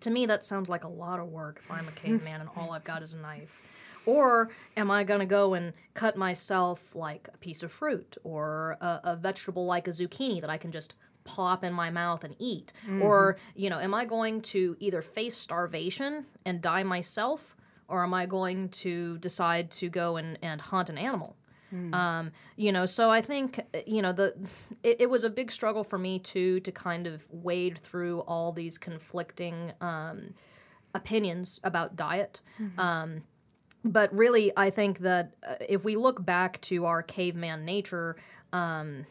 To 0.00 0.10
me 0.10 0.26
that 0.26 0.44
sounds 0.44 0.68
like 0.68 0.84
a 0.84 0.88
lot 0.88 1.20
of 1.20 1.28
work 1.28 1.60
if 1.62 1.70
I'm 1.70 1.86
a 1.88 1.92
caveman 1.92 2.40
and 2.40 2.50
all 2.56 2.72
I've 2.72 2.84
got 2.84 3.02
is 3.02 3.14
a 3.14 3.18
knife. 3.18 3.60
Or 4.06 4.50
am 4.76 4.90
I 4.90 5.04
going 5.04 5.20
to 5.20 5.26
go 5.26 5.54
and 5.54 5.74
cut 5.94 6.16
myself 6.16 6.80
like 6.94 7.28
a 7.32 7.36
piece 7.36 7.62
of 7.62 7.70
fruit 7.70 8.16
or 8.24 8.78
a, 8.80 9.00
a 9.04 9.16
vegetable 9.16 9.66
like 9.66 9.86
a 9.86 9.90
zucchini 9.90 10.40
that 10.40 10.48
I 10.48 10.56
can 10.56 10.72
just 10.72 10.94
pop 11.24 11.62
in 11.62 11.74
my 11.74 11.90
mouth 11.90 12.24
and 12.24 12.34
eat? 12.38 12.72
Or, 13.02 13.34
mm-hmm. 13.34 13.60
you 13.60 13.70
know, 13.70 13.78
am 13.78 13.92
I 13.92 14.06
going 14.06 14.40
to 14.42 14.76
either 14.80 15.02
face 15.02 15.36
starvation 15.36 16.24
and 16.46 16.62
die 16.62 16.84
myself 16.84 17.54
or 17.88 18.02
am 18.02 18.14
I 18.14 18.26
going 18.26 18.68
to 18.70 19.18
decide 19.18 19.70
to 19.72 19.88
go 19.88 20.16
and, 20.16 20.38
and 20.42 20.60
hunt 20.60 20.88
an 20.88 20.96
animal? 20.96 21.36
Um, 21.94 22.32
you 22.56 22.72
know, 22.72 22.86
so 22.86 23.10
I 23.10 23.20
think 23.20 23.60
you 23.86 24.02
know 24.02 24.12
the 24.12 24.34
it, 24.82 25.02
it 25.02 25.10
was 25.10 25.24
a 25.24 25.30
big 25.30 25.50
struggle 25.50 25.84
for 25.84 25.98
me 25.98 26.18
too 26.18 26.60
to 26.60 26.72
kind 26.72 27.06
of 27.06 27.24
wade 27.30 27.78
through 27.78 28.20
all 28.20 28.52
these 28.52 28.78
conflicting 28.78 29.72
um, 29.80 30.34
opinions 30.94 31.60
about 31.64 31.96
diet. 31.96 32.40
Um, 32.78 33.22
but 33.84 34.12
really, 34.14 34.52
I 34.56 34.70
think 34.70 34.98
that 35.00 35.34
uh, 35.46 35.54
if 35.68 35.84
we 35.84 35.96
look 35.96 36.24
back 36.24 36.60
to 36.62 36.84
our 36.86 37.02
caveman 37.02 37.64
nature, 37.64 38.16
um, 38.52 39.06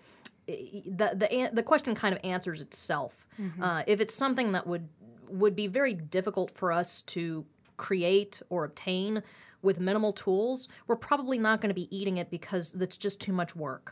the 0.48 1.12
the 1.16 1.50
the 1.54 1.64
question 1.64 1.96
kind 1.96 2.14
of 2.16 2.20
answers 2.24 2.62
itself. 2.62 3.28
Uh, 3.62 3.84
if 3.88 4.00
it's 4.02 4.16
something 4.16 4.52
that 4.54 4.66
would 4.66 4.88
would 5.30 5.56
be 5.56 5.68
very 5.68 5.94
difficult 5.94 6.52
for 6.52 6.72
us 6.72 7.02
to 7.04 7.46
create 7.78 8.42
or 8.50 8.64
obtain 8.66 9.22
with 9.62 9.80
minimal 9.80 10.14
tools, 10.14 10.68
we're 10.88 10.96
probably 10.96 11.38
not 11.38 11.62
going 11.62 11.70
to 11.70 11.74
be 11.74 11.88
eating 11.96 12.18
it 12.18 12.30
because 12.30 12.72
that's 12.72 12.98
just 12.98 13.20
too 13.22 13.34
much 13.34 13.56
work. 13.56 13.92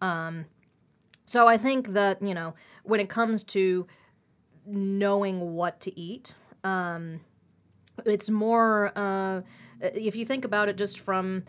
Um, 0.00 0.46
so 1.24 1.48
I 1.48 1.56
think 1.58 1.92
that 1.94 2.22
you 2.22 2.34
know 2.34 2.54
when 2.84 3.00
it 3.00 3.08
comes 3.08 3.42
to 3.44 3.86
knowing 4.66 5.54
what 5.54 5.80
to 5.80 5.98
eat, 5.98 6.34
um, 6.64 7.20
it's 8.04 8.28
more 8.30 8.92
uh, 8.96 9.40
if 9.80 10.14
you 10.16 10.24
think 10.26 10.44
about 10.44 10.68
it 10.68 10.76
just 10.76 11.00
from 11.00 11.44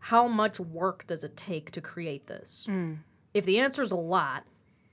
how 0.00 0.26
much 0.26 0.58
work 0.58 1.06
does 1.06 1.22
it 1.24 1.36
take 1.36 1.70
to 1.70 1.80
create 1.80 2.26
this. 2.26 2.66
If 3.34 3.44
the 3.44 3.60
answer 3.60 3.82
is 3.82 3.92
a 3.92 3.96
lot, 3.96 4.44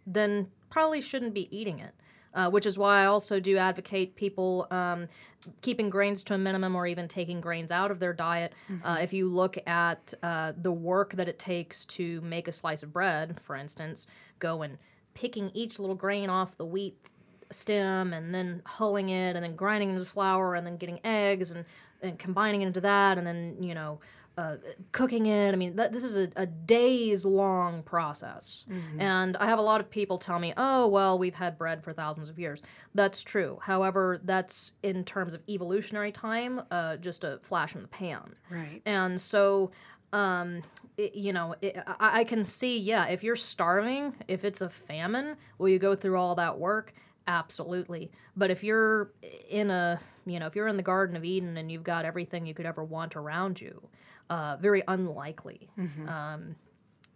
then 0.05 0.47
probably 0.69 1.01
shouldn't 1.01 1.33
be 1.33 1.47
eating 1.55 1.79
it. 1.79 1.93
Uh, 2.31 2.47
which 2.49 2.67
is 2.67 2.77
why 2.77 3.01
I 3.01 3.05
also 3.07 3.39
do 3.39 3.57
advocate 3.57 4.15
people 4.15 4.67
um, 4.69 5.07
keeping 5.61 5.89
grains 5.89 6.23
to 6.25 6.35
a 6.35 6.37
minimum 6.37 6.75
or 6.75 6.85
even 6.85 7.07
taking 7.07 7.41
grains 7.41 7.71
out 7.71 7.89
of 7.89 7.99
their 7.99 8.13
diet. 8.13 8.53
Uh, 8.83 8.97
if 9.01 9.13
you 9.13 9.27
look 9.27 9.57
at 9.67 10.13
uh, 10.21 10.53
the 10.61 10.71
work 10.71 11.13
that 11.13 11.27
it 11.27 11.39
takes 11.39 11.85
to 11.85 12.21
make 12.21 12.47
a 12.47 12.51
slice 12.51 12.83
of 12.83 12.93
bread, 12.93 13.39
for 13.43 13.55
instance, 13.55 14.05
go 14.37 14.61
and 14.61 14.77
picking 15.15 15.49
each 15.55 15.79
little 15.79 15.95
grain 15.95 16.29
off 16.29 16.55
the 16.55 16.65
wheat 16.65 16.95
stem 17.51 18.13
and 18.13 18.33
then 18.33 18.61
hulling 18.65 19.09
it 19.09 19.35
and 19.35 19.43
then 19.43 19.55
grinding 19.55 19.89
it 19.89 19.93
into 19.93 20.05
flour 20.05 20.53
and 20.53 20.67
then 20.67 20.77
getting 20.77 20.99
eggs 21.03 21.49
and, 21.49 21.65
and 22.03 22.19
combining 22.19 22.61
it 22.61 22.67
into 22.67 22.81
that 22.81 23.17
and 23.17 23.25
then, 23.25 23.57
you 23.59 23.73
know, 23.73 23.99
uh, 24.39 24.55
cooking 24.93 25.25
it. 25.25 25.51
I 25.51 25.57
mean, 25.57 25.75
that, 25.75 25.91
this 25.91 26.03
is 26.03 26.15
a, 26.15 26.29
a 26.37 26.45
days 26.45 27.25
long 27.25 27.83
process. 27.83 28.65
And 28.99 29.35
I 29.35 29.47
have 29.47 29.59
a 29.59 29.61
lot 29.61 29.81
of 29.81 29.89
people 29.89 30.17
tell 30.17 30.39
me, 30.39 30.53
oh, 30.55 30.87
well, 30.87 31.19
we've 31.19 31.35
had 31.35 31.57
bread 31.57 31.83
for 31.83 31.91
thousands 31.91 32.29
of 32.29 32.39
years. 32.39 32.61
That's 32.95 33.21
true. 33.21 33.59
However, 33.61 34.21
that's 34.23 34.73
in 34.81 35.03
terms 35.03 35.33
of 35.33 35.41
evolutionary 35.49 36.13
time, 36.13 36.61
uh, 36.71 36.95
just 36.97 37.25
a 37.25 37.39
flash 37.43 37.75
in 37.75 37.81
the 37.81 37.89
pan. 37.89 38.33
right. 38.49 38.81
And 38.85 39.19
so, 39.19 39.71
um, 40.13 40.63
it, 40.97 41.15
you 41.15 41.33
know, 41.33 41.55
it, 41.61 41.77
I, 41.99 42.21
I 42.21 42.23
can 42.23 42.43
see, 42.43 42.79
yeah, 42.79 43.07
if 43.07 43.23
you're 43.23 43.35
starving, 43.35 44.15
if 44.29 44.45
it's 44.45 44.61
a 44.61 44.69
famine, 44.69 45.35
will 45.57 45.69
you 45.69 45.79
go 45.79 45.95
through 45.95 46.17
all 46.17 46.35
that 46.35 46.57
work? 46.57 46.93
Absolutely. 47.27 48.09
But 48.37 48.51
if 48.51 48.63
you're 48.63 49.11
in 49.49 49.69
a, 49.69 49.99
you 50.25 50.39
know, 50.39 50.47
if 50.47 50.55
you're 50.55 50.67
in 50.67 50.77
the 50.77 50.83
Garden 50.83 51.15
of 51.17 51.25
Eden 51.25 51.57
and 51.57 51.69
you've 51.71 51.83
got 51.83 52.05
everything 52.05 52.45
you 52.45 52.53
could 52.53 52.65
ever 52.65 52.83
want 52.83 53.15
around 53.15 53.59
you, 53.59 53.81
uh, 54.29 54.57
very 54.57 54.83
unlikely. 54.87 55.69
Um, 56.09 56.55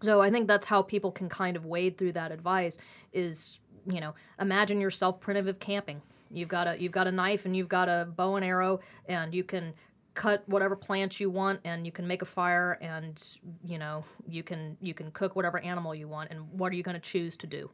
so 0.02 0.22
I 0.22 0.30
think 0.30 0.48
that's 0.48 0.66
how 0.66 0.82
people 0.82 1.12
can 1.12 1.30
kind 1.30 1.56
of 1.56 1.66
wade 1.66 1.98
through 1.98 2.14
that 2.14 2.32
advice 2.32 2.78
is, 3.14 3.60
you 3.86 4.02
know, 4.02 4.14
imagine 4.40 4.82
yourself 4.82 5.20
primitive 5.22 5.60
camping. 5.60 6.02
You've 6.30 6.50
got 6.50 6.68
a 6.68 6.82
you've 6.82 6.92
got 6.92 7.08
a 7.08 7.12
knife 7.12 7.46
and 7.46 7.56
you've 7.56 7.70
got 7.70 7.88
a 7.88 8.08
bow 8.16 8.36
and 8.36 8.44
arrow 8.44 8.80
and 9.08 9.34
you 9.34 9.44
can 9.44 9.74
cut 10.14 10.44
whatever 10.48 10.76
plants 10.76 11.20
you 11.20 11.30
want 11.30 11.60
and 11.64 11.86
you 11.86 11.92
can 11.92 12.06
make 12.06 12.22
a 12.22 12.26
fire 12.26 12.78
and 12.82 13.38
you 13.66 13.78
know, 13.78 14.04
you 14.28 14.44
can 14.44 14.78
you 14.82 14.94
can 14.94 15.12
cook 15.12 15.36
whatever 15.36 15.60
animal 15.60 15.96
you 15.96 16.08
want 16.08 16.32
and 16.32 16.50
what 16.52 16.72
are 16.72 16.76
you 16.76 16.84
going 16.84 16.96
to 16.96 17.02
choose 17.02 17.38
to 17.38 17.48
do? 17.48 17.70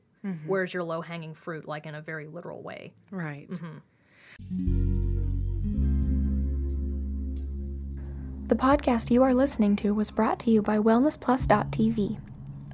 Where's 0.46 0.74
your 0.74 0.84
low 0.84 1.02
hanging 1.02 1.34
fruit 1.34 1.68
like 1.68 1.86
in 1.86 1.96
a 1.96 2.02
very 2.02 2.28
literal 2.28 2.62
way? 2.62 2.94
Right. 3.12 3.50
The 8.50 8.56
podcast 8.56 9.12
you 9.12 9.22
are 9.22 9.32
listening 9.32 9.76
to 9.76 9.94
was 9.94 10.10
brought 10.10 10.40
to 10.40 10.50
you 10.50 10.64
by 10.64 10.80
WellnessPlus.tv, 10.80 12.20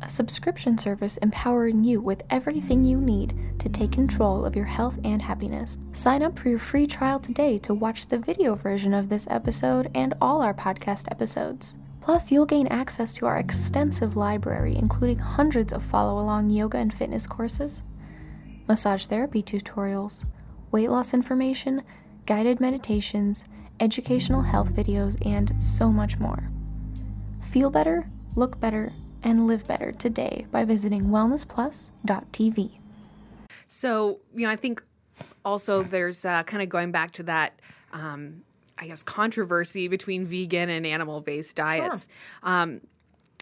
a 0.01 0.09
subscription 0.09 0.78
service 0.78 1.17
empowering 1.17 1.84
you 1.84 1.99
with 1.99 2.23
everything 2.30 2.86
you 2.86 3.01
need 3.01 3.38
to 3.59 3.67
take 3.67 3.91
control 3.91 4.45
of 4.45 4.55
your 4.55 4.63
health 4.63 4.97
and 5.03 5.21
happiness. 5.21 5.78
Sign 5.91 6.23
up 6.23 6.39
for 6.39 6.47
your 6.47 6.59
free 6.59 6.88
trial 6.88 7.19
today 7.19 7.57
to 7.57 7.73
watch 7.73 8.07
the 8.07 8.17
video 8.17 8.55
version 8.55 8.93
of 8.93 9.09
this 9.09 9.28
episode 9.30 9.91
and 9.93 10.13
all 10.21 10.41
our 10.41 10.53
podcast 10.53 11.11
episodes. 11.11 11.78
Plus, 11.99 12.32
you'll 12.32 12.45
gain 12.45 12.67
access 12.67 13.13
to 13.15 13.26
our 13.26 13.38
extensive 13.38 14.15
library, 14.15 14.78
including 14.78 15.19
hundreds 15.19 15.73
of 15.73 15.84
follow 15.84 16.17
along 16.23 16.51
yoga 16.51 16.78
and 16.78 16.93
fitness 16.93 17.28
courses, 17.28 17.84
massage 18.65 19.07
therapy 19.07 19.43
tutorials, 19.43 20.23
weight 20.71 20.89
loss 20.89 21.13
information, 21.13 21.84
guided 22.26 22.61
meditations, 22.61 23.43
educational 23.80 24.41
health 24.41 24.73
videos, 24.73 25.23
and 25.26 25.61
so 25.61 25.91
much 25.91 26.19
more. 26.19 26.49
Feel 27.41 27.69
better, 27.69 28.09
look 28.36 28.59
better, 28.59 28.93
and 29.23 29.47
live 29.47 29.65
better 29.67 29.91
today 29.91 30.45
by 30.51 30.65
visiting 30.65 31.03
wellnessplus.tv. 31.03 32.80
So, 33.67 34.19
you 34.34 34.45
know, 34.45 34.51
I 34.51 34.55
think 34.55 34.84
also 35.43 35.84
there's 35.84 36.26
uh, 36.26 36.43
kind 36.43 36.61
of 36.61 36.69
going 36.69 36.91
back 36.91 37.11
to 37.13 37.23
that, 37.23 37.59
um, 37.93 38.43
I 38.78 38.88
guess, 38.88 39.03
controversy 39.03 39.88
between 39.88 40.26
vegan 40.26 40.69
and 40.69 40.86
animal 40.86 41.21
based 41.21 41.55
diets. 41.55 42.07
Um, 42.43 42.82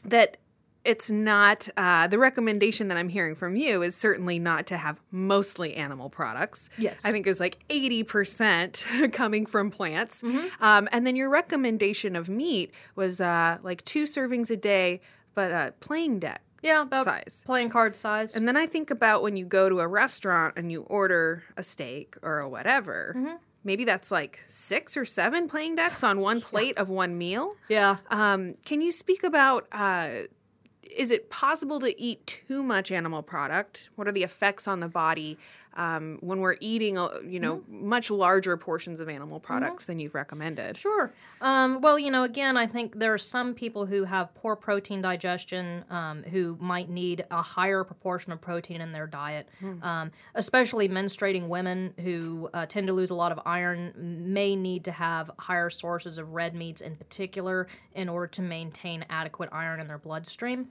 that 0.06 0.38
it's 0.86 1.10
not, 1.10 1.70
uh, 1.78 2.08
the 2.08 2.20
recommendation 2.20 2.90
that 2.90 2.98
I'm 2.98 3.10
hearing 3.10 3.36
from 3.36 3.56
you 3.56 3.82
is 3.82 3.96
certainly 3.96 4.38
not 4.40 4.66
to 4.68 4.78
have 4.78 5.00
mostly 5.12 5.76
animal 5.76 6.10
products. 6.10 6.70
Yes. 6.78 7.04
I 7.06 7.12
think 7.12 7.26
it 7.26 7.30
was 7.30 7.40
like 7.40 7.66
80% 7.70 9.12
coming 9.14 9.46
from 9.46 9.72
plants. 9.72 10.24
Um, 10.60 10.88
and 10.92 11.06
then 11.08 11.16
your 11.16 11.30
recommendation 11.30 12.16
of 12.16 12.30
meat 12.30 12.74
was 12.96 13.22
uh, 13.22 13.58
like 13.64 13.84
two 13.86 14.04
servings 14.04 14.52
a 14.52 14.58
day, 14.58 15.02
but 15.36 15.52
uh, 15.52 15.72
playing 15.80 16.20
deck. 16.20 16.42
Yeah, 16.62 16.84
about 16.84 17.04
Size. 17.04 17.44
playing 17.46 17.70
card 17.70 17.94
size. 17.94 18.38
And 18.38 18.48
then 18.48 18.56
I 18.56 18.68
think 18.68 18.90
about 18.90 19.22
when 19.22 19.36
you 19.36 19.46
go 19.46 19.68
to 19.68 19.82
a 19.82 19.88
restaurant 19.88 20.54
and 20.56 20.72
you 20.72 20.84
order 20.84 21.44
a 21.58 21.64
steak 21.64 22.16
or 22.22 22.40
a 22.40 22.48
whatever. 22.48 23.14
Mm-hmm. 23.18 23.36
Maybe 23.66 23.84
that's 23.84 24.12
like 24.12 24.42
six 24.48 24.96
or 24.96 25.04
seven 25.04 25.50
playing 25.50 25.76
decks 25.76 26.04
on 26.06 26.22
one 26.22 26.40
plate 26.40 26.78
of 26.78 26.90
one 26.90 27.18
meal. 27.18 27.50
yeah. 27.68 27.98
Um, 28.10 28.56
can 28.66 28.80
you 28.80 28.94
speak 28.94 29.24
about 29.26 29.68
uh, 29.74 30.10
is 30.84 31.12
it 31.12 31.30
possible 31.30 31.80
to 31.80 32.00
eat 32.02 32.42
too 32.48 32.64
much 32.64 32.92
animal 32.92 33.22
product? 33.24 33.90
What 33.96 34.08
are 34.08 34.12
the 34.12 34.24
effects 34.24 34.68
on 34.68 34.80
the 34.80 34.88
body 34.88 35.38
um, 35.76 36.20
when 36.22 36.40
we're 36.40 36.58
eating, 36.60 36.98
uh, 36.98 37.20
you 37.26 37.40
know, 37.40 37.54
Mm-hmm. 37.58 37.88
much 37.90 38.12
larger 38.12 38.58
portions 38.58 39.00
of 39.00 39.10
animal 39.10 39.40
products 39.40 39.86
than 39.86 40.00
you've 40.00 40.14
recommended? 40.16 40.78
Sure. 40.78 41.12
Um, 41.42 41.82
well, 41.82 41.98
you 41.98 42.12
know, 42.12 42.24
again, 42.24 42.58
I 42.58 42.68
think 42.68 43.00
there 43.00 43.14
are 43.14 43.18
some 43.18 43.54
people 43.54 43.86
who 43.86 44.04
have 44.04 44.34
poor 44.36 44.56
protein 44.56 45.02
digestion 45.02 45.84
um, 45.90 46.24
who 46.24 46.58
might 46.60 46.90
need 46.90 47.26
a 47.32 47.42
higher 47.42 47.84
proportion 47.84 48.32
of 48.32 48.40
protein 48.42 48.82
in 48.82 48.92
their 48.92 49.08
diet, 49.08 49.48
um, 49.82 50.12
especially 50.36 50.88
menstruating 50.90 51.48
women 51.48 51.94
who 52.02 52.50
uh, 52.54 52.66
tend 52.66 52.88
to 52.88 52.94
lose 52.94 53.10
a 53.10 53.16
lot 53.16 53.32
of 53.32 53.40
iron 53.46 53.94
may 53.98 54.56
need 54.56 54.84
to 54.86 54.92
have 54.92 55.32
higher 55.40 55.70
sources 55.70 56.18
of 56.18 56.34
red 56.34 56.54
meats 56.56 56.82
in 56.82 56.96
particular 56.96 57.68
in 57.96 58.10
order 58.10 58.28
to 58.28 58.42
maintain 58.42 59.06
adequate 59.10 59.50
iron 59.52 59.80
in 59.80 59.88
their 59.88 59.98
bloodstream. 59.98 60.68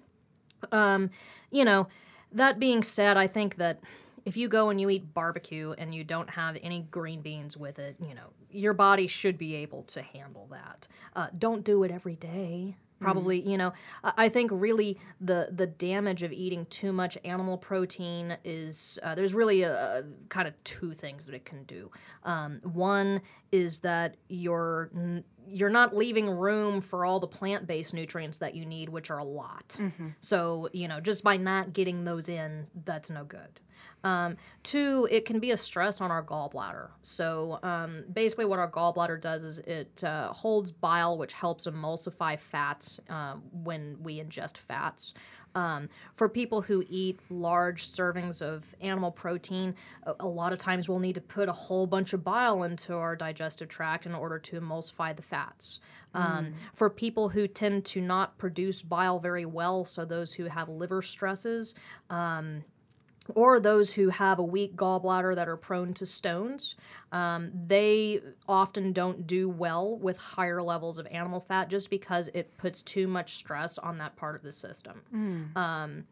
Um, 0.70 1.10
you 1.50 1.64
know, 1.64 1.88
that 2.32 2.58
being 2.58 2.82
said, 2.82 3.16
I 3.16 3.26
think 3.26 3.56
that 3.56 3.80
if 4.24 4.36
you 4.36 4.48
go 4.48 4.70
and 4.70 4.80
you 4.80 4.88
eat 4.90 5.14
barbecue 5.14 5.74
and 5.78 5.94
you 5.94 6.04
don't 6.04 6.30
have 6.30 6.56
any 6.62 6.86
green 6.90 7.20
beans 7.20 7.56
with 7.56 7.78
it, 7.78 7.96
you 8.00 8.14
know, 8.14 8.28
your 8.50 8.74
body 8.74 9.06
should 9.06 9.38
be 9.38 9.54
able 9.56 9.82
to 9.84 10.02
handle 10.02 10.46
that. 10.50 10.86
Uh, 11.16 11.28
don't 11.36 11.64
do 11.64 11.82
it 11.82 11.90
every 11.90 12.16
day. 12.16 12.76
Probably, 13.02 13.40
you 13.40 13.58
know, 13.58 13.72
I 14.04 14.28
think 14.28 14.50
really 14.52 14.98
the 15.20 15.48
the 15.50 15.66
damage 15.66 16.22
of 16.22 16.32
eating 16.32 16.66
too 16.66 16.92
much 16.92 17.18
animal 17.24 17.58
protein 17.58 18.36
is 18.44 18.98
uh, 19.02 19.14
there's 19.14 19.34
really 19.34 19.62
a, 19.62 19.72
a 20.00 20.04
kind 20.28 20.46
of 20.48 20.54
two 20.64 20.92
things 20.92 21.26
that 21.26 21.34
it 21.34 21.44
can 21.44 21.64
do. 21.64 21.90
Um, 22.24 22.60
one 22.62 23.20
is 23.50 23.80
that 23.80 24.16
you're 24.28 24.90
n- 24.94 25.24
you're 25.48 25.68
not 25.70 25.94
leaving 25.94 26.30
room 26.30 26.80
for 26.80 27.04
all 27.04 27.18
the 27.20 27.26
plant-based 27.26 27.92
nutrients 27.92 28.38
that 28.38 28.54
you 28.54 28.64
need, 28.64 28.88
which 28.88 29.10
are 29.10 29.18
a 29.18 29.24
lot. 29.24 29.76
So 30.20 30.68
you 30.72 30.86
know, 30.88 31.00
just 31.00 31.24
by 31.24 31.36
not 31.36 31.72
getting 31.72 32.04
those 32.04 32.28
in, 32.28 32.66
that's 32.84 33.10
no 33.10 33.24
good. 33.24 33.60
Um, 34.04 34.36
two, 34.62 35.08
it 35.10 35.24
can 35.24 35.38
be 35.38 35.52
a 35.52 35.56
stress 35.56 36.00
on 36.00 36.10
our 36.10 36.24
gallbladder. 36.24 36.88
So 37.02 37.58
um, 37.62 38.04
basically, 38.12 38.46
what 38.46 38.58
our 38.58 38.70
gallbladder 38.70 39.20
does 39.20 39.44
is 39.44 39.58
it 39.60 40.02
uh, 40.02 40.32
holds 40.32 40.72
bile, 40.72 41.16
which 41.18 41.32
helps 41.32 41.66
emulsify 41.66 42.38
fats 42.38 43.00
um, 43.08 43.42
when 43.52 43.96
we 44.02 44.20
ingest 44.20 44.56
fats. 44.56 45.14
Um, 45.54 45.90
for 46.14 46.28
people 46.30 46.62
who 46.62 46.82
eat 46.88 47.20
large 47.28 47.86
servings 47.86 48.40
of 48.40 48.64
animal 48.80 49.10
protein, 49.10 49.74
a, 50.04 50.14
a 50.20 50.26
lot 50.26 50.52
of 50.52 50.58
times 50.58 50.88
we'll 50.88 50.98
need 50.98 51.14
to 51.16 51.20
put 51.20 51.48
a 51.48 51.52
whole 51.52 51.86
bunch 51.86 52.14
of 52.14 52.24
bile 52.24 52.62
into 52.62 52.94
our 52.94 53.14
digestive 53.14 53.68
tract 53.68 54.06
in 54.06 54.14
order 54.14 54.38
to 54.38 54.60
emulsify 54.60 55.14
the 55.14 55.22
fats. 55.22 55.80
Um, 56.14 56.52
For 56.74 56.90
people 56.90 57.30
who 57.30 57.46
tend 57.48 57.84
to 57.86 58.00
not 58.00 58.36
produce 58.36 58.82
bile 58.82 59.18
very 59.18 59.46
well, 59.46 59.84
so 59.84 60.04
those 60.04 60.34
who 60.34 60.44
have 60.44 60.68
liver 60.68 61.00
stresses, 61.02 61.74
um, 62.10 62.64
or 63.34 63.60
those 63.60 63.92
who 63.94 64.08
have 64.08 64.38
a 64.38 64.42
weak 64.42 64.76
gallbladder 64.76 65.34
that 65.34 65.48
are 65.48 65.56
prone 65.56 65.94
to 65.94 66.06
stones, 66.06 66.76
um, 67.12 67.50
they 67.66 68.20
often 68.48 68.92
don't 68.92 69.26
do 69.26 69.48
well 69.48 69.96
with 69.98 70.16
higher 70.16 70.62
levels 70.62 70.98
of 70.98 71.06
animal 71.06 71.40
fat 71.40 71.68
just 71.68 71.90
because 71.90 72.28
it 72.34 72.56
puts 72.58 72.82
too 72.82 73.06
much 73.06 73.36
stress 73.36 73.78
on 73.78 73.98
that 73.98 74.16
part 74.16 74.34
of 74.34 74.42
the 74.42 74.52
system. 74.52 75.02
Um, 75.56 76.04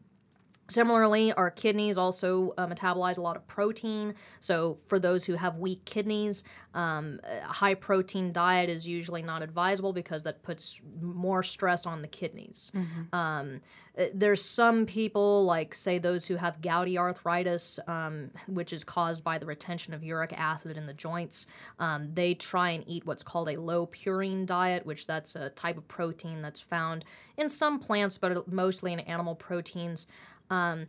Similarly, 0.71 1.33
our 1.33 1.51
kidneys 1.51 1.99
also 1.99 2.55
uh, 2.57 2.67
metabolize 2.67 3.19
a 3.19 3.21
lot 3.21 3.37
of 3.37 3.47
protein. 3.47 4.15
So, 4.39 4.79
for 4.87 4.99
those 4.99 5.25
who 5.25 5.35
have 5.35 5.57
weak 5.57 5.85
kidneys, 5.85 6.45
um, 6.75 7.21
a 7.25 7.43
high 7.53 7.75
protein 7.75 8.33
diet 8.33 8.71
is 8.71 8.87
usually 8.87 9.23
not 9.23 9.43
advisable 9.43 9.93
because 9.93 10.23
that 10.23 10.43
puts 10.43 10.81
more 11.01 11.43
stress 11.43 11.87
on 11.87 12.03
the 12.03 12.09
kidneys. 12.09 12.71
Um, 13.13 13.61
uh, 13.99 14.05
there's 14.15 14.43
some 14.43 14.87
people, 14.87 15.45
like, 15.45 15.75
say, 15.75 15.99
those 15.99 16.25
who 16.27 16.37
have 16.37 16.61
gouty 16.61 16.97
arthritis, 16.97 17.81
um, 17.89 18.31
which 18.47 18.73
is 18.73 18.85
caused 18.85 19.25
by 19.25 19.37
the 19.37 19.47
retention 19.47 19.93
of 19.93 20.05
uric 20.05 20.33
acid 20.33 20.77
in 20.77 20.87
the 20.87 20.95
joints. 20.95 21.49
Um, 21.81 22.09
they 22.15 22.35
try 22.35 22.71
and 22.71 22.85
eat 22.87 23.05
what's 23.05 23.25
called 23.25 23.49
a 23.49 23.61
low 23.61 23.87
purine 23.87 24.47
diet, 24.47 24.87
which 24.87 25.07
that's 25.09 25.35
a 25.35 25.51
type 25.51 25.77
of 25.77 25.89
protein 25.89 26.41
that's 26.41 26.61
found 26.61 27.05
in 27.37 27.49
some 27.49 27.81
plants, 27.81 28.17
but 28.17 28.47
mostly 28.47 28.93
in 28.93 29.01
animal 29.01 29.35
proteins. 29.35 30.07
Um, 30.51 30.87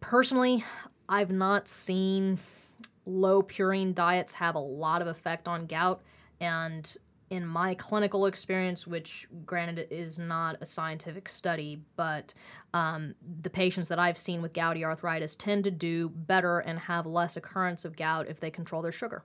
personally, 0.00 0.64
I've 1.08 1.30
not 1.30 1.66
seen 1.66 2.38
low 3.06 3.42
purine 3.42 3.94
diets 3.94 4.34
have 4.34 4.54
a 4.54 4.60
lot 4.60 5.02
of 5.02 5.08
effect 5.08 5.48
on 5.48 5.66
gout. 5.66 6.02
And 6.40 6.96
in 7.30 7.46
my 7.46 7.74
clinical 7.74 8.26
experience, 8.26 8.86
which 8.86 9.28
granted 9.44 9.88
is 9.90 10.18
not 10.18 10.56
a 10.60 10.66
scientific 10.66 11.28
study, 11.28 11.80
but 11.96 12.32
um, 12.72 13.14
the 13.42 13.50
patients 13.50 13.88
that 13.88 13.98
I've 13.98 14.16
seen 14.16 14.40
with 14.40 14.52
gouty 14.52 14.84
arthritis 14.84 15.36
tend 15.36 15.64
to 15.64 15.70
do 15.70 16.08
better 16.08 16.60
and 16.60 16.78
have 16.78 17.06
less 17.06 17.36
occurrence 17.36 17.84
of 17.84 17.96
gout 17.96 18.28
if 18.28 18.40
they 18.40 18.50
control 18.50 18.82
their 18.82 18.92
sugar. 18.92 19.24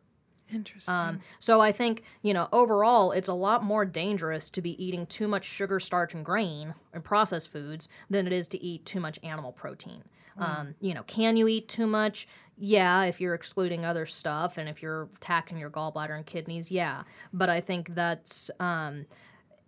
Interesting. 0.53 0.95
Um, 0.95 1.19
so 1.39 1.61
I 1.61 1.71
think 1.71 2.03
you 2.21 2.33
know 2.33 2.47
overall, 2.51 3.11
it's 3.11 3.27
a 3.27 3.33
lot 3.33 3.63
more 3.63 3.85
dangerous 3.85 4.49
to 4.51 4.61
be 4.61 4.83
eating 4.83 5.05
too 5.05 5.27
much 5.27 5.45
sugar, 5.45 5.79
starch, 5.79 6.13
and 6.13 6.23
grain 6.23 6.73
and 6.93 7.03
processed 7.03 7.49
foods 7.49 7.89
than 8.09 8.27
it 8.27 8.33
is 8.33 8.47
to 8.49 8.63
eat 8.63 8.85
too 8.85 8.99
much 8.99 9.19
animal 9.23 9.51
protein. 9.51 10.03
Um, 10.37 10.75
you 10.81 10.93
know, 10.93 11.03
can 11.03 11.37
you 11.37 11.47
eat 11.47 11.67
too 11.67 11.87
much? 11.87 12.27
Yeah, 12.57 13.03
if 13.03 13.19
you're 13.19 13.33
excluding 13.33 13.85
other 13.85 14.05
stuff 14.05 14.57
and 14.57 14.69
if 14.69 14.81
you're 14.81 15.09
attacking 15.17 15.57
your 15.57 15.69
gallbladder 15.69 16.15
and 16.15 16.25
kidneys, 16.25 16.71
yeah. 16.71 17.03
But 17.31 17.49
I 17.49 17.61
think 17.61 17.93
that's 17.95 18.49
um, 18.59 19.05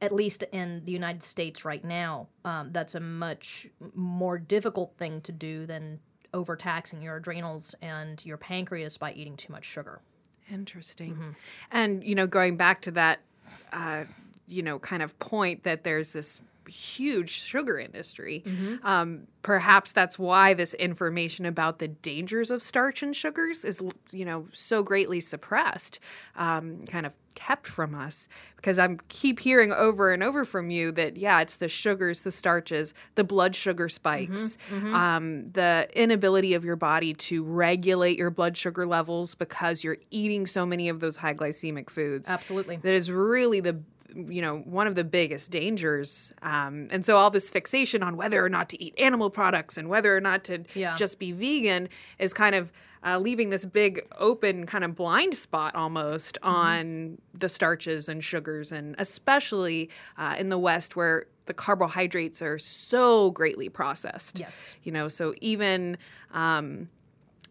at 0.01 0.11
least 0.11 0.43
in 0.51 0.83
the 0.85 0.91
United 0.91 1.23
States 1.23 1.65
right 1.65 1.83
now, 1.83 2.27
um, 2.43 2.69
that's 2.71 2.95
a 2.95 2.99
much 2.99 3.67
more 3.93 4.37
difficult 4.37 4.95
thing 4.97 5.21
to 5.21 5.31
do 5.31 5.65
than 5.65 5.99
overtaxing 6.33 7.01
your 7.01 7.15
adrenals 7.15 7.75
and 7.81 8.23
your 8.25 8.37
pancreas 8.37 8.97
by 8.97 9.13
eating 9.13 9.37
too 9.37 9.53
much 9.53 9.65
sugar. 9.65 10.01
Interesting. 10.51 11.13
Mm-hmm. 11.13 11.29
And, 11.71 12.03
you 12.03 12.15
know, 12.15 12.27
going 12.27 12.57
back 12.57 12.81
to 12.81 12.91
that, 12.91 13.19
uh, 13.73 14.03
you 14.47 14.61
know, 14.61 14.79
kind 14.79 15.01
of 15.01 15.17
point 15.19 15.63
that 15.63 15.83
there's 15.83 16.13
this 16.13 16.39
huge 16.67 17.29
sugar 17.29 17.79
industry. 17.79 18.43
Mm-hmm. 18.45 18.85
Um, 18.85 19.27
perhaps 19.41 19.91
that's 19.91 20.17
why 20.17 20.53
this 20.53 20.73
information 20.75 21.45
about 21.45 21.79
the 21.79 21.87
dangers 21.87 22.51
of 22.51 22.61
starch 22.61 23.03
and 23.03 23.15
sugars 23.15 23.63
is, 23.63 23.81
you 24.11 24.25
know, 24.25 24.47
so 24.51 24.83
greatly 24.83 25.19
suppressed, 25.19 25.99
um, 26.35 26.83
kind 26.85 27.05
of 27.05 27.13
kept 27.35 27.67
from 27.67 27.93
us. 27.93 28.27
Because 28.55 28.79
I'm 28.79 28.97
keep 29.09 29.39
hearing 29.39 29.71
over 29.71 30.11
and 30.13 30.23
over 30.23 30.45
from 30.45 30.69
you 30.69 30.91
that 30.93 31.17
yeah, 31.17 31.41
it's 31.41 31.57
the 31.57 31.67
sugars, 31.67 32.21
the 32.21 32.31
starches, 32.31 32.93
the 33.15 33.23
blood 33.23 33.55
sugar 33.55 33.89
spikes, 33.89 34.57
Mm-hmm, 34.71 34.95
Um, 34.95 35.51
the 35.51 35.87
inability 35.93 36.53
of 36.53 36.65
your 36.65 36.75
body 36.77 37.13
to 37.13 37.43
regulate 37.43 38.17
your 38.17 38.31
blood 38.31 38.57
sugar 38.57 38.85
levels 38.85 39.35
because 39.35 39.83
you're 39.83 39.97
eating 40.11 40.45
so 40.47 40.65
many 40.65 40.89
of 40.89 41.01
those 41.01 41.17
high 41.17 41.33
glycemic 41.33 41.89
foods 41.89 42.31
Absolutely. 42.31 42.77
that 42.77 42.93
is 42.93 43.11
really 43.11 43.59
the 43.59 43.79
you 44.15 44.41
know 44.41 44.59
one 44.59 44.87
of 44.87 44.95
the 44.95 45.03
biggest 45.03 45.51
dangers 45.51 46.33
um, 46.41 46.87
and 46.91 47.05
so 47.05 47.17
all 47.17 47.29
this 47.29 47.49
fixation 47.49 48.01
on 48.01 48.15
whether 48.15 48.43
or 48.43 48.49
not 48.49 48.69
to 48.69 48.81
eat 48.81 48.93
animal 48.97 49.29
products 49.29 49.77
and 49.77 49.89
whether 49.89 50.15
or 50.15 50.21
not 50.21 50.43
to 50.45 50.63
Yeah. 50.73 50.95
just 50.95 51.19
be 51.19 51.31
vegan 51.33 51.89
is 52.17 52.33
kind 52.33 52.55
of 52.55 52.71
uh, 53.05 53.19
leaving 53.19 53.49
this 53.49 53.65
big 53.65 54.01
open 54.17 54.65
kind 54.65 54.83
of 54.83 54.95
blind 54.95 55.35
spot 55.35 55.75
almost 55.75 56.37
Mm-hmm. 56.41 56.55
on 56.55 57.17
the 57.33 57.49
starches 57.49 58.07
and 58.09 58.23
sugars 58.23 58.71
and 58.71 58.95
especially 58.97 59.89
uh, 60.17 60.35
in 60.39 60.49
the 60.49 60.57
west 60.57 60.95
where 60.95 61.25
the 61.45 61.53
carbohydrates 61.53 62.41
are 62.41 62.57
so 62.57 63.31
greatly 63.31 63.69
processed 63.69 64.39
Yes. 64.39 64.75
you 64.83 64.91
know 64.91 65.07
so 65.07 65.33
even 65.41 65.97
um, 66.33 66.89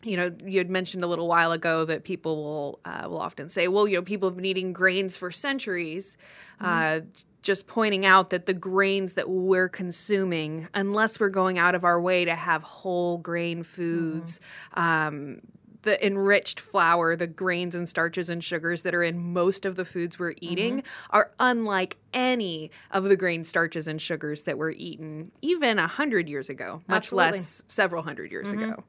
you 0.04 0.16
know, 0.16 0.32
you 0.44 0.58
had 0.58 0.70
mentioned 0.70 1.02
a 1.02 1.06
little 1.06 1.28
while 1.28 1.52
ago 1.52 1.84
that 1.84 2.04
people 2.04 2.36
will 2.36 2.80
uh, 2.84 3.08
will 3.08 3.20
often 3.20 3.48
say, 3.48 3.68
"Well, 3.68 3.88
you 3.88 3.96
know, 3.96 4.02
people 4.02 4.28
have 4.28 4.36
been 4.36 4.44
eating 4.44 4.72
grains 4.72 5.16
for 5.16 5.30
centuries." 5.30 6.16
Uh, 6.60 7.00
just 7.42 7.66
pointing 7.66 8.06
out 8.06 8.30
that 8.30 8.46
the 8.46 8.54
grains 8.54 9.12
that 9.14 9.28
we're 9.28 9.68
consuming, 9.68 10.66
unless 10.72 11.20
we're 11.20 11.28
going 11.28 11.58
out 11.58 11.74
of 11.74 11.84
our 11.84 12.00
way 12.00 12.24
to 12.24 12.34
have 12.34 12.62
whole 12.62 13.18
grain 13.18 13.62
foods, 13.62 14.40
um, 14.72 15.40
the 15.82 16.04
enriched 16.04 16.58
flour, 16.58 17.14
the 17.14 17.26
grains 17.26 17.74
and 17.74 17.86
starches 17.86 18.30
and 18.30 18.42
sugars 18.42 18.82
that 18.82 18.94
are 18.94 19.02
in 19.02 19.32
most 19.34 19.66
of 19.66 19.76
the 19.76 19.84
foods 19.84 20.18
we're 20.18 20.34
eating 20.40 20.82
are 21.10 21.30
unlike 21.38 21.98
any 22.14 22.70
of 22.90 23.04
the 23.04 23.16
grain 23.16 23.44
starches 23.44 23.86
and 23.86 24.00
sugars 24.00 24.44
that 24.44 24.56
were 24.56 24.70
eaten 24.70 25.30
even 25.42 25.78
a 25.78 25.86
hundred 25.86 26.28
years 26.28 26.48
ago, 26.48 26.82
much 26.88 27.12
Absolutely. 27.12 27.32
less 27.32 27.62
several 27.68 28.02
hundred 28.02 28.32
years 28.32 28.52
ago. 28.52 28.82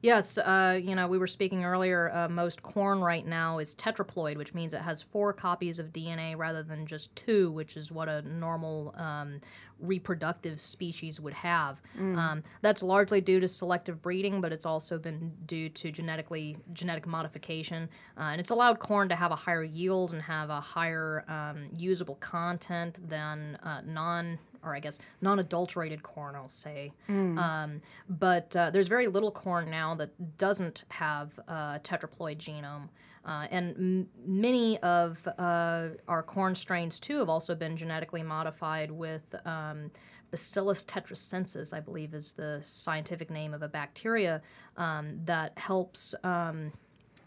Yes, 0.00 0.38
uh, 0.38 0.78
you 0.80 0.94
know, 0.94 1.08
we 1.08 1.18
were 1.18 1.26
speaking 1.26 1.64
earlier. 1.64 2.12
Uh, 2.14 2.28
most 2.28 2.62
corn 2.62 3.00
right 3.00 3.26
now 3.26 3.58
is 3.58 3.74
tetraploid, 3.74 4.36
which 4.36 4.54
means 4.54 4.72
it 4.72 4.82
has 4.82 5.02
four 5.02 5.32
copies 5.32 5.80
of 5.80 5.92
DNA 5.92 6.36
rather 6.36 6.62
than 6.62 6.86
just 6.86 7.14
two, 7.16 7.50
which 7.50 7.76
is 7.76 7.90
what 7.90 8.08
a 8.08 8.22
normal 8.22 8.94
um, 8.96 9.40
reproductive 9.80 10.60
species 10.60 11.20
would 11.20 11.34
have. 11.34 11.80
Um, 12.16 12.44
that's 12.62 12.82
largely 12.82 13.20
due 13.20 13.40
to 13.40 13.48
selective 13.48 14.00
breeding, 14.00 14.40
but 14.40 14.52
it's 14.52 14.66
also 14.66 14.98
been 14.98 15.32
due 15.46 15.68
to 15.70 15.90
genetically 15.90 16.56
genetic 16.72 17.06
modification, 17.06 17.88
uh, 18.16 18.22
and 18.22 18.40
it's 18.40 18.50
allowed 18.50 18.78
corn 18.78 19.08
to 19.08 19.16
have 19.16 19.32
a 19.32 19.36
higher 19.36 19.64
yield 19.64 20.12
and 20.12 20.22
have 20.22 20.48
a 20.50 20.60
higher 20.60 21.24
um, 21.28 21.70
usable 21.76 22.16
content 22.16 23.00
than 23.08 23.56
uh, 23.64 23.80
non 23.84 24.38
or 24.62 24.74
I 24.74 24.80
guess 24.80 24.98
non-adulterated 25.20 26.02
corn, 26.02 26.34
I'll 26.34 26.48
say. 26.48 26.92
Um, 27.38 27.80
but 28.08 28.54
uh, 28.56 28.70
there's 28.70 28.88
very 28.88 29.06
little 29.06 29.30
corn 29.30 29.70
now 29.70 29.94
that 29.96 30.38
doesn't 30.38 30.84
have 30.88 31.38
a 31.48 31.80
tetraploid 31.82 32.38
genome. 32.38 32.88
Uh, 33.24 33.46
and 33.50 33.74
m- 33.76 34.08
many 34.24 34.78
of 34.78 35.26
uh, 35.38 35.88
our 36.06 36.22
corn 36.22 36.54
strains, 36.54 36.98
too, 36.98 37.18
have 37.18 37.28
also 37.28 37.54
been 37.54 37.76
genetically 37.76 38.22
modified 38.22 38.90
with 38.90 39.34
um, 39.44 39.90
Bacillus 40.30 40.84
tetracensus, 40.84 41.74
I 41.74 41.80
believe 41.80 42.14
is 42.14 42.32
the 42.32 42.60
scientific 42.62 43.30
name 43.30 43.52
of 43.54 43.62
a 43.62 43.68
bacteria 43.68 44.40
um, 44.76 45.18
that 45.24 45.52
helps 45.58 46.14
um, 46.24 46.72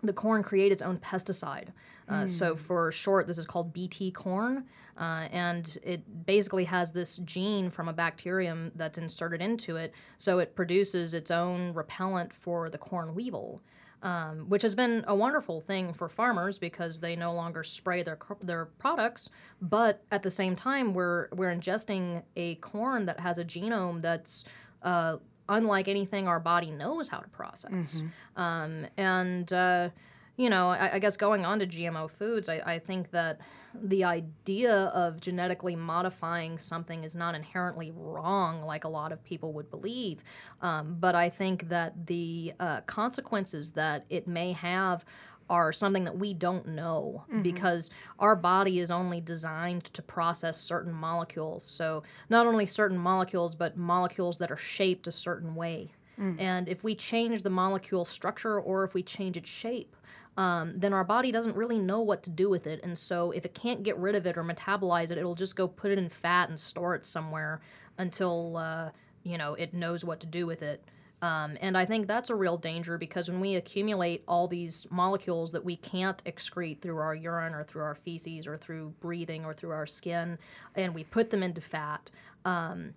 the 0.03 0.13
corn 0.13 0.41
create 0.43 0.71
its 0.71 0.81
own 0.81 0.97
pesticide. 0.97 1.67
Uh, 2.09 2.25
So, 2.25 2.55
for 2.55 2.91
short, 2.91 3.27
this 3.27 3.37
is 3.37 3.45
called 3.45 3.71
BT 3.73 4.11
corn, 4.11 4.65
uh, 4.99 5.27
and 5.31 5.77
it 5.83 6.25
basically 6.25 6.65
has 6.65 6.91
this 6.91 7.17
gene 7.19 7.69
from 7.69 7.87
a 7.87 7.93
bacterium 7.93 8.71
that's 8.75 8.97
inserted 8.97 9.41
into 9.41 9.77
it, 9.77 9.93
so 10.17 10.39
it 10.39 10.55
produces 10.55 11.13
its 11.13 11.31
own 11.31 11.73
repellent 11.73 12.33
for 12.33 12.69
the 12.69 12.77
corn 12.77 13.15
weevil. 13.15 13.61
Um, 14.03 14.49
which 14.49 14.63
has 14.63 14.73
been 14.73 15.03
a 15.07 15.13
wonderful 15.15 15.61
thing 15.61 15.93
for 15.93 16.09
farmers 16.09 16.57
because 16.57 16.99
they 16.99 17.15
no 17.15 17.33
longer 17.35 17.63
spray 17.63 18.01
their 18.01 18.17
their 18.41 18.65
products, 18.79 19.29
but 19.61 20.01
at 20.11 20.23
the 20.23 20.29
same 20.31 20.55
time 20.55 20.95
we're 20.95 21.27
we're 21.33 21.53
ingesting 21.55 22.23
a 22.35 22.55
corn 22.55 23.05
that 23.05 23.19
has 23.19 23.37
a 23.37 23.45
genome 23.45 24.01
that's 24.01 24.43
uh, 24.81 25.17
unlike 25.49 25.87
anything 25.87 26.27
our 26.27 26.39
body 26.39 26.71
knows 26.71 27.09
how 27.09 27.19
to 27.19 27.29
process. 27.29 28.01
Um, 28.37 28.87
and 28.97 29.53
uh, 29.53 29.89
you 30.37 30.49
know, 30.49 30.69
I, 30.69 30.95
I 30.95 30.99
guess 30.99 31.17
going 31.17 31.45
on 31.45 31.59
to 31.59 31.67
GMO 31.67 32.09
foods, 32.09 32.49
I, 32.49 32.61
I 32.65 32.79
think 32.79 33.11
that 33.11 33.39
the 33.73 34.03
idea 34.03 34.73
of 34.73 35.21
genetically 35.21 35.75
modifying 35.75 36.57
something 36.57 37.03
is 37.03 37.15
not 37.15 37.35
inherently 37.35 37.91
wrong, 37.95 38.63
like 38.63 38.83
a 38.83 38.89
lot 38.89 39.11
of 39.11 39.23
people 39.23 39.53
would 39.53 39.69
believe. 39.69 40.23
Um, 40.61 40.97
but 40.99 41.15
I 41.15 41.29
think 41.29 41.69
that 41.69 42.05
the 42.07 42.53
uh, 42.59 42.81
consequences 42.81 43.71
that 43.71 44.05
it 44.09 44.27
may 44.27 44.51
have 44.53 45.05
are 45.49 45.73
something 45.73 46.05
that 46.05 46.17
we 46.17 46.33
don't 46.33 46.65
know 46.65 47.25
because 47.41 47.91
our 48.19 48.37
body 48.37 48.79
is 48.79 48.89
only 48.89 49.19
designed 49.19 49.83
to 49.93 50.01
process 50.01 50.57
certain 50.57 50.93
molecules. 50.93 51.65
So, 51.65 52.03
not 52.29 52.47
only 52.47 52.65
certain 52.65 52.97
molecules, 52.97 53.53
but 53.53 53.75
molecules 53.75 54.37
that 54.37 54.49
are 54.49 54.57
shaped 54.57 55.07
a 55.07 55.11
certain 55.11 55.53
way. 55.53 55.91
And 56.39 56.69
if 56.69 56.83
we 56.83 56.95
change 56.95 57.41
the 57.41 57.49
molecule 57.49 58.05
structure 58.05 58.61
or 58.61 58.83
if 58.83 58.93
we 58.93 59.01
change 59.03 59.37
its 59.37 59.49
shape, 59.49 59.95
um, 60.41 60.73
then 60.75 60.91
our 60.91 61.03
body 61.03 61.31
doesn't 61.31 61.55
really 61.55 61.77
know 61.77 62.01
what 62.01 62.23
to 62.23 62.31
do 62.31 62.49
with 62.49 62.65
it. 62.65 62.79
And 62.83 62.97
so, 62.97 63.29
if 63.29 63.45
it 63.45 63.53
can't 63.53 63.83
get 63.83 63.95
rid 63.97 64.15
of 64.15 64.25
it 64.25 64.37
or 64.37 64.43
metabolize 64.43 65.11
it, 65.11 65.19
it'll 65.19 65.35
just 65.35 65.55
go 65.55 65.67
put 65.67 65.91
it 65.91 65.99
in 65.99 66.09
fat 66.09 66.49
and 66.49 66.59
store 66.59 66.95
it 66.95 67.05
somewhere 67.05 67.61
until 67.99 68.57
uh, 68.57 68.89
you 69.21 69.37
know 69.37 69.53
it 69.53 69.75
knows 69.75 70.03
what 70.03 70.19
to 70.21 70.25
do 70.25 70.47
with 70.47 70.63
it. 70.63 70.83
Um, 71.21 71.59
and 71.61 71.77
I 71.77 71.85
think 71.85 72.07
that's 72.07 72.31
a 72.31 72.35
real 72.35 72.57
danger 72.57 72.97
because 72.97 73.29
when 73.29 73.39
we 73.39 73.53
accumulate 73.53 74.23
all 74.27 74.47
these 74.47 74.87
molecules 74.89 75.51
that 75.51 75.63
we 75.63 75.75
can't 75.75 76.23
excrete 76.23 76.81
through 76.81 76.97
our 76.97 77.13
urine 77.13 77.53
or 77.53 77.63
through 77.63 77.83
our 77.83 77.93
feces 77.93 78.47
or 78.47 78.57
through 78.57 78.95
breathing 78.99 79.45
or 79.45 79.53
through 79.53 79.69
our 79.69 79.85
skin, 79.85 80.39
and 80.73 80.95
we 80.95 81.03
put 81.03 81.29
them 81.29 81.43
into 81.43 81.61
fat, 81.61 82.09
um, 82.45 82.95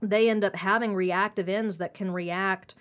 they 0.00 0.30
end 0.30 0.42
up 0.42 0.56
having 0.56 0.94
reactive 0.94 1.50
ends 1.50 1.76
that 1.76 1.92
can 1.92 2.10
react 2.10 2.74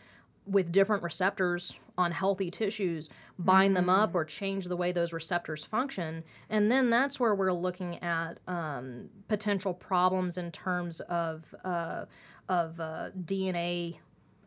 with 0.46 0.72
different 0.72 1.04
receptors 1.04 1.78
on 1.98 2.12
healthy 2.12 2.52
tissues, 2.52 3.10
bind 3.40 3.76
them 3.76 3.90
up 3.90 4.14
or 4.14 4.24
change 4.24 4.66
the 4.66 4.78
way 4.78 4.92
those 4.92 5.14
receptors 5.14 5.64
function. 5.66 6.24
And 6.50 6.72
then 6.72 6.90
that's 6.90 7.20
where 7.20 7.36
we're 7.36 7.54
looking 7.54 8.02
at 8.04 8.40
um, 8.48 9.10
potential 9.28 9.74
problems 9.74 10.38
in 10.38 10.52
terms 10.52 11.00
of, 11.02 11.44
uh, 11.64 12.06
of 12.50 12.80
uh, 12.80 13.10
DNA 13.26 13.98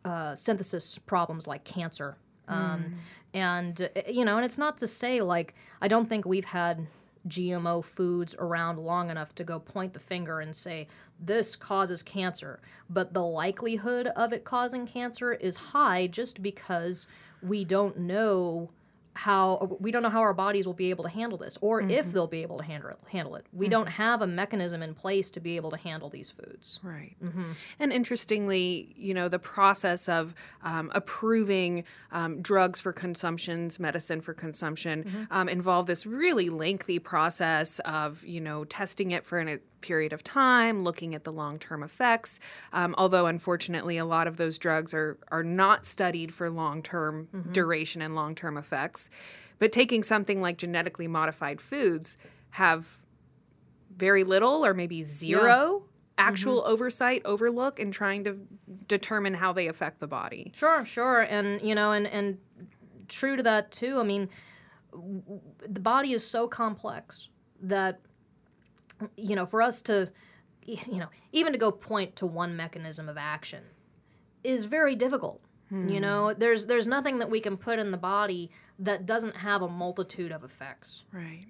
uh, 0.05 0.35
synthesis 0.35 0.97
problems 0.97 1.47
like 1.47 1.63
cancer. 1.63 2.17
Um, 2.47 2.95
And, 3.33 3.81
uh, 3.95 4.01
you 4.07 4.25
know, 4.25 4.35
and 4.37 4.45
it's 4.45 4.57
not 4.57 4.77
to 4.79 4.87
say, 4.87 5.21
like, 5.21 5.55
I 5.81 5.87
don't 5.87 6.09
think 6.09 6.25
we've 6.25 6.43
had 6.43 6.85
GMO 7.27 7.83
foods 7.83 8.35
around 8.39 8.77
long 8.79 9.09
enough 9.09 9.33
to 9.35 9.43
go 9.43 9.59
point 9.59 9.93
the 9.93 9.99
finger 9.99 10.41
and 10.41 10.53
say, 10.53 10.87
this 11.19 11.55
causes 11.55 12.03
cancer. 12.03 12.59
But 12.89 13.13
the 13.13 13.23
likelihood 13.23 14.07
of 14.07 14.33
it 14.33 14.43
causing 14.43 14.85
cancer 14.85 15.33
is 15.33 15.55
high 15.55 16.07
just 16.07 16.41
because 16.41 17.07
we 17.41 17.65
don't 17.65 17.97
know 17.97 18.69
how 19.13 19.77
we 19.81 19.91
don't 19.91 20.03
know 20.03 20.09
how 20.09 20.21
our 20.21 20.33
bodies 20.33 20.65
will 20.65 20.73
be 20.73 20.89
able 20.89 21.03
to 21.03 21.09
handle 21.09 21.37
this 21.37 21.57
or 21.59 21.81
if 21.81 22.13
they'll 22.13 22.27
be 22.27 22.41
able 22.43 22.57
to 22.57 22.63
handle 22.63 22.89
it, 22.89 22.97
handle 23.09 23.35
it. 23.35 23.45
We 23.51 23.67
don't 23.67 23.87
have 23.87 24.21
a 24.21 24.27
mechanism 24.27 24.81
in 24.81 24.93
place 24.93 25.29
to 25.31 25.41
be 25.41 25.57
able 25.57 25.69
to 25.71 25.77
handle 25.77 26.09
these 26.09 26.31
foods. 26.31 26.79
Right. 26.81 27.15
And 27.79 27.91
interestingly, 27.91 28.93
you 28.95 29.13
know, 29.13 29.27
the 29.27 29.39
process 29.39 30.07
of 30.07 30.33
um, 30.63 30.91
approving 30.95 31.83
um, 32.13 32.41
drugs 32.41 32.79
for 32.79 32.93
consumptions, 32.93 33.79
medicine 33.79 34.21
for 34.21 34.33
consumption, 34.33 35.27
um, 35.29 35.49
involve 35.49 35.87
this 35.87 36.05
really 36.05 36.49
lengthy 36.49 36.97
process 36.97 37.79
of, 37.79 38.23
you 38.23 38.39
know, 38.39 38.63
testing 38.63 39.11
it 39.11 39.25
for 39.25 39.39
an, 39.39 39.59
period 39.81 40.13
of 40.13 40.23
time, 40.23 40.83
looking 40.83 41.13
at 41.15 41.23
the 41.23 41.31
long 41.31 41.59
term 41.59 41.83
effects. 41.83 42.39
Um, 42.73 42.95
although, 42.97 43.25
unfortunately, 43.25 43.97
a 43.97 44.05
lot 44.05 44.27
of 44.27 44.37
those 44.37 44.57
drugs 44.57 44.93
are, 44.93 45.17
are 45.31 45.43
not 45.43 45.85
studied 45.85 46.33
for 46.33 46.49
long 46.49 46.81
term 46.81 47.27
duration 47.51 48.01
and 48.01 48.15
long 48.15 48.35
term 48.35 48.57
effects. 48.57 49.09
But 49.59 49.71
taking 49.71 50.01
something 50.03 50.41
like 50.41 50.57
genetically 50.57 51.07
modified 51.07 51.61
foods 51.61 52.17
have 52.51 52.97
very 53.95 54.23
little 54.23 54.65
or 54.65 54.73
maybe 54.73 55.03
0 55.03 55.83
actual 56.17 56.63
oversight, 56.65 57.21
overlook, 57.25 57.79
in 57.79 57.91
trying 57.91 58.23
to 58.23 58.37
determine 58.87 59.33
how 59.33 59.51
they 59.53 59.67
affect 59.67 59.99
the 59.99 60.07
body. 60.07 60.51
Sure, 60.55 60.85
sure, 60.85 61.21
and 61.21 61.61
you 61.61 61.73
know, 61.75 61.91
and 61.91 62.07
and 62.07 62.37
true 63.07 63.35
to 63.35 63.43
that 63.43 63.71
too. 63.71 63.99
I 63.99 64.03
mean, 64.03 64.29
w- 64.91 65.21
the 65.67 65.79
body 65.79 66.13
is 66.13 66.25
so 66.25 66.47
complex 66.47 67.29
that 67.61 67.99
you 69.17 69.35
know, 69.35 69.45
for 69.45 69.61
us 69.61 69.81
to, 69.83 70.09
you 70.65 70.99
know, 70.99 71.07
even 71.31 71.53
to 71.53 71.57
go 71.59 71.71
point 71.71 72.15
to 72.17 72.25
one 72.25 72.55
mechanism 72.55 73.09
of 73.09 73.17
action 73.17 73.63
is 74.43 74.65
very 74.65 74.95
difficult. 74.95 75.41
You 75.89 75.99
know, 76.01 76.33
there's 76.33 76.65
there's 76.65 76.85
nothing 76.85 77.19
that 77.19 77.29
we 77.29 77.39
can 77.39 77.55
put 77.55 77.79
in 77.79 77.91
the 77.91 77.97
body 77.97 78.51
that 78.79 79.05
doesn't 79.05 79.37
have 79.37 79.61
a 79.61 79.69
multitude 79.69 80.33
of 80.33 80.43
effects. 80.43 81.05
Right. 81.13 81.45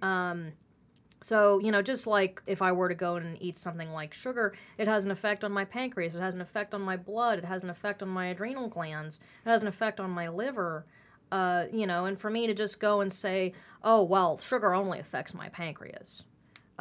So, 1.24 1.60
you 1.60 1.72
know, 1.72 1.82
just 1.84 2.08
like 2.08 2.42
if 2.48 2.62
I 2.62 2.72
were 2.72 2.90
to 2.90 2.96
go 2.96 3.16
and 3.16 3.38
eat 3.42 3.56
something 3.58 3.92
like 3.92 4.14
sugar, 4.14 4.54
it 4.78 4.88
has 4.88 5.06
an 5.06 5.12
effect 5.12 5.44
on 5.44 5.52
my 5.52 5.66
pancreas, 5.66 6.16
it 6.16 6.20
has 6.20 6.34
an 6.34 6.42
effect 6.42 6.74
on 6.74 6.82
my 6.82 6.98
blood, 6.98 7.38
it 7.38 7.46
has 7.46 7.64
an 7.64 7.70
effect 7.70 8.02
on 8.02 8.10
my 8.10 8.28
adrenal 8.28 8.68
glands, 8.68 9.20
it 9.46 9.50
has 9.50 9.62
an 9.62 9.68
effect 9.68 10.00
on 10.00 10.10
my 10.10 10.30
liver. 10.30 10.86
Uh, 11.32 11.66
you 11.72 11.88
know, 11.88 12.06
and 12.06 12.20
for 12.20 12.30
me 12.30 12.46
to 12.46 12.54
just 12.54 12.80
go 12.80 13.02
and 13.02 13.12
say, 13.12 13.54
oh, 13.84 14.04
well, 14.04 14.38
sugar 14.38 14.74
only 14.74 15.00
affects 15.00 15.34
my 15.34 15.48
pancreas. 15.50 16.24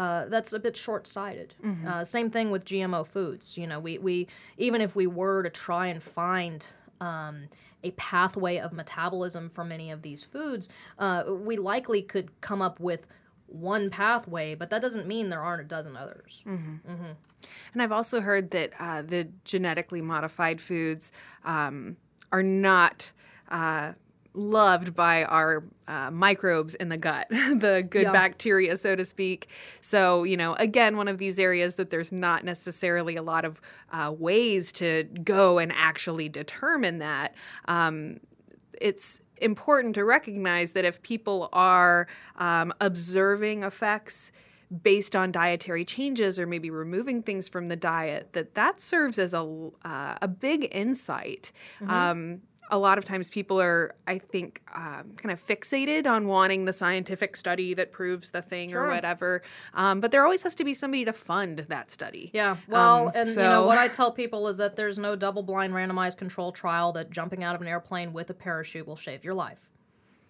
Uh, 0.01 0.25
that's 0.29 0.55
a 0.55 0.59
bit 0.59 0.77
short-sighted. 0.79 1.55
Uh, 1.87 2.03
same 2.05 2.31
thing 2.31 2.51
with 2.51 2.65
GMO 2.65 3.07
foods. 3.07 3.59
You 3.59 3.67
know, 3.67 3.79
we, 3.79 3.99
we 3.99 4.29
even 4.57 4.81
if 4.81 4.97
we 4.97 5.07
were 5.07 5.43
to 5.43 5.51
try 5.51 5.89
and 5.89 6.03
find 6.03 6.67
um, 7.03 7.49
a 7.85 7.91
pathway 7.93 8.57
of 8.59 8.73
metabolism 8.73 9.51
for 9.51 9.63
many 9.63 9.91
of 9.91 10.01
these 10.01 10.25
foods, 10.25 10.71
uh, 10.99 11.25
we 11.29 11.57
likely 11.59 12.01
could 12.01 12.29
come 12.41 12.63
up 12.63 12.81
with 12.81 13.07
one 13.47 13.91
pathway, 13.91 14.55
but 14.55 14.71
that 14.71 14.81
doesn't 14.81 15.07
mean 15.07 15.29
there 15.29 15.43
aren't 15.43 15.61
a 15.61 15.65
dozen 15.65 15.97
others. 15.97 16.43
And 17.75 17.83
I've 17.83 17.93
also 17.93 18.21
heard 18.23 18.53
that 18.53 18.71
uh, 18.79 19.03
the 19.03 19.29
genetically 19.45 20.01
modified 20.01 20.61
foods 20.63 21.13
um, 21.45 21.97
are 22.33 22.43
not 22.43 23.13
uh, 23.51 23.93
loved 24.33 24.95
by 24.95 25.25
our 25.25 25.65
uh, 25.89 26.11
microbes 26.11 26.75
in 26.77 26.89
the 26.89 26.97
gut, 26.97 27.27
the 27.31 27.87
good 27.89 28.03
Yeah. 28.05 28.13
bacteria, 28.13 28.77
so 28.77 28.95
to 28.95 29.05
speak. 29.05 29.49
So, 29.81 30.23
you 30.25 30.37
know, 30.37 30.55
again, 30.55 30.97
one 30.97 31.09
of 31.09 31.19
these 31.19 31.39
areas 31.39 31.75
that 31.77 31.91
there's 31.91 32.13
not 32.13 32.45
necessarily 32.45 33.17
a 33.17 33.23
lot 33.23 33.45
of 33.45 33.61
uh, 33.93 34.15
ways 34.17 34.73
to 34.75 35.05
go 35.25 35.59
and 35.59 35.73
actually 35.75 36.29
determine 36.29 36.99
that. 36.99 37.35
Um, 37.67 38.21
it's 38.81 39.21
important 39.39 39.95
to 39.97 40.05
recognize 40.05 40.73
that 40.73 40.85
if 40.85 41.03
people 41.03 41.49
are 41.53 42.07
um, 42.37 42.73
observing 42.81 43.63
effects 43.63 44.31
based 44.85 45.17
on 45.17 45.33
dietary 45.33 45.85
changes 45.85 46.39
or 46.39 46.47
maybe 46.47 46.71
removing 46.71 47.23
things 47.23 47.49
from 47.49 47.67
the 47.69 47.75
diet 47.75 48.33
that 48.35 48.55
that 48.55 48.81
serves 48.81 49.19
as 49.19 49.35
a, 49.35 49.71
uh, 49.85 50.15
a 50.23 50.29
big 50.29 50.69
insight 50.71 51.51
um, 51.89 52.41
a 52.71 52.79
lot 52.79 52.99
of 52.99 53.05
times 53.05 53.31
people 53.31 53.61
are 53.61 53.95
i 54.07 54.19
think 54.19 54.63
um, 54.75 55.13
kind 55.17 55.33
of 55.33 55.41
fixated 55.45 56.07
on 56.07 56.27
wanting 56.27 56.65
the 56.65 56.73
scientific 56.73 57.37
study 57.37 57.75
that 57.75 57.93
proves 57.93 58.31
the 58.31 58.43
thing 58.43 58.75
or 58.75 58.89
whatever 58.89 59.43
um, 59.75 60.01
but 60.01 60.11
there 60.11 60.25
always 60.25 60.43
has 60.43 60.55
to 60.55 60.65
be 60.65 60.73
somebody 60.73 61.05
to 61.05 61.13
fund 61.13 61.59
that 61.69 61.91
study 61.91 62.31
Yeah, 62.33 62.57
well, 62.69 63.09
Um, 63.09 63.13
and 63.15 63.29
you 63.29 63.37
know 63.37 63.65
what 63.67 63.79
I 63.79 63.89
tell 63.99 64.13
people 64.13 64.49
is 64.49 64.57
that 64.59 64.77
there's 64.77 64.99
no 64.99 65.17
double-blind 65.17 65.73
randomized 65.73 66.17
control 66.17 66.53
trial 66.53 66.93
that 66.93 67.11
jumping 67.11 67.43
out 67.43 67.55
of 67.55 67.61
an 67.61 67.69
airplane 67.69 68.13
with 68.13 68.31
a 68.31 68.35
parachute 68.35 68.87
will 68.87 68.97
save 68.97 69.25
your 69.25 69.35
life. 69.35 69.59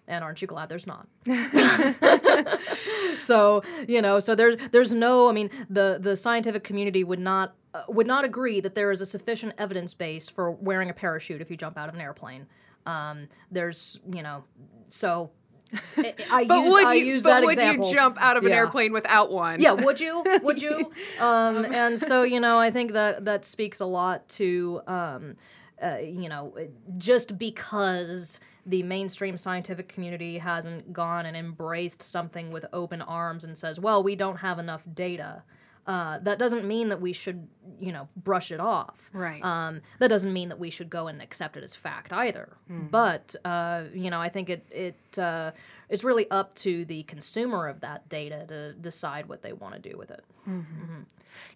And 0.07 0.23
aren't 0.23 0.41
you 0.41 0.47
glad 0.47 0.67
there's 0.67 0.87
not? 0.87 1.07
so 3.17 3.63
you 3.87 4.01
know, 4.01 4.19
so 4.19 4.35
there's 4.35 4.57
there's 4.71 4.93
no. 4.93 5.29
I 5.29 5.31
mean, 5.31 5.49
the 5.69 5.99
the 6.01 6.15
scientific 6.15 6.63
community 6.63 7.03
would 7.03 7.19
not 7.19 7.55
would 7.87 8.07
not 8.07 8.25
agree 8.25 8.59
that 8.61 8.75
there 8.75 8.91
is 8.91 9.01
a 9.01 9.05
sufficient 9.05 9.53
evidence 9.57 9.93
base 9.93 10.29
for 10.29 10.51
wearing 10.51 10.89
a 10.89 10.93
parachute 10.93 11.41
if 11.41 11.49
you 11.49 11.57
jump 11.57 11.77
out 11.77 11.89
of 11.89 11.95
an 11.95 12.01
airplane. 12.01 12.47
Um, 12.85 13.27
there's, 13.51 13.99
you 14.13 14.21
know, 14.23 14.43
so 14.89 15.31
I, 15.97 16.13
I 16.31 16.43
But 16.45 16.63
use, 16.63 16.71
would 16.73 16.85
I 16.85 16.93
you? 16.95 17.05
use 17.05 17.23
but 17.23 17.29
that 17.29 17.43
would 17.43 17.51
example. 17.51 17.87
you 17.87 17.93
jump 17.93 18.17
out 18.19 18.35
of 18.37 18.43
an 18.43 18.49
Yeah. 18.51 18.57
airplane 18.57 18.91
without 18.91 19.31
one? 19.31 19.61
Yeah, 19.61 19.73
would 19.73 19.99
you? 19.99 20.23
Would 20.43 20.61
you? 20.61 20.91
Um, 21.19 21.65
and 21.65 21.97
so 21.99 22.23
you 22.23 22.39
know, 22.41 22.57
I 22.59 22.71
think 22.71 22.91
that 22.93 23.23
that 23.25 23.45
speaks 23.45 23.79
a 23.79 23.85
lot 23.85 24.27
to 24.29 24.81
um, 24.87 25.35
uh, 25.81 25.97
you 26.03 26.27
know, 26.27 26.53
just 26.97 27.37
because 27.37 28.39
the 28.65 28.83
mainstream 28.83 29.37
scientific 29.37 29.87
community 29.87 30.37
hasn't 30.37 30.91
gone 30.93 31.25
and 31.25 31.35
embraced 31.37 32.03
something 32.03 32.51
with 32.51 32.65
open 32.73 33.01
arms 33.01 33.43
and 33.45 33.57
says, 33.57 33.79
"Well, 33.79 34.03
we 34.03 34.15
don't 34.15 34.37
have 34.37 34.59
enough 34.59 34.81
data." 34.93 35.43
Uh, 35.91 36.19
that 36.19 36.39
doesn't 36.39 36.65
mean 36.65 36.87
that 36.87 37.01
we 37.01 37.11
should, 37.11 37.45
you 37.77 37.91
know, 37.91 38.07
brush 38.15 38.49
it 38.51 38.61
off. 38.61 39.09
Right. 39.11 39.43
Um, 39.43 39.81
that 39.99 40.07
doesn't 40.07 40.31
mean 40.31 40.47
that 40.47 40.57
we 40.57 40.69
should 40.69 40.89
go 40.89 41.07
and 41.07 41.21
accept 41.21 41.57
it 41.57 41.63
as 41.63 41.75
fact 41.75 42.13
either. 42.13 42.47
But 42.89 43.35
uh, 43.43 43.83
you 43.93 44.09
know, 44.09 44.21
I 44.21 44.29
think 44.29 44.49
it 44.49 44.65
it 44.71 45.19
uh, 45.19 45.51
it's 45.89 46.05
really 46.05 46.31
up 46.31 46.53
to 46.65 46.85
the 46.85 47.03
consumer 47.03 47.67
of 47.67 47.81
that 47.81 48.07
data 48.07 48.45
to 48.47 48.73
decide 48.73 49.27
what 49.27 49.41
they 49.41 49.51
want 49.51 49.73
to 49.75 49.89
do 49.89 49.97
with 49.97 50.11
it. 50.11 50.23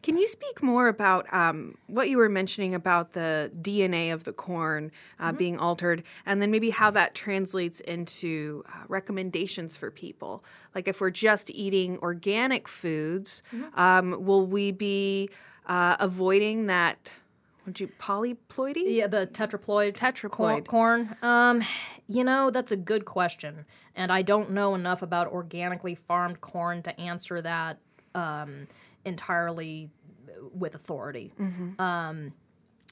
Can 0.02 0.18
you 0.18 0.28
speak 0.28 0.62
more 0.62 0.88
about 0.88 1.32
um, 1.34 1.78
what 1.88 2.10
you 2.10 2.18
were 2.18 2.30
mentioning 2.30 2.76
about 2.76 3.14
the 3.14 3.52
DNA 3.62 4.14
of 4.14 4.24
the 4.24 4.34
corn 4.34 4.92
uh, 5.20 5.32
being 5.32 5.58
altered, 5.58 6.04
and 6.26 6.42
then 6.42 6.52
maybe 6.52 6.70
how 6.70 6.92
that 6.92 7.16
translates 7.16 7.80
into 7.82 8.64
uh, 8.68 8.84
recommendations 8.88 9.78
for 9.78 9.92
people? 9.92 10.44
Like, 10.74 10.88
if 10.88 11.02
we're 11.02 11.12
just 11.12 11.50
eating 11.52 11.98
organic 12.00 12.68
foods, 12.68 13.44
um, 13.76 14.24
will 14.26 14.46
we 14.46 14.72
be 14.72 15.30
uh, 15.66 15.98
avoiding 16.00 16.68
that? 16.68 17.12
Would 17.66 17.80
you 17.80 17.88
polyploidy? 18.00 18.84
Yeah, 18.96 19.08
the 19.08 19.26
tetraploid 19.26 19.94
Tetraploid. 19.94 20.68
corn. 20.68 21.16
Um, 21.24 21.64
you 22.08 22.24
know, 22.24 22.52
that's 22.52 22.72
a 22.72 22.76
good 22.78 23.06
question, 23.06 23.66
and 23.96 24.12
I 24.12 24.22
don't 24.22 24.52
know 24.52 24.76
enough 24.76 25.02
about 25.02 25.32
organically 25.32 25.96
farmed 25.96 26.42
corn 26.42 26.84
to 26.84 27.00
answer 27.02 27.42
that 27.42 27.80
um, 28.14 28.68
entirely 29.06 29.90
with 30.54 30.76
authority. 30.76 31.32
Um, 31.80 32.34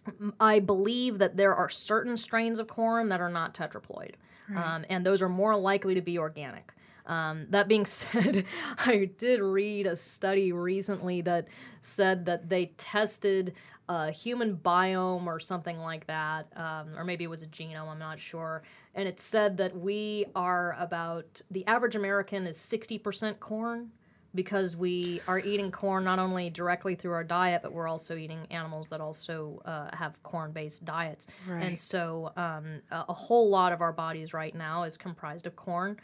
m- 0.07 0.33
I 0.39 0.59
believe 0.59 1.17
that 1.19 1.37
there 1.37 1.53
are 1.55 1.69
certain 1.69 2.17
strains 2.17 2.59
of 2.59 2.67
corn 2.67 3.09
that 3.09 3.21
are 3.21 3.29
not 3.29 3.53
tetraploid, 3.53 4.11
um, 4.55 4.85
and 4.89 5.05
those 5.05 5.21
are 5.21 5.29
more 5.29 5.55
likely 5.55 5.93
to 5.95 6.01
be 6.01 6.17
organic. 6.17 6.73
Um, 7.05 7.47
that 7.49 7.67
being 7.67 7.85
said, 8.01 8.45
I 8.79 9.09
did 9.17 9.41
read 9.41 9.87
a 9.87 9.95
study 9.95 10.51
recently 10.53 11.21
that 11.21 11.47
said 11.81 12.25
that 12.25 12.49
they 12.49 12.67
tested 12.77 13.53
a 13.89 14.09
human 14.11 14.55
biome 14.55 15.25
or 15.27 15.39
something 15.39 15.77
like 15.79 16.07
that, 16.07 16.47
um, 16.55 16.97
or 16.97 17.03
maybe 17.03 17.25
it 17.25 17.29
was 17.29 17.43
a 17.43 17.47
genome, 17.47 17.89
I'm 17.89 17.99
not 17.99 18.19
sure. 18.19 18.63
And 18.95 19.07
it 19.09 19.19
said 19.19 19.57
that 19.57 19.75
we 19.77 20.25
are 20.35 20.75
about, 20.79 21.41
the 21.51 21.67
average 21.67 21.95
American 21.95 22.47
is 22.47 22.57
60% 22.57 23.39
corn 23.41 23.91
because 24.35 24.75
we 24.75 25.21
are 25.27 25.39
eating 25.39 25.71
corn 25.71 26.03
not 26.03 26.19
only 26.19 26.49
directly 26.49 26.95
through 26.95 27.13
our 27.13 27.23
diet, 27.23 27.61
but 27.61 27.71
we're 27.71 27.87
also 27.87 28.15
eating 28.15 28.47
animals 28.49 28.89
that 28.89 28.99
also 29.01 29.61
uh, 29.65 29.95
have 29.95 30.21
corn-based 30.23 30.83
diets. 30.85 31.27
Right. 31.47 31.63
And 31.63 31.77
so, 31.77 32.31
um, 32.35 32.81
a, 32.91 33.05
a 33.09 33.13
whole 33.13 33.49
lot 33.49 33.71
of 33.71 33.81
our 33.81 33.93
bodies 33.93 34.33
right 34.33 34.55
now 34.55 34.83
is 34.83 34.97
comprised 34.97 35.45
of 35.45 35.55
corn. 35.55 35.97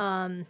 Um, 0.00 0.46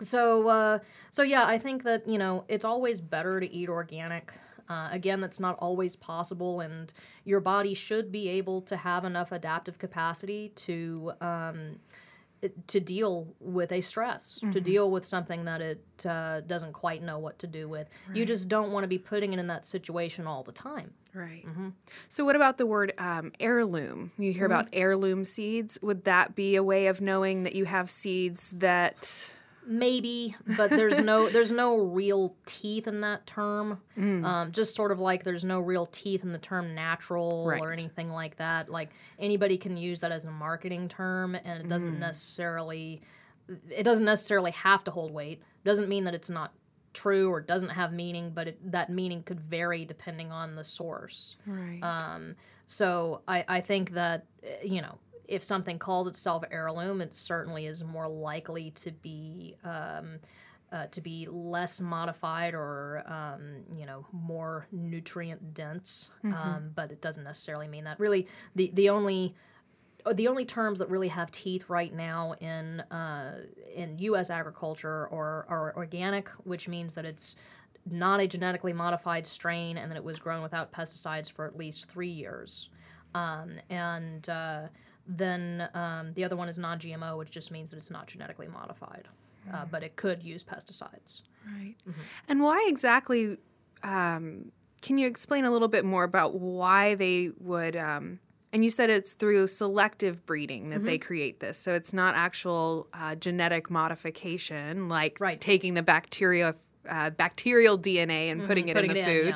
so, 0.00 0.48
uh, 0.48 0.78
so 1.10 1.22
yeah, 1.22 1.46
I 1.46 1.58
think 1.58 1.84
that 1.84 2.06
you 2.08 2.18
know 2.18 2.44
it's 2.48 2.64
always 2.64 3.00
better 3.00 3.40
to 3.40 3.50
eat 3.50 3.68
organic. 3.68 4.32
Uh, 4.68 4.88
again, 4.90 5.20
that's 5.20 5.38
not 5.38 5.56
always 5.60 5.94
possible, 5.94 6.60
and 6.60 6.92
your 7.24 7.38
body 7.38 7.72
should 7.72 8.10
be 8.10 8.28
able 8.28 8.60
to 8.62 8.76
have 8.76 9.04
enough 9.04 9.30
adaptive 9.30 9.78
capacity 9.78 10.50
to 10.56 11.12
um, 11.20 11.78
to 12.66 12.80
deal 12.80 13.34
with 13.40 13.72
a 13.72 13.80
stress, 13.80 14.38
to 14.52 14.60
deal 14.60 14.90
with 14.90 15.04
something 15.04 15.44
that 15.46 15.60
it 15.60 15.82
uh, 16.06 16.40
doesn't 16.42 16.72
quite 16.72 17.02
know 17.02 17.18
what 17.18 17.38
to 17.40 17.46
do 17.46 17.68
with. 17.68 17.88
You 18.12 18.24
just 18.24 18.48
don't 18.48 18.72
want 18.72 18.84
to 18.84 18.88
be 18.88 18.98
putting 18.98 19.32
it 19.32 19.38
in 19.38 19.46
that 19.48 19.66
situation 19.66 20.26
all 20.26 20.42
the 20.42 20.52
time. 20.52 20.92
Right. 21.14 21.46
So, 22.08 22.24
what 22.26 22.36
about 22.36 22.58
the 22.58 22.66
word 22.66 22.92
um, 22.98 23.32
heirloom? 23.40 24.12
You 24.18 24.32
hear 24.32 24.44
about 24.44 24.68
heirloom 24.72 25.24
seeds. 25.24 25.78
Would 25.82 26.04
that 26.04 26.34
be 26.34 26.56
a 26.56 26.62
way 26.62 26.88
of 26.88 27.00
knowing 27.00 27.44
that 27.44 27.54
you 27.54 27.64
have 27.64 27.88
seeds 27.88 28.52
that? 28.56 29.34
Maybe, 29.66 30.36
but 30.56 30.70
there's 30.70 31.00
no 31.00 31.28
there's 31.30 31.50
no 31.50 31.78
real 31.78 32.36
teeth 32.46 32.86
in 32.86 33.00
that 33.00 33.26
term. 33.26 33.80
Um, 34.24 34.52
just 34.52 34.74
sort 34.74 34.92
of 34.92 35.00
like 35.00 35.24
there's 35.24 35.44
no 35.44 35.60
real 35.60 35.86
teeth 35.86 36.22
in 36.22 36.32
the 36.32 36.38
term 36.38 36.74
natural 36.74 37.44
or 37.60 37.72
anything 37.72 38.10
like 38.10 38.36
that. 38.36 38.68
Like 38.68 38.90
anybody 39.18 39.58
can 39.58 39.76
use 39.76 40.00
that 40.00 40.12
as 40.12 40.24
a 40.24 40.30
marketing 40.30 40.88
term, 40.88 41.34
and 41.34 41.60
it 41.62 41.68
doesn't 41.68 41.98
necessarily 41.98 43.00
it 43.70 43.82
doesn't 43.82 44.04
necessarily 44.04 44.52
have 44.52 44.84
to 44.84 44.90
hold 44.90 45.12
weight. 45.12 45.42
Doesn't 45.64 45.88
mean 45.88 46.04
that 46.04 46.14
it's 46.14 46.30
not 46.30 46.52
true 46.92 47.30
or 47.30 47.40
doesn't 47.40 47.68
have 47.68 47.92
meaning, 47.92 48.30
but 48.34 48.48
it, 48.48 48.72
that 48.72 48.90
meaning 48.90 49.22
could 49.22 49.40
vary 49.40 49.84
depending 49.84 50.32
on 50.32 50.56
the 50.56 50.64
source. 50.64 51.36
Right. 51.46 51.80
Um, 51.82 52.34
so 52.66 53.20
I, 53.28 53.44
I 53.46 53.60
think 53.60 53.92
that 53.92 54.24
uh, 54.44 54.64
you 54.64 54.82
know 54.82 54.98
if 55.28 55.42
something 55.42 55.78
calls 55.78 56.06
itself 56.06 56.44
heirloom, 56.50 57.00
it 57.00 57.14
certainly 57.14 57.66
is 57.66 57.82
more 57.84 58.08
likely 58.08 58.70
to 58.72 58.92
be 58.92 59.56
um, 59.64 60.18
uh, 60.72 60.86
to 60.88 61.00
be 61.00 61.28
less 61.30 61.80
modified 61.80 62.54
or 62.54 63.02
um, 63.06 63.62
you 63.76 63.86
know 63.86 64.06
more 64.12 64.66
nutrient 64.72 65.54
dense. 65.54 66.10
Um, 66.34 66.70
but 66.74 66.92
it 66.92 67.00
doesn't 67.00 67.24
necessarily 67.24 67.68
mean 67.68 67.84
that. 67.84 68.00
Really, 68.00 68.26
the 68.54 68.70
the 68.74 68.88
only 68.88 69.34
uh, 70.06 70.12
the 70.12 70.28
only 70.28 70.44
terms 70.44 70.78
that 70.78 70.88
really 70.88 71.08
have 71.08 71.30
teeth 71.30 71.68
right 71.68 71.94
now 71.94 72.32
in 72.40 72.80
uh, 72.90 73.40
in 73.74 73.98
U.S. 73.98 74.30
agriculture 74.30 75.08
are, 75.12 75.46
are 75.48 75.74
organic, 75.76 76.28
which 76.44 76.68
means 76.68 76.92
that 76.94 77.04
it's 77.04 77.36
not 77.90 78.20
a 78.20 78.26
genetically 78.26 78.72
modified 78.72 79.26
strain 79.26 79.78
and 79.78 79.90
that 79.90 79.96
it 79.96 80.04
was 80.04 80.18
grown 80.18 80.42
without 80.42 80.72
pesticides 80.72 81.30
for 81.30 81.46
at 81.46 81.56
least 81.56 81.86
three 81.86 82.10
years. 82.10 82.70
Um, 83.14 83.52
and 83.70 84.28
uh, 84.28 84.62
then 85.08 85.68
um, 85.74 86.12
the 86.14 86.24
other 86.24 86.36
one 86.36 86.48
is 86.48 86.58
non-GMO, 86.58 87.18
which 87.18 87.30
just 87.30 87.50
means 87.50 87.70
that 87.70 87.76
it's 87.76 87.90
not 87.90 88.06
genetically 88.06 88.48
modified, 88.48 89.08
uh, 89.52 89.64
but 89.70 89.82
it 89.82 89.96
could 89.96 90.22
use 90.22 90.42
pesticides. 90.42 91.22
Right. 91.46 91.74
And 92.28 92.40
why 92.42 92.66
exactly? 92.68 93.38
Um, 93.82 94.50
can 94.82 94.98
you 94.98 95.06
explain 95.06 95.44
a 95.44 95.50
little 95.50 95.68
bit 95.68 95.84
more 95.84 96.04
about 96.04 96.34
why 96.34 96.94
they 96.96 97.30
would? 97.40 97.76
Um, 97.76 98.18
and 98.52 98.64
you 98.64 98.70
said 98.70 98.90
it's 98.90 99.12
through 99.12 99.48
selective 99.48 100.24
breeding 100.26 100.70
that 100.70 100.84
they 100.84 100.98
create 100.98 101.40
this, 101.40 101.58
so 101.58 101.72
it's 101.74 101.92
not 101.92 102.14
actual 102.14 102.88
uh, 102.94 103.14
genetic 103.14 103.70
modification, 103.70 104.88
like 104.88 105.18
Right. 105.20 105.40
taking 105.40 105.74
the 105.74 105.82
bacteria, 105.82 106.54
uh, 106.88 107.10
bacterial 107.10 107.78
DNA 107.78 108.30
and 108.30 108.46
putting 108.46 108.68
it 108.68 108.74
putting 108.74 108.90
in 108.90 108.96
the 108.96 109.02
it 109.02 109.08
in, 109.08 109.24
food. 109.24 109.34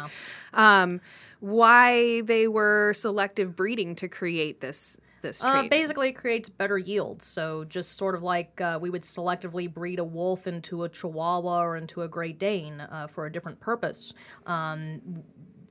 yeah. 0.54 0.82
Um, 0.82 1.00
why 1.40 2.22
they 2.22 2.48
were 2.48 2.92
selective 2.94 3.54
breeding 3.56 3.94
to 3.96 4.08
create 4.08 4.60
this 4.60 4.98
this 5.20 5.42
Uh, 5.42 5.62
basically, 5.68 6.08
it 6.10 6.14
creates 6.14 6.48
better 6.48 6.78
yields. 6.78 7.24
So, 7.26 7.64
just 7.64 7.92
sort 7.96 8.14
of 8.14 8.22
like 8.22 8.60
uh, 8.60 8.78
we 8.80 8.90
would 8.90 9.02
selectively 9.02 9.72
breed 9.72 9.98
a 9.98 10.04
wolf 10.04 10.46
into 10.46 10.84
a 10.84 10.88
Chihuahua 10.88 11.60
or 11.60 11.76
into 11.76 12.02
a 12.02 12.08
Great 12.08 12.38
Dane 12.38 12.80
uh, 12.80 13.06
for 13.06 13.26
a 13.26 13.32
different 13.32 13.60
purpose. 13.60 14.12
Um, 14.46 15.22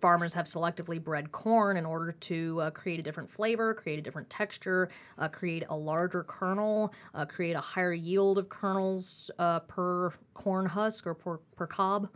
farmers 0.02 0.34
have 0.34 0.45
selectively 0.45 1.04
bred 1.04 1.30
corn 1.34 1.76
in 1.76 1.86
order 1.86 2.14
to 2.14 2.62
uh, 2.62 2.72
create 2.72 3.02
a 3.02 3.04
different 3.04 3.30
flavor, 3.30 3.74
create 3.74 4.00
a 4.00 4.02
different 4.02 4.30
texture, 4.30 4.89
uh, 5.18 5.28
create 5.28 5.66
a 5.70 5.76
larger 5.76 6.24
kernel, 6.24 6.93
uh, 7.14 7.26
create 7.26 7.54
a 7.54 7.60
higher 7.60 7.91
yield 7.91 8.38
of 8.38 8.47
kernels 8.47 9.30
uh, 9.39 9.60
per 9.62 10.14
corn 10.34 10.66
husk 10.66 11.06
or 11.06 11.14
per, 11.14 11.38
per 11.58 11.68
cob. 11.68 12.08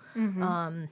Um, 0.41 0.87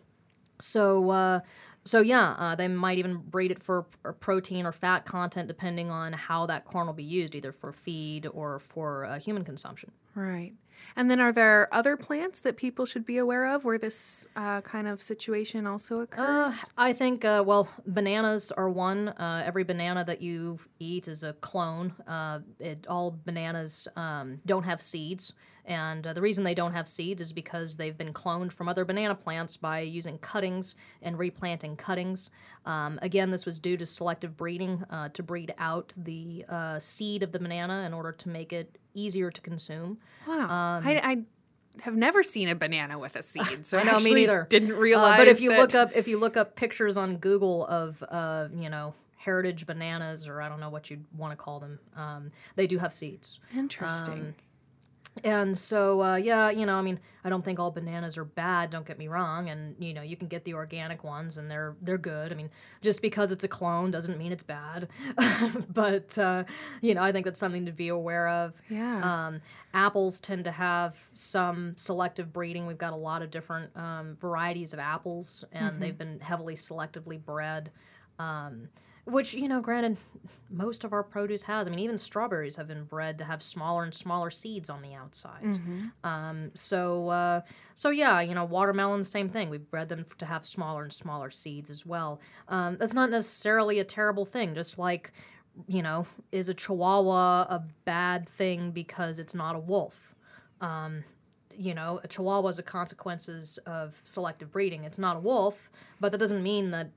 so, 0.62 1.10
uh, 1.10 1.40
so 1.84 2.02
yeah, 2.02 2.36
uh, 2.38 2.56
they 2.56 2.68
might 2.68 2.98
even 2.98 3.18
breed 3.18 3.52
it 3.52 3.62
for 3.62 3.84
protein 4.20 4.66
or 4.66 4.72
fat 4.72 5.06
content, 5.06 5.48
depending 5.48 5.92
on 5.92 6.14
how 6.14 6.46
that 6.46 6.66
corn 6.66 6.86
will 6.88 6.94
be 6.94 7.04
used, 7.04 7.36
either 7.36 7.52
for 7.52 7.74
feed 7.74 8.28
or 8.34 8.60
for 8.60 9.06
uh, 9.06 9.20
human 9.20 9.44
consumption. 9.44 9.92
Right. 10.16 10.54
And 10.96 11.12
then, 11.12 11.20
are 11.20 11.32
there 11.32 11.68
other 11.72 11.96
plants 11.96 12.40
that 12.40 12.58
people 12.58 12.86
should 12.86 13.06
be 13.06 13.18
aware 13.18 13.54
of 13.54 13.64
where 13.66 13.78
this 13.78 14.28
uh, 14.36 14.62
kind 14.62 14.88
of 14.88 15.02
situation 15.02 15.68
also 15.68 16.00
Uh, 16.00 16.04
occurs? 16.04 16.66
I 16.76 16.94
think, 16.94 17.24
uh, 17.24 17.44
well, 17.46 17.70
bananas 17.86 18.52
are 18.52 18.70
one. 18.70 19.10
Uh, 19.10 19.44
every 19.46 19.64
banana 19.64 20.04
that 20.06 20.22
you 20.22 20.60
eat 20.80 21.08
is 21.08 21.24
a 21.24 21.34
clone. 21.34 21.94
Uh, 22.08 22.40
it, 22.60 22.88
all 22.88 23.20
bananas 23.26 23.88
um, 23.96 24.40
don't 24.46 24.64
have 24.64 24.82
seeds. 24.82 25.34
And 25.66 26.06
uh, 26.08 26.14
the 26.14 26.22
reason 26.22 26.44
they 26.44 26.54
don't 26.56 26.74
have 26.74 26.88
seeds 26.88 27.22
is 27.22 27.32
because 27.34 27.76
they've 27.78 27.98
been 27.98 28.14
cloned 28.14 28.52
from 28.52 28.68
other 28.68 28.84
banana 28.86 29.16
plants 29.16 29.58
by 29.58 29.82
using 29.82 30.18
cuttings 30.18 30.76
and 31.02 31.18
replanting 31.20 31.76
cuttings. 31.76 32.32
Um, 32.66 32.98
again, 33.02 33.32
this 33.32 33.46
was 33.46 33.60
due 33.60 33.78
to 33.78 33.86
selective 33.86 34.36
breeding 34.36 34.84
uh, 34.90 35.10
to 35.10 35.24
breed 35.24 35.54
out 35.58 35.94
the 35.98 36.46
uh, 36.50 36.80
seed 36.80 37.24
of 37.24 37.32
the 37.32 37.40
banana 37.40 37.84
in 37.86 37.94
order 37.94 38.12
to 38.12 38.30
make 38.30 38.54
it 38.54 38.78
easier 38.94 39.30
to 39.32 39.42
consume. 39.42 39.98
wow. 40.28 40.42
um, 40.44 40.88
I, 40.88 41.02
I 41.04 41.18
have 41.82 41.96
never 41.96 42.22
seen 42.24 42.50
a 42.50 42.56
banana 42.56 43.00
with 43.00 43.16
a 43.16 43.24
seed, 43.24 43.66
so 43.66 43.78
I, 43.80 43.84
know, 43.84 43.98
me 44.00 44.14
neither. 44.14 44.46
Didn't 44.50 44.74
Uh, 44.74 44.76
realize. 44.76 45.18
but 45.18 45.28
if 45.28 45.42
you 45.42 45.52
that- 45.52 45.60
look 45.60 45.76
up 45.76 45.92
if 45.96 46.08
you 46.08 46.18
look 46.20 46.36
up 46.36 46.56
pictures 46.56 46.98
on 46.98 47.18
Google 47.18 47.66
of 47.68 48.04
uh, 48.10 48.50
you 48.54 48.70
know 48.70 48.94
heritage 49.16 49.66
bananas 49.68 50.28
or 50.28 50.42
I 50.42 50.50
don't 50.50 50.60
know 50.60 50.70
what 50.70 50.90
you'd 50.90 51.06
want 51.16 51.32
to 51.32 51.38
call 51.38 51.60
them, 51.60 51.80
um, 51.96 52.32
they 52.56 52.68
do 52.68 52.78
have 52.80 52.92
seeds. 52.92 53.40
interesting. 53.56 54.14
Um, 54.14 54.36
And 55.24 55.58
so, 55.58 56.02
uh, 56.02 56.16
yeah, 56.16 56.50
you 56.50 56.66
know, 56.66 56.76
I 56.76 56.82
mean, 56.82 57.00
I 57.24 57.30
don't 57.30 57.44
think 57.44 57.60
all 57.60 57.70
bananas 57.70 58.18
are 58.18 58.24
bad. 58.24 58.70
Don't 58.70 58.86
get 58.86 58.98
me 58.98 59.10
wrong, 59.10 59.50
and 59.50 59.76
you 59.78 59.94
know, 59.94 60.02
you 60.02 60.16
can 60.16 60.28
get 60.28 60.46
the 60.46 60.54
organic 60.54 61.04
ones, 61.04 61.38
and 61.38 61.52
they're 61.52 61.76
they're 61.82 61.98
good. 61.98 62.32
I 62.32 62.36
mean, 62.36 62.50
just 62.82 63.02
because 63.02 63.32
it's 63.32 63.44
a 63.44 63.48
clone 63.48 63.92
doesn't 63.92 64.18
mean 64.18 64.32
it's 64.32 64.42
bad. 64.42 64.88
but 65.74 66.18
uh, 66.18 66.46
you 66.82 66.96
know, 66.96 67.04
I 67.04 67.12
think 67.12 67.26
that's 67.26 67.40
something 67.40 67.66
to 67.66 67.74
be 67.74 67.90
aware 67.90 68.30
of. 68.30 68.54
yeah. 68.70 69.28
Um, 69.28 69.42
apples 69.74 70.20
tend 70.20 70.46
to 70.46 70.52
have 70.52 70.96
some 71.14 71.76
selective 71.78 72.32
breeding. 72.32 72.66
We've 72.66 72.78
got 72.78 72.94
a 72.94 72.98
lot 72.98 73.22
of 73.22 73.32
different 73.32 73.76
um, 73.76 74.16
varieties 74.20 74.74
of 74.74 74.80
apples, 74.80 75.44
and 75.52 75.80
they've 75.82 75.98
been 75.98 76.20
heavily 76.22 76.56
selectively 76.56 77.24
bred. 77.24 77.70
Um, 78.18 78.70
which, 79.06 79.34
you 79.34 79.48
know, 79.48 79.62
granted, 79.62 79.98
most 80.50 80.84
of 80.84 80.94
our 80.94 81.04
produce 81.04 81.44
has. 81.44 81.68
I 81.68 81.70
mean, 81.70 81.80
even 81.80 81.98
strawberries 81.98 82.56
have 82.56 82.68
been 82.68 82.84
bred 82.84 83.18
to 83.18 83.24
have 83.24 83.42
smaller 83.42 83.84
and 83.84 83.94
smaller 83.94 84.30
seeds 84.30 84.70
on 84.70 84.82
the 84.82 84.94
outside. 84.94 85.44
Um, 86.04 86.52
so, 86.54 87.10
uh, 87.10 87.42
so 87.74 87.90
yeah, 87.90 88.22
you 88.22 88.36
know, 88.36 88.46
watermelons, 88.46 89.10
same 89.10 89.30
thing. 89.30 89.50
We've 89.50 89.70
bred 89.70 89.90
them 89.90 90.06
to 90.20 90.26
have 90.26 90.46
smaller 90.46 90.84
and 90.84 90.94
smaller 90.94 91.32
seeds 91.32 91.70
as 91.70 91.86
well. 91.86 92.22
Um, 92.48 92.78
that's 92.80 92.94
not 92.94 93.10
necessarily 93.10 93.80
a 93.80 93.84
terrible 93.84 94.26
thing. 94.26 94.54
Just 94.56 94.78
like, 94.78 95.12
you 95.68 95.82
know, 95.82 96.06
is 96.32 96.50
a 96.50 96.54
Chihuahua 96.54 97.44
a 97.44 97.64
bad 97.86 98.30
thing 98.30 98.72
because 98.72 99.20
it's 99.20 99.34
not 99.34 99.56
a 99.56 99.60
wolf? 99.60 100.16
Um, 100.62 101.04
you 101.58 101.74
know, 101.74 102.00
a 102.04 102.08
Chihuahua 102.08 102.48
is 102.50 102.60
a 102.60 102.64
consequences 102.64 103.60
of 103.66 104.00
selective 104.04 104.52
breeding. 104.52 104.84
It's 104.84 105.00
not 105.00 105.18
a 105.18 105.20
wolf, 105.20 105.70
but 106.00 106.12
that 106.12 106.18
doesn't 106.18 106.44
mean 106.44 106.72
that 106.72 106.92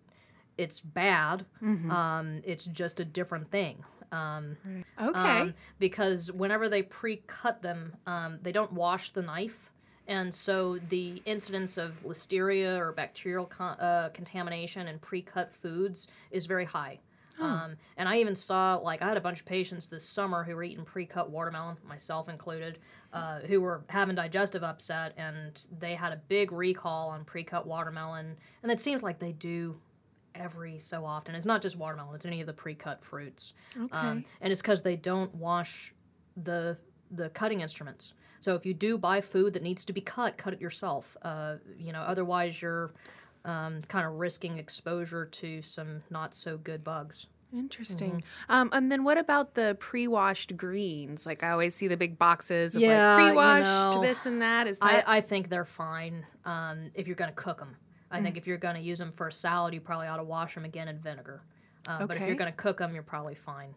it's 0.59 0.80
bad. 0.80 1.44
Um, 1.90 2.42
it's 2.44 2.64
just 2.64 3.00
a 3.00 3.05
different 3.05 3.50
thing. 3.50 3.84
Um, 4.12 4.57
okay. 5.00 5.18
um, 5.18 5.55
because 5.78 6.30
whenever 6.30 6.68
they 6.68 6.82
pre-cut 6.82 7.62
them, 7.62 7.94
um, 8.07 8.38
they 8.42 8.52
don't 8.52 8.72
wash 8.72 9.11
the 9.11 9.22
knife, 9.22 9.72
and 10.07 10.32
so 10.32 10.78
the 10.90 11.20
incidence 11.24 11.78
of 11.78 12.00
listeria 12.05 12.78
or 12.78 12.92
bacterial 12.92 13.46
con- 13.46 13.78
uh, 13.80 14.11
contamination 14.14 14.86
in 14.86 14.98
pre-cut 15.00 15.52
foods 15.52 16.09
is 16.30 16.46
very 16.46 16.64
high. 16.64 17.00
Um, 17.40 17.76
and 17.96 18.09
I 18.09 18.18
even 18.18 18.36
saw, 18.36 18.76
like, 18.76 19.02
I 19.02 19.09
had 19.09 19.16
a 19.16 19.20
bunch 19.20 19.40
of 19.40 19.46
patients 19.46 19.88
this 19.88 20.05
summer 20.05 20.44
who 20.44 20.55
were 20.55 20.62
eating 20.62 20.84
pre-cut 20.84 21.30
watermelon, 21.30 21.76
myself 21.84 22.28
included, 22.28 22.78
uh, 23.12 23.40
who 23.40 23.61
were 23.61 23.82
having 23.88 24.14
digestive 24.14 24.62
upset, 24.62 25.14
and 25.16 25.66
they 25.80 25.96
had 25.96 26.12
a 26.12 26.20
big 26.28 26.52
recall 26.52 27.09
on 27.09 27.24
pre-cut 27.24 27.66
watermelon. 27.66 28.36
And 28.62 28.70
it 28.70 28.80
seems 28.80 29.02
like 29.02 29.18
they 29.18 29.32
do 29.32 29.74
every 30.35 30.78
so 30.78 31.05
often. 31.05 31.35
It's 31.35 31.47
not 31.47 31.62
just 31.62 31.76
watermelon; 31.76 32.14
it's 32.14 32.26
any 32.26 32.41
of 32.41 32.47
the 32.47 32.53
pre-cut 32.53 33.05
fruits. 33.05 33.53
Okay. 33.78 33.97
Um, 33.97 34.24
and 34.41 34.53
it's 34.53 34.62
because 34.62 34.82
they 34.82 34.97
don't 34.97 35.35
wash 35.35 35.95
the 36.43 36.76
the 37.11 37.28
cutting 37.30 37.61
instruments. 37.61 38.12
So 38.41 38.55
if 38.55 38.66
you 38.66 38.74
do 38.74 38.99
buy 38.99 39.20
food 39.20 39.55
that 39.55 39.62
needs 39.62 39.85
to 39.87 39.93
be 39.93 40.03
cut, 40.03 40.37
cut 40.37 40.53
it 40.53 40.61
yourself. 40.61 41.16
Uh, 41.22 41.57
you 41.78 41.93
know, 41.93 42.01
otherwise 42.01 42.61
you're 42.61 42.93
um, 43.45 43.80
kind 43.89 44.07
of 44.07 44.14
risking 44.14 44.59
exposure 44.59 45.26
to 45.26 45.62
some 45.62 46.03
not 46.11 46.35
so 46.35 46.59
good 46.59 46.85
bugs. 46.85 47.26
Interesting. 47.55 48.11
Mm-hmm. 48.11 48.53
Um, 48.53 48.70
and 48.72 48.91
then 48.91 49.05
what 49.05 49.16
about 49.16 49.55
the 49.55 49.76
pre-washed 49.78 50.57
greens? 50.57 51.24
Like 51.24 51.43
I 51.43 51.51
always 51.51 51.74
see 51.74 51.89
the 51.89 51.97
big 51.97 52.18
boxes 52.18 52.74
of 52.74 52.82
Yeah, 52.82 53.14
like 53.14 53.28
pre-washed 53.28 53.97
know, 53.97 54.03
this 54.03 54.26
and 54.26 54.43
that. 54.43 54.66
Is 54.66 54.78
I, 54.82 55.05
I 55.07 55.20
think 55.20 55.49
they're 55.49 55.64
fine 55.64 56.26
um, 56.45 56.91
if 56.95 57.07
you're 57.07 57.16
going 57.16 57.30
to 57.30 57.37
cook 57.37 57.59
them. 57.59 57.76
I 58.14 58.22
think 58.22 58.36
if 58.36 58.46
you're 58.46 58.58
going 58.58 58.76
to 58.76 58.80
use 58.80 58.98
them 58.98 59.12
for 59.12 59.28
a 59.28 59.32
salad, 59.32 59.74
you 59.74 59.80
probably 59.80 60.06
ought 60.06 60.18
to 60.18 60.24
wash 60.24 60.54
them 60.54 60.64
again 60.64 60.88
in 60.88 60.98
vinegar. 60.98 61.42
Uh, 61.86 62.06
But 62.06 62.16
if 62.16 62.22
you're 62.26 62.36
going 62.36 62.50
to 62.50 62.56
cook 62.56 62.78
them, 62.78 62.94
you're 62.94 63.02
probably 63.02 63.34
fine. 63.34 63.74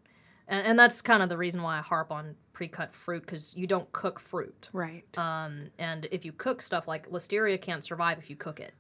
And, 0.47 0.65
and 0.65 0.79
that's 0.79 1.01
kind 1.01 1.21
of 1.21 1.29
the 1.29 1.37
reason 1.37 1.61
why 1.61 1.77
I 1.77 1.81
harp 1.81 2.11
on 2.11 2.35
pre-cut 2.53 2.95
fruit 2.95 3.21
because 3.25 3.55
you 3.55 3.67
don't 3.67 3.91
cook 3.91 4.19
fruit. 4.19 4.69
right? 4.73 5.03
Um, 5.17 5.65
and 5.77 6.07
if 6.11 6.23
you 6.23 6.31
cook 6.31 6.61
stuff 6.61 6.87
like 6.87 7.09
listeria 7.11 7.59
can't 7.61 7.83
survive 7.83 8.17
if 8.17 8.29
you 8.29 8.35
cook 8.35 8.59
it. 8.59 8.73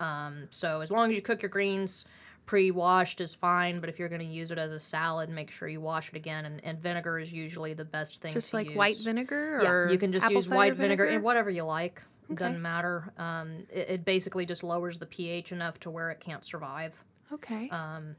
Um, 0.00 0.48
so 0.50 0.80
as 0.80 0.90
long 0.90 1.10
as 1.10 1.16
you 1.16 1.22
cook 1.22 1.40
your 1.40 1.50
greens, 1.50 2.04
pre-washed 2.46 3.20
is 3.20 3.34
fine. 3.34 3.80
But 3.80 3.88
if 3.88 3.98
you're 3.98 4.08
going 4.08 4.20
to 4.20 4.26
use 4.26 4.50
it 4.50 4.58
as 4.58 4.72
a 4.72 4.80
salad, 4.80 5.30
make 5.30 5.50
sure 5.50 5.68
you 5.68 5.80
wash 5.80 6.08
it 6.08 6.16
again. 6.16 6.46
And, 6.46 6.62
and 6.64 6.80
vinegar 6.80 7.20
is 7.20 7.32
usually 7.32 7.74
the 7.74 7.84
best 7.84 8.20
thing. 8.20 8.32
just 8.32 8.52
like 8.52 8.66
use. 8.68 8.76
white 8.76 8.96
vinegar, 9.04 9.60
Yeah, 9.62 9.92
you 9.92 9.98
can 9.98 10.10
just 10.10 10.28
use 10.30 10.50
white 10.50 10.74
vinegar, 10.74 11.04
and 11.04 11.22
whatever 11.22 11.48
you 11.50 11.62
like. 11.62 12.02
Okay. 12.32 12.34
Doesn't 12.46 12.62
matter. 12.62 13.12
Um, 13.18 13.66
it, 13.70 13.88
it 13.90 14.04
basically 14.04 14.46
just 14.46 14.62
lowers 14.64 14.98
the 14.98 15.06
pH 15.06 15.52
enough 15.52 15.78
to 15.80 15.90
where 15.90 16.10
it 16.10 16.20
can't 16.20 16.44
survive. 16.44 16.92
Okay. 17.32 17.68
Um, 17.70 18.16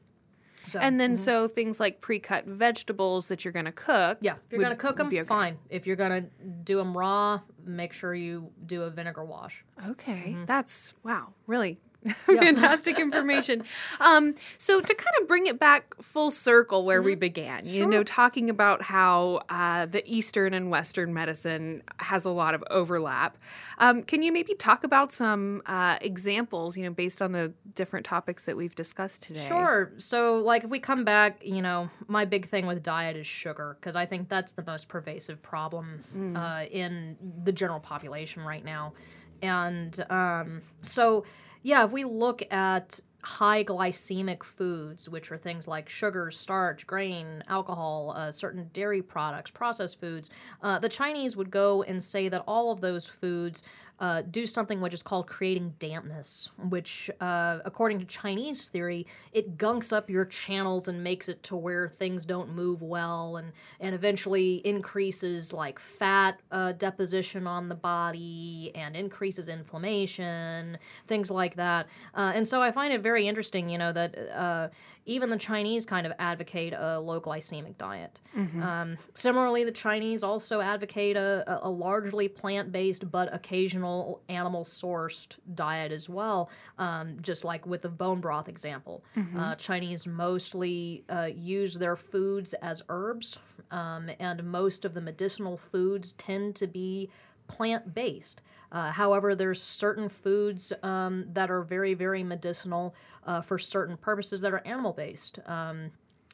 so 0.67 0.79
and 0.79 0.99
then 0.99 1.15
so 1.15 1.47
things 1.47 1.79
like 1.79 2.01
pre-cut 2.01 2.45
vegetables 2.47 3.27
that 3.27 3.45
you're 3.45 3.51
going 3.51 3.65
to 3.65 3.71
cook. 3.71 4.17
yeah, 4.21 4.33
if 4.33 4.51
you're 4.51 4.61
gonna 4.61 4.75
cook 4.75 4.97
them, 4.97 5.07
okay. 5.07 5.21
fine. 5.21 5.59
If 5.69 5.85
you're 5.85 5.95
gonna 5.95 6.25
do 6.63 6.77
them 6.77 6.97
raw, 6.97 7.39
make 7.63 7.93
sure 7.93 8.15
you 8.15 8.49
do 8.65 8.81
a 8.83 8.89
vinegar 8.89 9.23
wash. 9.23 9.63
Okay, 9.89 10.33
Mm-hmm. 10.33 10.45
that's 10.45 10.95
wow, 11.03 11.33
really 11.45 11.79
fantastic 12.13 12.99
information. 12.99 13.63
Um, 13.99 14.35
so 14.57 14.79
to 14.81 14.93
kind 14.93 15.15
of 15.21 15.27
bring 15.27 15.47
it 15.47 15.59
back 15.59 15.95
full 16.01 16.31
circle 16.31 16.83
where 16.85 16.95
Mm-hmm. 16.95 17.05
we 17.05 17.15
began, 17.15 17.65
you 17.65 17.85
know, 17.85 18.03
talking 18.03 18.49
about 18.49 18.81
how 18.81 19.41
uh, 19.49 19.85
the 19.85 20.01
Eastern 20.09 20.53
and 20.53 20.71
Western 20.71 21.13
medicine 21.13 21.83
has 21.99 22.25
a 22.25 22.29
lot 22.29 22.55
of 22.55 22.63
overlap. 22.69 23.37
Um, 23.79 24.01
can 24.01 24.23
you 24.23 24.31
maybe 24.31 24.53
talk 24.55 24.83
about 24.83 25.11
some 25.11 25.61
uh, 25.65 25.97
examples, 26.01 26.77
you 26.77 26.85
know, 26.85 26.91
based 26.91 27.21
on 27.21 27.33
the 27.33 27.53
different 27.75 28.05
topics 28.05 28.45
that 28.45 28.55
we've 28.55 28.75
discussed 28.75 29.23
today? 29.23 29.45
Sure. 29.47 29.91
So, 29.97 30.37
like, 30.37 30.63
if 30.63 30.69
we 30.69 30.79
come 30.79 31.03
back, 31.03 31.45
you 31.45 31.61
know, 31.61 31.89
my 32.07 32.23
big 32.25 32.47
thing 32.47 32.65
with 32.65 32.81
diet 32.81 33.17
is 33.17 33.27
sugar 33.27 33.77
because 33.79 33.95
I 33.95 34.05
think 34.05 34.29
that's 34.29 34.53
the 34.53 34.63
most 34.65 34.87
pervasive 34.87 35.41
problem 35.41 35.99
uh, 36.35 36.63
in 36.71 37.17
the 37.43 37.51
general 37.51 37.79
population 37.81 38.41
right 38.41 38.63
now. 38.63 38.93
And 39.41 40.03
um, 40.09 40.61
so, 40.81 41.25
yeah, 41.65 41.83
if 41.83 41.89
we 41.89 42.03
look 42.03 42.43
at 42.51 42.99
high 43.23 43.63
glycemic 43.63 44.43
foods, 44.43 45.09
which 45.09 45.31
are 45.31 45.37
things 45.37 45.67
like 45.67 45.89
sugar, 45.89 46.29
starch, 46.29 46.85
grain, 46.85 47.41
alcohol, 47.47 48.13
uh, 48.15 48.31
certain 48.31 48.69
dairy 48.71 49.01
products, 49.01 49.49
processed 49.49 49.99
foods, 49.99 50.29
uh, 50.61 50.77
the 50.77 50.87
Chinese 50.87 51.35
would 51.35 51.49
go 51.49 51.81
and 51.81 52.03
say 52.03 52.29
that 52.29 52.43
all 52.47 52.71
of 52.71 52.81
those 52.81 53.07
foods 53.07 53.63
uh, 53.99 54.21
do 54.29 54.45
something 54.45 54.81
which 54.81 54.93
is 54.93 55.01
called 55.01 55.27
creating 55.27 55.73
dampness, 55.79 56.49
which, 56.69 57.09
uh, 57.21 57.59
according 57.65 57.99
to 57.99 58.05
Chinese 58.05 58.69
theory, 58.69 59.07
it 59.31 59.57
gunks 59.57 59.93
up 59.93 60.09
your 60.09 60.25
channels 60.25 60.87
and 60.87 61.03
makes 61.03 61.29
it 61.29 61.41
to 61.43 61.55
where 61.55 61.87
things 61.87 62.25
don't 62.25 62.53
move 62.53 62.81
well, 62.81 63.37
and 63.37 63.51
and 63.79 63.95
eventually 63.95 64.55
increases 64.65 65.53
like 65.53 65.79
fat 65.79 66.39
uh, 66.51 66.73
deposition 66.73 67.47
on 67.47 67.69
the 67.69 67.75
body 67.75 68.71
and 68.75 68.95
increases 68.95 69.49
inflammation, 69.49 70.77
things 71.07 71.31
like 71.31 71.55
that. 71.55 71.87
Uh, 72.13 72.31
and 72.35 72.47
so 72.47 72.61
I 72.61 72.71
find 72.71 72.93
it 72.93 73.01
very 73.01 73.27
interesting, 73.27 73.69
you 73.69 73.77
know, 73.77 73.91
that. 73.93 74.71
Even 75.07 75.29
the 75.29 75.37
Chinese 75.37 75.85
kind 75.85 76.07
of 76.07 76.13
advocate 76.17 76.73
a 76.75 76.99
low 76.99 77.21
glycemic 77.21 77.77
diet. 77.77 78.19
Um, 78.61 78.97
similarly, 79.13 79.63
the 79.63 79.71
Chinese 79.71 80.23
also 80.23 80.61
advocate 80.61 81.15
a, 81.15 81.59
a- 81.63 81.69
largely 81.69 82.27
plant 82.27 82.71
based 82.71 83.11
but 83.11 83.31
occasional 83.33 84.21
animal 84.29 84.63
sourced 84.63 85.35
diet 85.53 85.91
as 85.91 86.09
well, 86.09 86.49
um, 86.79 87.17
just 87.21 87.43
like 87.43 87.65
with 87.67 87.83
the 87.83 87.89
bone 87.89 88.19
broth 88.19 88.49
example. 88.49 89.03
Uh, 89.37 89.55
Chinese 89.55 90.07
mostly 90.07 91.03
uh, 91.09 91.29
use 91.35 91.75
their 91.75 91.95
foods 91.95 92.53
as 92.55 92.81
herbs, 92.89 93.37
um, 93.71 94.09
and 94.19 94.43
most 94.43 94.85
of 94.85 94.93
the 94.95 95.01
medicinal 95.01 95.57
foods 95.57 96.13
tend 96.13 96.55
to 96.55 96.65
be 96.67 97.09
plant 97.47 97.93
based. 97.93 98.41
Uh, 98.75 98.91
however, 98.91 99.35
there's 99.35 99.61
certain 99.61 100.09
foods 100.09 100.73
um, 100.83 101.25
that 101.33 101.49
are 101.49 101.63
very, 101.63 101.93
very 101.93 102.23
medicinal 102.23 102.93
uh, 103.25 103.41
for 103.41 103.57
certain 103.57 103.97
purposes 103.97 104.41
that 104.41 104.51
are 104.53 104.61
animal 104.67 104.93
based. 104.93 105.39
Um, 105.45 105.91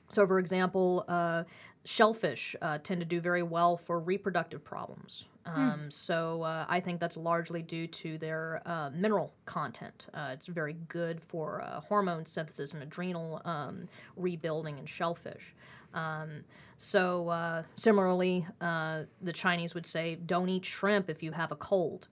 so, 0.09 0.25
for 0.27 0.39
example, 0.39 1.05
uh, 1.07 1.43
shellfish 1.85 2.55
uh, 2.61 2.79
tend 2.87 2.99
to 3.01 3.05
do 3.05 3.21
very 3.21 3.43
well 3.43 3.77
for 3.77 3.99
reproductive 3.99 4.61
problems. 4.63 5.27
Um, 5.45 5.91
So, 5.91 6.41
uh, 6.41 6.65
I 6.77 6.79
think 6.79 6.99
that's 6.99 7.17
largely 7.17 7.61
due 7.61 7.87
to 8.03 8.17
their 8.17 8.61
uh, 8.65 8.89
mineral 9.03 9.29
content. 9.45 10.07
Uh, 10.13 10.31
it's 10.33 10.47
very 10.47 10.75
good 10.87 11.21
for 11.21 11.61
uh, 11.61 11.79
hormone 11.89 12.25
synthesis 12.25 12.73
and 12.73 12.81
adrenal 12.83 13.41
um, 13.45 13.87
rebuilding 14.15 14.77
in 14.79 14.85
shellfish. 14.85 15.55
Um, 15.93 16.43
so, 16.77 17.29
uh, 17.29 17.63
similarly, 17.75 18.45
uh, 18.59 19.03
the 19.21 19.33
Chinese 19.33 19.75
would 19.75 19.85
say, 19.85 20.15
don't 20.15 20.49
eat 20.49 20.65
shrimp 20.65 21.09
if 21.09 21.21
you 21.23 21.31
have 21.33 21.51
a 21.51 21.55
cold. 21.55 22.07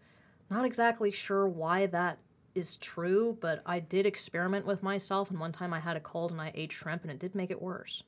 Not 0.49 0.65
exactly 0.65 1.11
sure 1.11 1.47
why 1.47 1.85
that 1.87 2.17
is 2.55 2.77
true, 2.77 3.37
but 3.39 3.61
I 3.65 3.79
did 3.79 4.05
experiment 4.05 4.65
with 4.65 4.83
myself, 4.83 5.29
and 5.29 5.39
one 5.39 5.51
time 5.51 5.73
I 5.73 5.79
had 5.79 5.95
a 5.95 5.99
cold 5.99 6.31
and 6.31 6.41
I 6.41 6.51
ate 6.55 6.71
shrimp, 6.71 7.03
and 7.03 7.11
it 7.11 7.19
did 7.19 7.35
make 7.35 7.51
it 7.51 7.61
worse. 7.61 8.03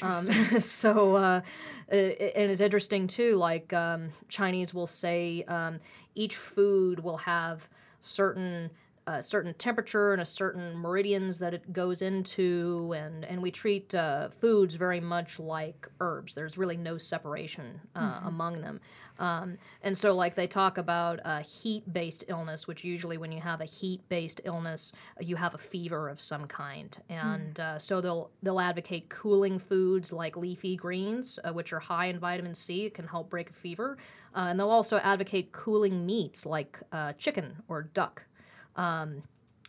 Um, 0.00 0.26
so, 0.60 1.16
uh, 1.16 1.40
it, 1.88 2.32
and 2.34 2.50
it's 2.50 2.60
interesting 2.60 3.06
too. 3.06 3.36
Like 3.36 3.72
um, 3.72 4.10
Chinese 4.28 4.72
will 4.72 4.86
say, 4.86 5.44
um, 5.48 5.80
each 6.14 6.36
food 6.36 7.00
will 7.00 7.18
have 7.18 7.68
certain 8.00 8.70
a 9.06 9.22
certain 9.22 9.52
temperature 9.54 10.12
and 10.12 10.22
a 10.22 10.24
certain 10.24 10.76
meridians 10.78 11.38
that 11.40 11.54
it 11.54 11.72
goes 11.72 12.02
into, 12.02 12.94
and, 12.96 13.24
and 13.24 13.42
we 13.42 13.50
treat 13.50 13.92
uh, 13.94 14.28
foods 14.28 14.76
very 14.76 15.00
much 15.00 15.40
like 15.40 15.88
herbs. 16.00 16.34
There's 16.34 16.56
really 16.56 16.76
no 16.76 16.98
separation 16.98 17.80
uh, 17.96 18.00
mm-hmm. 18.00 18.28
among 18.28 18.60
them. 18.60 18.80
Um, 19.22 19.56
and 19.82 19.96
so, 19.96 20.12
like, 20.12 20.34
they 20.34 20.48
talk 20.48 20.78
about 20.78 21.20
a 21.24 21.42
heat 21.42 21.90
based 21.92 22.24
illness, 22.26 22.66
which 22.66 22.82
usually, 22.82 23.16
when 23.16 23.30
you 23.30 23.40
have 23.40 23.60
a 23.60 23.64
heat 23.64 24.00
based 24.08 24.40
illness, 24.44 24.92
you 25.20 25.36
have 25.36 25.54
a 25.54 25.58
fever 25.58 26.08
of 26.08 26.20
some 26.20 26.46
kind. 26.46 26.98
And 27.08 27.54
mm. 27.54 27.60
uh, 27.60 27.78
so, 27.78 28.00
they'll, 28.00 28.30
they'll 28.42 28.60
advocate 28.60 29.08
cooling 29.08 29.60
foods 29.60 30.12
like 30.12 30.36
leafy 30.36 30.74
greens, 30.74 31.38
uh, 31.44 31.52
which 31.52 31.72
are 31.72 31.78
high 31.78 32.06
in 32.06 32.18
vitamin 32.18 32.54
C. 32.54 32.84
It 32.86 32.94
can 32.94 33.06
help 33.06 33.30
break 33.30 33.50
a 33.50 33.54
fever. 33.54 33.96
Uh, 34.34 34.46
and 34.48 34.58
they'll 34.58 34.70
also 34.70 34.96
advocate 34.98 35.52
cooling 35.52 36.04
meats 36.04 36.44
like 36.44 36.80
uh, 36.90 37.12
chicken 37.12 37.54
or 37.68 37.84
duck. 37.94 38.24
Um, 38.74 39.22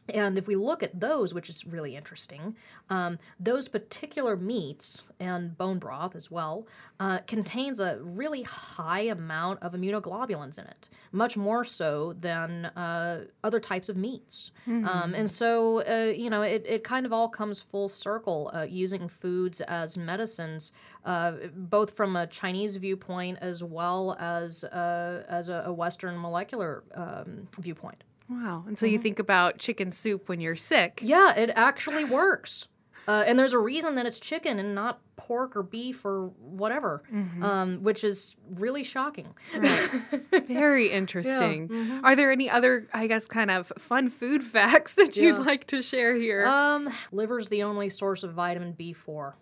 and 0.10 0.38
if 0.38 0.48
we 0.48 0.56
look 0.56 0.84
at 0.84 1.00
those, 1.00 1.34
which 1.34 1.50
is 1.50 1.66
really 1.66 1.96
interesting, 1.96 2.56
um, 2.90 3.20
those 3.40 3.68
particular 3.68 4.36
meats 4.36 5.04
and 5.20 5.58
bone 5.58 5.80
broth 5.80 6.16
as 6.16 6.30
well 6.30 6.68
uh, 7.00 7.20
contains 7.20 7.80
a 7.80 8.00
really 8.02 8.44
high 8.44 9.02
amount 9.02 9.62
of 9.64 9.74
immunoglobulins 9.74 10.60
in 10.60 10.66
it, 10.66 10.90
much 11.12 11.38
more 11.38 11.64
so 11.64 12.14
than 12.20 12.66
uh, 12.66 13.26
other 13.44 13.60
types 13.60 13.88
of 13.88 13.96
meats. 13.96 14.52
Mm-hmm. 14.68 14.86
Um, 14.86 15.14
and 15.14 15.32
so, 15.32 15.84
uh, 15.88 16.12
you 16.12 16.30
know, 16.30 16.42
it, 16.42 16.66
it 16.68 16.84
kind 16.84 17.06
of 17.06 17.14
all 17.14 17.30
comes 17.30 17.62
full 17.62 17.88
circle 17.88 18.52
uh, 18.54 18.64
using 18.70 19.08
foods 19.08 19.62
as 19.62 19.98
medicines, 19.98 20.74
uh, 21.06 21.34
both 21.56 21.96
from 21.96 22.16
a 22.16 22.28
Chinese 22.28 22.76
viewpoint 22.76 23.38
as 23.42 23.64
well 23.64 24.18
as, 24.20 24.66
uh, 24.66 25.24
as 25.30 25.50
a, 25.50 25.64
a, 25.68 25.74
Western 25.74 26.20
molecular 26.20 26.84
um, 26.94 27.48
viewpoint. 27.60 28.04
Wow. 28.30 28.64
And 28.68 28.78
so 28.78 28.86
mm-hmm. 28.86 28.94
you 28.94 29.00
think 29.00 29.20
about 29.20 29.58
chicken 29.58 29.92
soup 29.92 30.30
when 30.30 30.40
you're 30.40 30.56
sick. 30.56 31.00
Yeah, 31.04 31.36
it 31.36 31.52
actually 31.56 32.06
works. 32.06 32.68
Uh, 33.08 33.24
and 33.28 33.38
there's 33.38 33.54
a 33.54 33.60
reason 33.60 33.96
that 33.96 34.06
it's 34.06 34.20
chicken 34.20 34.60
and 34.60 34.74
not 34.74 35.00
pork 35.18 35.56
or 35.56 35.64
beef 35.64 36.06
or 36.06 36.28
whatever, 36.40 37.04
mm-hmm. 37.12 37.44
um, 37.44 37.84
which 37.84 38.04
is 38.04 38.36
really 38.50 38.84
shocking. 38.84 39.28
Right. 39.56 39.90
Very 40.48 40.90
interesting. 40.90 41.68
Yeah. 41.70 41.76
Mm-hmm. 41.76 42.06
Are 42.06 42.16
there 42.16 42.32
any 42.32 42.50
other, 42.50 42.88
I 42.94 43.08
guess, 43.08 43.28
kind 43.28 43.52
of 43.52 43.72
fun 43.78 44.10
food 44.10 44.42
facts 44.44 44.96
that 44.96 45.18
you'd 45.18 45.40
like 45.40 45.68
to 45.68 45.82
share 45.82 46.16
here? 46.16 46.46
Um, 46.46 46.90
liver's 47.12 47.50
the 47.50 47.64
only 47.64 47.90
source 47.90 48.24
of 48.24 48.34
vitamin 48.34 48.74
B4. 48.74 49.34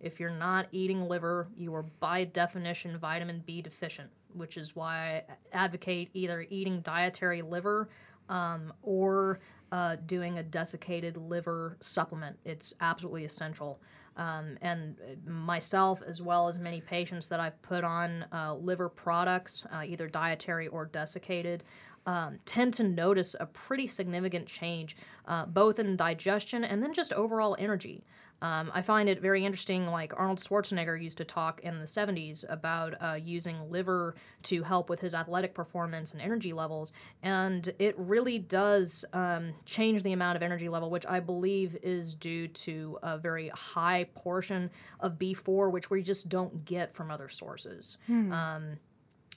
If 0.00 0.18
you're 0.18 0.30
not 0.30 0.66
eating 0.72 1.06
liver, 1.06 1.48
you 1.54 1.74
are 1.74 1.82
by 1.82 2.24
definition 2.24 2.96
vitamin 2.96 3.42
B 3.46 3.60
deficient, 3.60 4.08
which 4.32 4.56
is 4.56 4.74
why 4.74 5.24
I 5.28 5.34
advocate 5.52 6.08
either 6.14 6.46
eating 6.48 6.80
dietary 6.80 7.42
liver 7.42 7.90
um, 8.30 8.72
or 8.82 9.40
uh, 9.72 9.96
doing 10.06 10.38
a 10.38 10.42
desiccated 10.42 11.16
liver 11.18 11.76
supplement. 11.80 12.38
It's 12.44 12.74
absolutely 12.80 13.24
essential. 13.26 13.80
Um, 14.16 14.58
and 14.60 14.96
myself, 15.26 16.02
as 16.06 16.20
well 16.20 16.48
as 16.48 16.58
many 16.58 16.80
patients 16.80 17.28
that 17.28 17.40
I've 17.40 17.60
put 17.62 17.84
on 17.84 18.24
uh, 18.32 18.54
liver 18.54 18.88
products, 18.88 19.64
uh, 19.72 19.82
either 19.86 20.08
dietary 20.08 20.68
or 20.68 20.86
desiccated, 20.86 21.62
um, 22.06 22.38
tend 22.44 22.74
to 22.74 22.82
notice 22.82 23.36
a 23.38 23.46
pretty 23.46 23.86
significant 23.86 24.46
change, 24.46 24.96
uh, 25.26 25.46
both 25.46 25.78
in 25.78 25.96
digestion 25.96 26.64
and 26.64 26.82
then 26.82 26.92
just 26.92 27.12
overall 27.12 27.56
energy. 27.58 28.04
Um, 28.42 28.70
I 28.74 28.82
find 28.82 29.08
it 29.08 29.20
very 29.20 29.44
interesting. 29.44 29.86
Like 29.86 30.12
Arnold 30.16 30.38
Schwarzenegger 30.38 31.00
used 31.00 31.18
to 31.18 31.24
talk 31.24 31.60
in 31.60 31.78
the 31.78 31.84
70s 31.84 32.44
about 32.48 32.94
uh, 33.00 33.18
using 33.22 33.70
liver 33.70 34.14
to 34.44 34.62
help 34.62 34.88
with 34.88 35.00
his 35.00 35.14
athletic 35.14 35.54
performance 35.54 36.12
and 36.12 36.22
energy 36.22 36.52
levels. 36.52 36.92
And 37.22 37.72
it 37.78 37.94
really 37.98 38.38
does 38.38 39.04
um, 39.12 39.52
change 39.66 40.02
the 40.02 40.12
amount 40.12 40.36
of 40.36 40.42
energy 40.42 40.68
level, 40.68 40.90
which 40.90 41.06
I 41.06 41.20
believe 41.20 41.76
is 41.82 42.14
due 42.14 42.48
to 42.48 42.98
a 43.02 43.18
very 43.18 43.50
high 43.50 44.08
portion 44.14 44.70
of 45.00 45.18
B4, 45.18 45.70
which 45.70 45.90
we 45.90 46.02
just 46.02 46.28
don't 46.28 46.64
get 46.64 46.94
from 46.94 47.10
other 47.10 47.28
sources. 47.28 47.98
Hmm. 48.06 48.32
Um, 48.32 48.78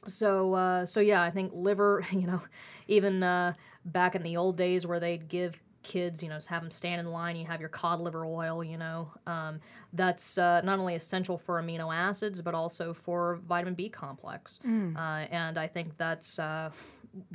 so, 0.06 0.54
uh, 0.54 0.86
so 0.86 1.00
yeah, 1.00 1.22
I 1.22 1.32
think 1.32 1.52
liver, 1.54 2.06
you 2.12 2.28
know, 2.28 2.42
even 2.88 3.24
uh, 3.24 3.54
back 3.86 4.16
in 4.16 4.24
the 4.24 4.38
old 4.38 4.58
days 4.58 4.88
where 4.88 5.00
they'd 5.00 5.28
give 5.28 5.60
kids, 5.84 6.24
you 6.24 6.30
know, 6.30 6.40
have 6.48 6.62
them 6.62 6.72
stand 6.72 7.00
in 7.00 7.12
line. 7.12 7.36
You 7.36 7.46
have 7.46 7.60
your 7.60 7.70
cod 7.70 8.00
liver 8.00 8.26
oil, 8.26 8.64
you 8.64 8.78
know. 8.78 9.12
Um, 9.28 9.60
that's 9.94 10.38
uh, 10.38 10.62
not 10.62 10.80
only 10.80 10.96
essential 10.96 11.38
for 11.38 11.62
amino 11.62 11.94
acids, 11.94 12.42
but 12.42 12.56
also 12.56 12.94
for 12.94 13.40
vitamin 13.48 13.74
B 13.76 13.90
complex. 13.90 14.60
Mm. 14.66 14.96
Uh, 14.96 15.28
and 15.32 15.58
I 15.58 15.68
think 15.68 15.98
that's 15.98 16.40
uh, 16.40 16.72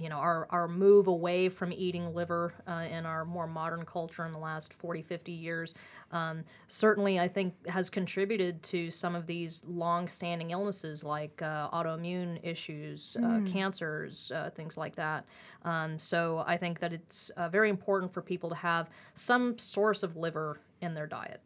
you 0.00 0.08
know 0.08 0.16
our, 0.16 0.46
our 0.50 0.66
move 0.66 1.06
away 1.06 1.48
from 1.48 1.72
eating 1.72 2.14
liver 2.14 2.54
uh, 2.66 2.86
in 2.90 3.06
our 3.06 3.24
more 3.24 3.46
modern 3.46 3.84
culture 3.84 4.26
in 4.26 4.32
the 4.32 4.38
last 4.38 4.72
40 4.74 5.02
50 5.02 5.32
years 5.32 5.74
um, 6.10 6.44
certainly 6.66 7.20
i 7.20 7.28
think 7.28 7.54
has 7.68 7.88
contributed 7.88 8.62
to 8.62 8.90
some 8.90 9.14
of 9.14 9.26
these 9.26 9.64
long-standing 9.68 10.50
illnesses 10.50 11.04
like 11.04 11.40
uh, 11.42 11.70
autoimmune 11.70 12.38
issues 12.42 13.16
uh, 13.20 13.22
mm. 13.22 13.52
cancers 13.52 14.32
uh, 14.34 14.50
things 14.50 14.76
like 14.76 14.96
that 14.96 15.24
um, 15.62 15.98
so 15.98 16.42
i 16.46 16.56
think 16.56 16.80
that 16.80 16.92
it's 16.92 17.30
uh, 17.30 17.48
very 17.48 17.70
important 17.70 18.12
for 18.12 18.20
people 18.20 18.48
to 18.48 18.56
have 18.56 18.90
some 19.14 19.56
source 19.58 20.02
of 20.02 20.16
liver 20.16 20.58
in 20.80 20.94
their 20.94 21.06
diet 21.06 21.40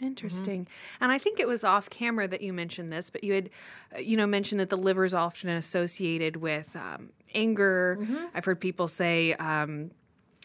Interesting. 0.00 0.62
Mm-hmm. 0.64 1.04
And 1.04 1.12
I 1.12 1.18
think 1.18 1.40
it 1.40 1.48
was 1.48 1.64
off 1.64 1.88
camera 1.88 2.26
that 2.28 2.42
you 2.42 2.52
mentioned 2.52 2.92
this, 2.92 3.10
but 3.10 3.24
you 3.24 3.32
had, 3.34 3.50
uh, 3.94 4.00
you 4.00 4.16
know, 4.16 4.26
mentioned 4.26 4.60
that 4.60 4.70
the 4.70 4.76
liver 4.76 5.04
is 5.04 5.14
often 5.14 5.48
associated 5.50 6.36
with 6.36 6.74
um, 6.76 7.10
anger. 7.34 7.98
Mm-hmm. 8.00 8.24
I've 8.34 8.44
heard 8.44 8.60
people 8.60 8.88
say 8.88 9.34
um, 9.34 9.90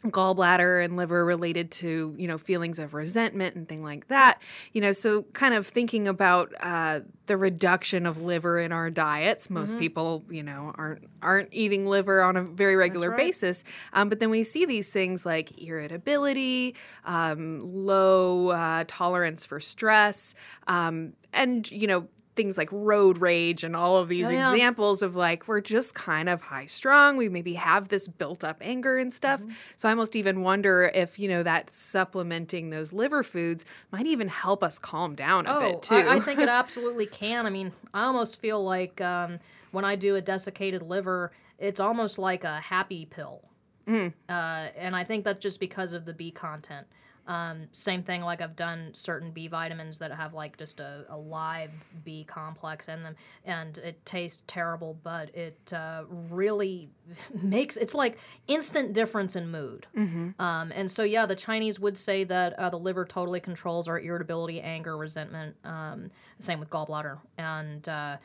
gallbladder 0.06 0.84
and 0.84 0.96
liver 0.96 1.26
related 1.26 1.72
to 1.72 2.16
you 2.18 2.26
know 2.26 2.38
feelings 2.38 2.80
of 2.80 2.94
resentment 2.94 3.56
and 3.58 3.68
thing 3.68 3.84
like 3.84 4.08
that 4.08 4.42
you 4.72 4.80
know 4.80 4.94
so 4.94 5.24
kind 5.34 5.54
of 5.54 5.68
thinking 5.68 6.08
about 6.08 6.54
uh, 6.62 7.02
the 7.26 7.36
reduction 7.36 8.06
of 8.06 8.22
liver 8.22 8.60
in 8.60 8.72
our 8.72 8.90
diets 8.90 9.50
most 9.50 9.72
mm-hmm. 9.72 9.80
people 9.80 10.24
you 10.30 10.42
know 10.42 10.74
aren't 10.78 11.04
aren't 11.22 11.50
eating 11.52 11.86
liver 11.86 12.22
on 12.22 12.38
a 12.38 12.44
very 12.44 12.78
regular 12.78 13.10
right. 13.10 13.18
basis 13.18 13.66
um, 13.92 14.08
but 14.08 14.22
then 14.22 14.30
we 14.30 14.42
see 14.42 14.66
these 14.66 14.88
things 14.88 15.26
like 15.26 15.62
irritability 15.62 16.76
um, 17.04 17.62
low 17.86 18.50
uh, 18.50 18.86
tolerance 18.88 19.46
for 19.46 19.60
stress 19.60 20.34
um, 20.68 21.12
and 21.34 21.70
you 21.72 21.88
know 21.88 22.08
things 22.40 22.58
like 22.58 22.70
road 22.72 23.18
rage 23.18 23.66
and 23.66 23.76
all 23.76 23.98
of 23.98 24.08
these 24.08 24.28
oh, 24.28 24.30
yeah. 24.30 24.50
examples 24.50 25.02
of 25.02 25.14
like 25.14 25.46
we're 25.46 25.60
just 25.60 25.94
kind 25.94 26.30
of 26.30 26.40
high 26.40 26.66
strung 26.66 27.18
we 27.18 27.28
maybe 27.28 27.54
have 27.54 27.90
this 27.90 28.08
built 28.08 28.46
up 28.46 28.56
anger 28.62 28.98
and 28.98 29.14
stuff 29.14 29.42
mm-hmm. 29.42 29.52
so 29.76 29.90
i 29.90 29.92
almost 29.92 30.16
even 30.16 30.42
wonder 30.42 30.90
if 30.94 31.20
you 31.20 31.28
know 31.28 31.44
that 31.44 31.70
supplementing 31.70 32.70
those 32.70 32.94
liver 32.94 33.24
foods 33.24 33.66
might 33.92 34.06
even 34.06 34.30
help 34.30 34.64
us 34.64 34.80
calm 34.80 35.16
down 35.16 35.46
a 35.48 35.54
oh, 35.54 35.60
bit 35.60 35.82
too 35.82 35.96
I, 35.96 36.16
I 36.16 36.20
think 36.22 36.40
it 36.40 36.48
absolutely 36.50 37.08
can 37.08 37.46
i 37.46 37.50
mean 37.50 37.74
i 37.94 38.06
almost 38.06 38.40
feel 38.40 38.64
like 38.64 39.02
um, 39.02 39.38
when 39.72 39.84
i 39.84 39.98
do 39.98 40.16
a 40.16 40.22
desiccated 40.22 40.82
liver 40.82 41.34
it's 41.58 41.82
almost 41.82 42.18
like 42.18 42.46
a 42.46 42.62
happy 42.62 43.06
pill 43.06 43.50
mm. 43.86 44.14
uh, 44.30 44.68
and 44.78 44.96
i 44.96 45.04
think 45.04 45.26
that's 45.26 45.44
just 45.44 45.60
because 45.60 45.92
of 45.92 46.06
the 46.06 46.14
b 46.14 46.32
content 46.32 46.88
um, 47.30 47.68
same 47.72 48.02
thing, 48.02 48.24
like 48.24 48.42
I've 48.42 48.56
done 48.56 48.90
certain 48.96 49.30
B 49.30 49.48
vitamins 49.48 50.00
that 50.00 50.12
have 50.12 50.34
like 50.34 50.58
just 50.58 50.80
a, 50.80 51.06
a, 51.10 51.16
live 51.16 51.70
B 52.04 52.24
complex 52.24 52.88
in 52.88 53.04
them, 53.04 53.16
and 53.46 53.78
it 53.78 54.04
tastes 54.04 54.42
terrible, 54.48 54.98
but 55.04 55.34
it 55.36 55.72
uh, 55.72 56.06
really 56.10 56.90
makes 57.42 57.78
it's 57.78 57.94
like 57.94 58.18
instant 58.48 58.94
difference 58.94 59.36
in 59.36 59.52
mood. 59.52 59.86
Mm-hmm. 59.96 60.42
Um, 60.42 60.72
and 60.74 60.90
so, 60.90 61.04
yeah, 61.04 61.28
the 61.28 61.36
Chinese 61.36 61.80
would 61.80 61.96
say 61.96 62.24
that 62.24 62.54
uh, 62.54 62.72
the 62.72 62.80
liver 62.80 63.06
totally 63.06 63.40
controls 63.40 63.88
our 63.88 64.00
irritability, 64.00 64.60
anger, 64.60 64.98
resentment. 64.98 65.56
Um, 65.64 66.10
same 66.40 66.60
with 66.60 66.72
gallbladder, 66.72 67.20
and 67.38 67.88
uh, 67.88 68.18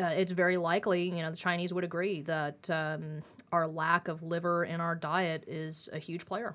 uh, 0.00 0.04
it's 0.04 0.30
very 0.30 0.56
likely, 0.56 1.08
you 1.08 1.22
know, 1.22 1.32
the 1.32 1.36
Chinese 1.36 1.74
would 1.74 1.82
agree 1.82 2.22
that 2.22 2.70
um, 2.70 3.20
our 3.50 3.66
lack 3.66 4.06
of 4.06 4.22
liver 4.22 4.64
in 4.64 4.80
our 4.80 4.94
diet 4.94 5.42
is 5.48 5.88
a 5.92 5.98
huge 5.98 6.24
player. 6.24 6.54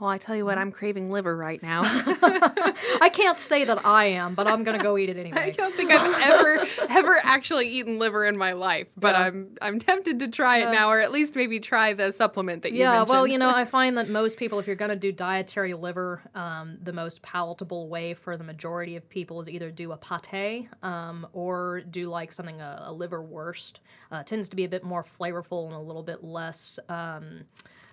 Well, 0.00 0.08
I 0.08 0.16
tell 0.16 0.34
you 0.34 0.46
what, 0.46 0.56
I'm 0.56 0.72
craving 0.72 1.10
liver 1.10 1.36
right 1.36 1.62
now. 1.62 1.82
I 1.84 3.10
can't 3.12 3.36
say 3.36 3.64
that 3.64 3.84
I 3.84 4.06
am, 4.06 4.34
but 4.34 4.46
I'm 4.46 4.64
gonna 4.64 4.82
go 4.82 4.96
eat 4.96 5.10
it 5.10 5.16
anyway. 5.18 5.38
I 5.38 5.50
don't 5.50 5.74
think 5.74 5.92
I've 5.92 6.20
ever 6.22 6.66
ever 6.88 7.20
actually 7.22 7.68
eaten 7.68 7.98
liver 7.98 8.24
in 8.24 8.38
my 8.38 8.52
life, 8.52 8.88
but 8.96 9.14
yeah. 9.14 9.26
I'm 9.26 9.56
I'm 9.60 9.78
tempted 9.78 10.20
to 10.20 10.28
try 10.28 10.58
it 10.58 10.68
uh, 10.68 10.72
now, 10.72 10.88
or 10.88 11.00
at 11.00 11.12
least 11.12 11.36
maybe 11.36 11.60
try 11.60 11.92
the 11.92 12.12
supplement 12.12 12.62
that 12.62 12.72
you 12.72 12.78
yeah, 12.78 12.92
mentioned. 12.92 13.10
well, 13.10 13.26
you 13.26 13.36
know, 13.36 13.50
I 13.50 13.66
find 13.66 13.98
that 13.98 14.08
most 14.08 14.38
people, 14.38 14.58
if 14.58 14.66
you're 14.66 14.74
gonna 14.74 14.96
do 14.96 15.12
dietary 15.12 15.74
liver, 15.74 16.22
um, 16.34 16.78
the 16.82 16.94
most 16.94 17.20
palatable 17.20 17.90
way 17.90 18.14
for 18.14 18.38
the 18.38 18.44
majority 18.44 18.96
of 18.96 19.06
people 19.10 19.42
is 19.42 19.50
either 19.50 19.70
do 19.70 19.92
a 19.92 19.98
pate 19.98 20.68
um, 20.82 21.26
or 21.34 21.82
do 21.90 22.06
like 22.06 22.32
something 22.32 22.58
a, 22.62 22.84
a 22.86 22.92
liver 22.92 23.22
wurst. 23.22 23.80
Uh, 24.10 24.22
tends 24.22 24.48
to 24.48 24.56
be 24.56 24.64
a 24.64 24.68
bit 24.68 24.82
more 24.82 25.04
flavorful 25.20 25.66
and 25.66 25.74
a 25.74 25.78
little 25.78 26.02
bit 26.02 26.24
less. 26.24 26.78
Um, 26.88 27.44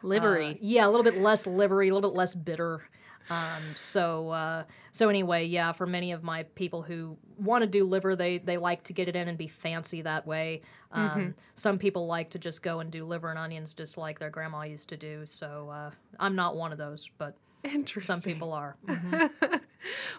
livery. 0.03 0.51
Uh, 0.51 0.57
yeah, 0.61 0.87
a 0.87 0.89
little 0.89 1.03
bit 1.03 1.17
less 1.17 1.45
livery, 1.47 1.89
a 1.89 1.93
little 1.93 2.09
bit 2.09 2.17
less 2.17 2.35
bitter. 2.35 2.81
Um, 3.29 3.61
so 3.75 4.29
uh, 4.29 4.63
so 4.91 5.09
anyway, 5.09 5.45
yeah, 5.45 5.73
for 5.73 5.85
many 5.85 6.13
of 6.13 6.23
my 6.23 6.43
people 6.43 6.81
who 6.81 7.17
want 7.37 7.61
to 7.61 7.67
do 7.67 7.83
liver, 7.83 8.15
they 8.15 8.37
they 8.37 8.57
like 8.57 8.83
to 8.85 8.93
get 8.93 9.09
it 9.09 9.15
in 9.15 9.27
and 9.27 9.37
be 9.37 9.47
fancy 9.47 10.01
that 10.03 10.25
way. 10.25 10.61
Um, 10.91 11.09
Mm-hmm. 11.09 11.29
Some 11.53 11.77
people 11.77 12.07
like 12.07 12.29
to 12.31 12.39
just 12.39 12.63
go 12.63 12.79
and 12.79 12.89
do 12.89 13.03
liver 13.03 13.29
and 13.29 13.37
onions 13.37 13.73
just 13.73 13.97
like 13.97 14.17
their 14.19 14.29
grandma 14.29 14.63
used 14.63 14.89
to 14.89 14.97
do. 14.97 15.25
So 15.25 15.69
uh, 15.69 15.91
I'm 16.19 16.35
not 16.35 16.55
one 16.55 16.71
of 16.71 16.77
those, 16.77 17.09
but 17.17 17.35
Interesting. 17.73 18.15
some 18.15 18.21
people 18.21 18.53
are. 18.53 18.75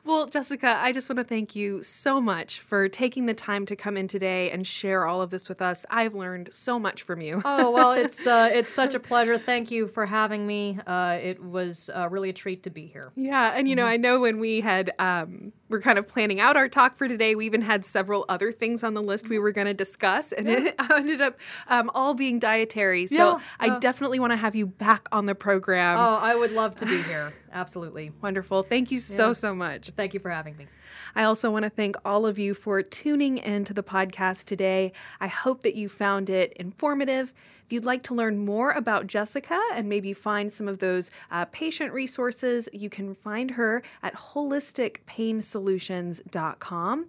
Well, 0.05 0.27
Jessica, 0.27 0.79
I 0.81 0.93
just 0.93 1.09
want 1.09 1.19
to 1.19 1.25
thank 1.25 1.55
you 1.55 1.83
so 1.83 2.21
much 2.21 2.61
for 2.61 2.89
taking 2.89 3.27
the 3.27 3.35
time 3.35 3.67
to 3.67 3.77
come 3.77 3.97
in 3.97 4.09
today 4.09 4.51
and 4.51 4.67
share 4.67 5.07
all 5.07 5.21
of 5.21 5.31
this 5.31 5.49
with 5.49 5.61
us. 5.61 5.85
I've 5.91 6.15
learned 6.15 6.51
so 6.53 6.79
much 6.79 7.03
from 7.03 7.21
you. 7.21 7.43
oh 7.45 7.71
well, 7.71 7.93
it's 7.93 8.27
uh, 8.27 8.51
it's 8.55 8.73
such 8.73 8.95
a 8.95 9.01
pleasure. 9.01 9.39
Thank 9.39 9.71
you 9.71 9.89
for 9.89 10.07
having 10.07 10.47
me. 10.47 10.79
Uh, 10.87 11.19
it 11.21 11.43
was 11.43 11.91
uh, 11.95 12.09
really 12.09 12.31
a 12.31 12.33
treat 12.33 12.63
to 12.63 12.71
be 12.71 12.87
here. 12.87 13.13
Yeah, 13.17 13.53
and 13.55 13.69
you 13.69 13.77
know, 13.77 13.85
I 13.85 13.97
know 13.97 14.21
when 14.21 14.39
we 14.39 14.61
had 14.61 14.93
um, 14.99 15.53
we're 15.69 15.83
kind 15.83 15.99
of 15.99 16.09
planning 16.09 16.41
out 16.41 16.57
our 16.57 16.69
talk 16.69 16.97
for 16.97 17.09
today, 17.09 17.35
we 17.35 17.45
even 17.47 17.63
had 17.63 17.85
several 17.85 18.25
other 18.29 18.53
things 18.53 18.83
on 18.83 18.95
the 18.95 19.03
list 19.03 19.29
we 19.29 19.39
were 19.39 19.53
going 19.53 19.67
to 19.67 19.75
discuss, 19.75 20.33
and 20.33 20.49
it 20.49 20.75
ended 20.91 21.21
up 21.21 21.37
um, 21.69 21.91
all 21.95 22.15
being 22.15 22.39
dietary. 22.39 23.07
So 23.07 23.15
Yeah, 23.17 23.39
I 23.61 23.67
yeah. 23.67 23.79
definitely 23.81 24.21
want 24.21 24.33
to 24.33 24.37
have 24.37 24.55
you 24.55 24.67
back 24.67 25.09
on 25.13 25.27
the 25.27 25.35
program. 25.35 25.99
Oh, 25.99 26.19
I 26.23 26.35
would 26.35 26.53
love 26.53 26.77
to 26.77 26.87
be 26.87 27.03
here. 27.03 27.33
Absolutely. 27.53 28.13
Wonderful. 28.23 28.63
Thank 28.63 28.91
you 28.91 29.01
so 29.01 29.29
Yeah. 29.29 29.33
so 29.33 29.55
much. 29.55 29.91
Thank 29.97 30.15
you 30.15 30.21
for 30.21 30.31
having 30.31 30.57
me. 30.57 30.67
I 31.15 31.25
also 31.25 31.51
want 31.51 31.65
to 31.65 31.71
thank 31.71 31.97
all 32.05 32.27
of 32.27 32.39
you 32.39 32.55
for 32.55 32.83
tuning 32.83 33.39
in 33.39 33.65
to 33.65 33.73
the 33.75 33.83
podcast 33.83 34.45
today. 34.45 34.93
I 35.21 35.27
hope 35.29 35.63
that 35.63 35.75
you 35.75 35.89
found 35.89 36.29
it 36.31 36.53
informative. 36.55 37.33
If 37.65 37.73
you'd 37.73 37.85
like 37.85 38.03
to 38.05 38.15
learn 38.15 38.39
more 38.45 38.71
about 38.73 39.07
Jessica 39.07 39.61
and 39.75 39.89
maybe 39.89 40.13
find 40.15 40.51
some 40.53 40.69
of 40.69 40.79
those 40.79 41.11
uh, 41.31 41.45
patient 41.47 41.93
resources, 41.93 42.69
you 42.73 42.89
can 42.91 43.15
find 43.15 43.53
her 43.53 43.83
at 44.03 44.15
holisticpainsolutions.com. 44.15 47.07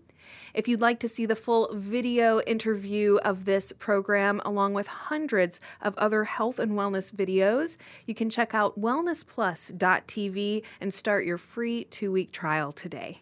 If 0.54 0.68
you'd 0.68 0.82
like 0.82 1.00
to 1.00 1.08
see 1.08 1.26
the 1.26 1.36
full 1.36 1.70
video 1.74 2.42
interview 2.42 3.18
of 3.24 3.46
this 3.46 3.72
program, 3.72 4.42
along 4.46 4.74
with 4.74 4.88
hundreds 4.88 5.62
of 5.82 5.98
other 5.98 6.24
health 6.24 6.60
and 6.60 6.74
wellness 6.74 7.14
videos, 7.14 7.78
you 8.06 8.16
can 8.16 8.30
check 8.30 8.54
out 8.54 8.80
wellnessplus.tv 8.80 10.64
and 10.82 10.94
start 10.94 11.26
your 11.26 11.38
free 11.38 11.86
two 11.86 12.12
week 12.12 12.32
trial 12.32 12.72
today. 12.72 13.22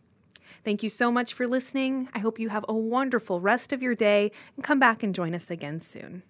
Thank 0.63 0.83
you 0.83 0.89
so 0.89 1.11
much 1.11 1.33
for 1.33 1.47
listening. 1.47 2.09
I 2.13 2.19
hope 2.19 2.39
you 2.39 2.49
have 2.49 2.65
a 2.67 2.73
wonderful 2.73 3.39
rest 3.39 3.71
of 3.71 3.81
your 3.81 3.95
day 3.95 4.31
and 4.55 4.63
come 4.63 4.79
back 4.79 5.03
and 5.03 5.13
join 5.13 5.35
us 5.35 5.49
again 5.49 5.79
soon. 5.79 6.23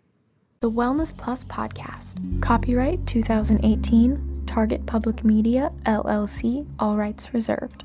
The 0.59 0.71
Wellness 0.71 1.15
Plus 1.15 1.43
Podcast. 1.43 2.41
Copyright 2.41 3.05
2018. 3.05 4.43
Target 4.47 4.85
Public 4.87 5.23
Media, 5.23 5.71
LLC. 5.83 6.67
All 6.79 6.97
rights 6.97 7.33
reserved. 7.33 7.83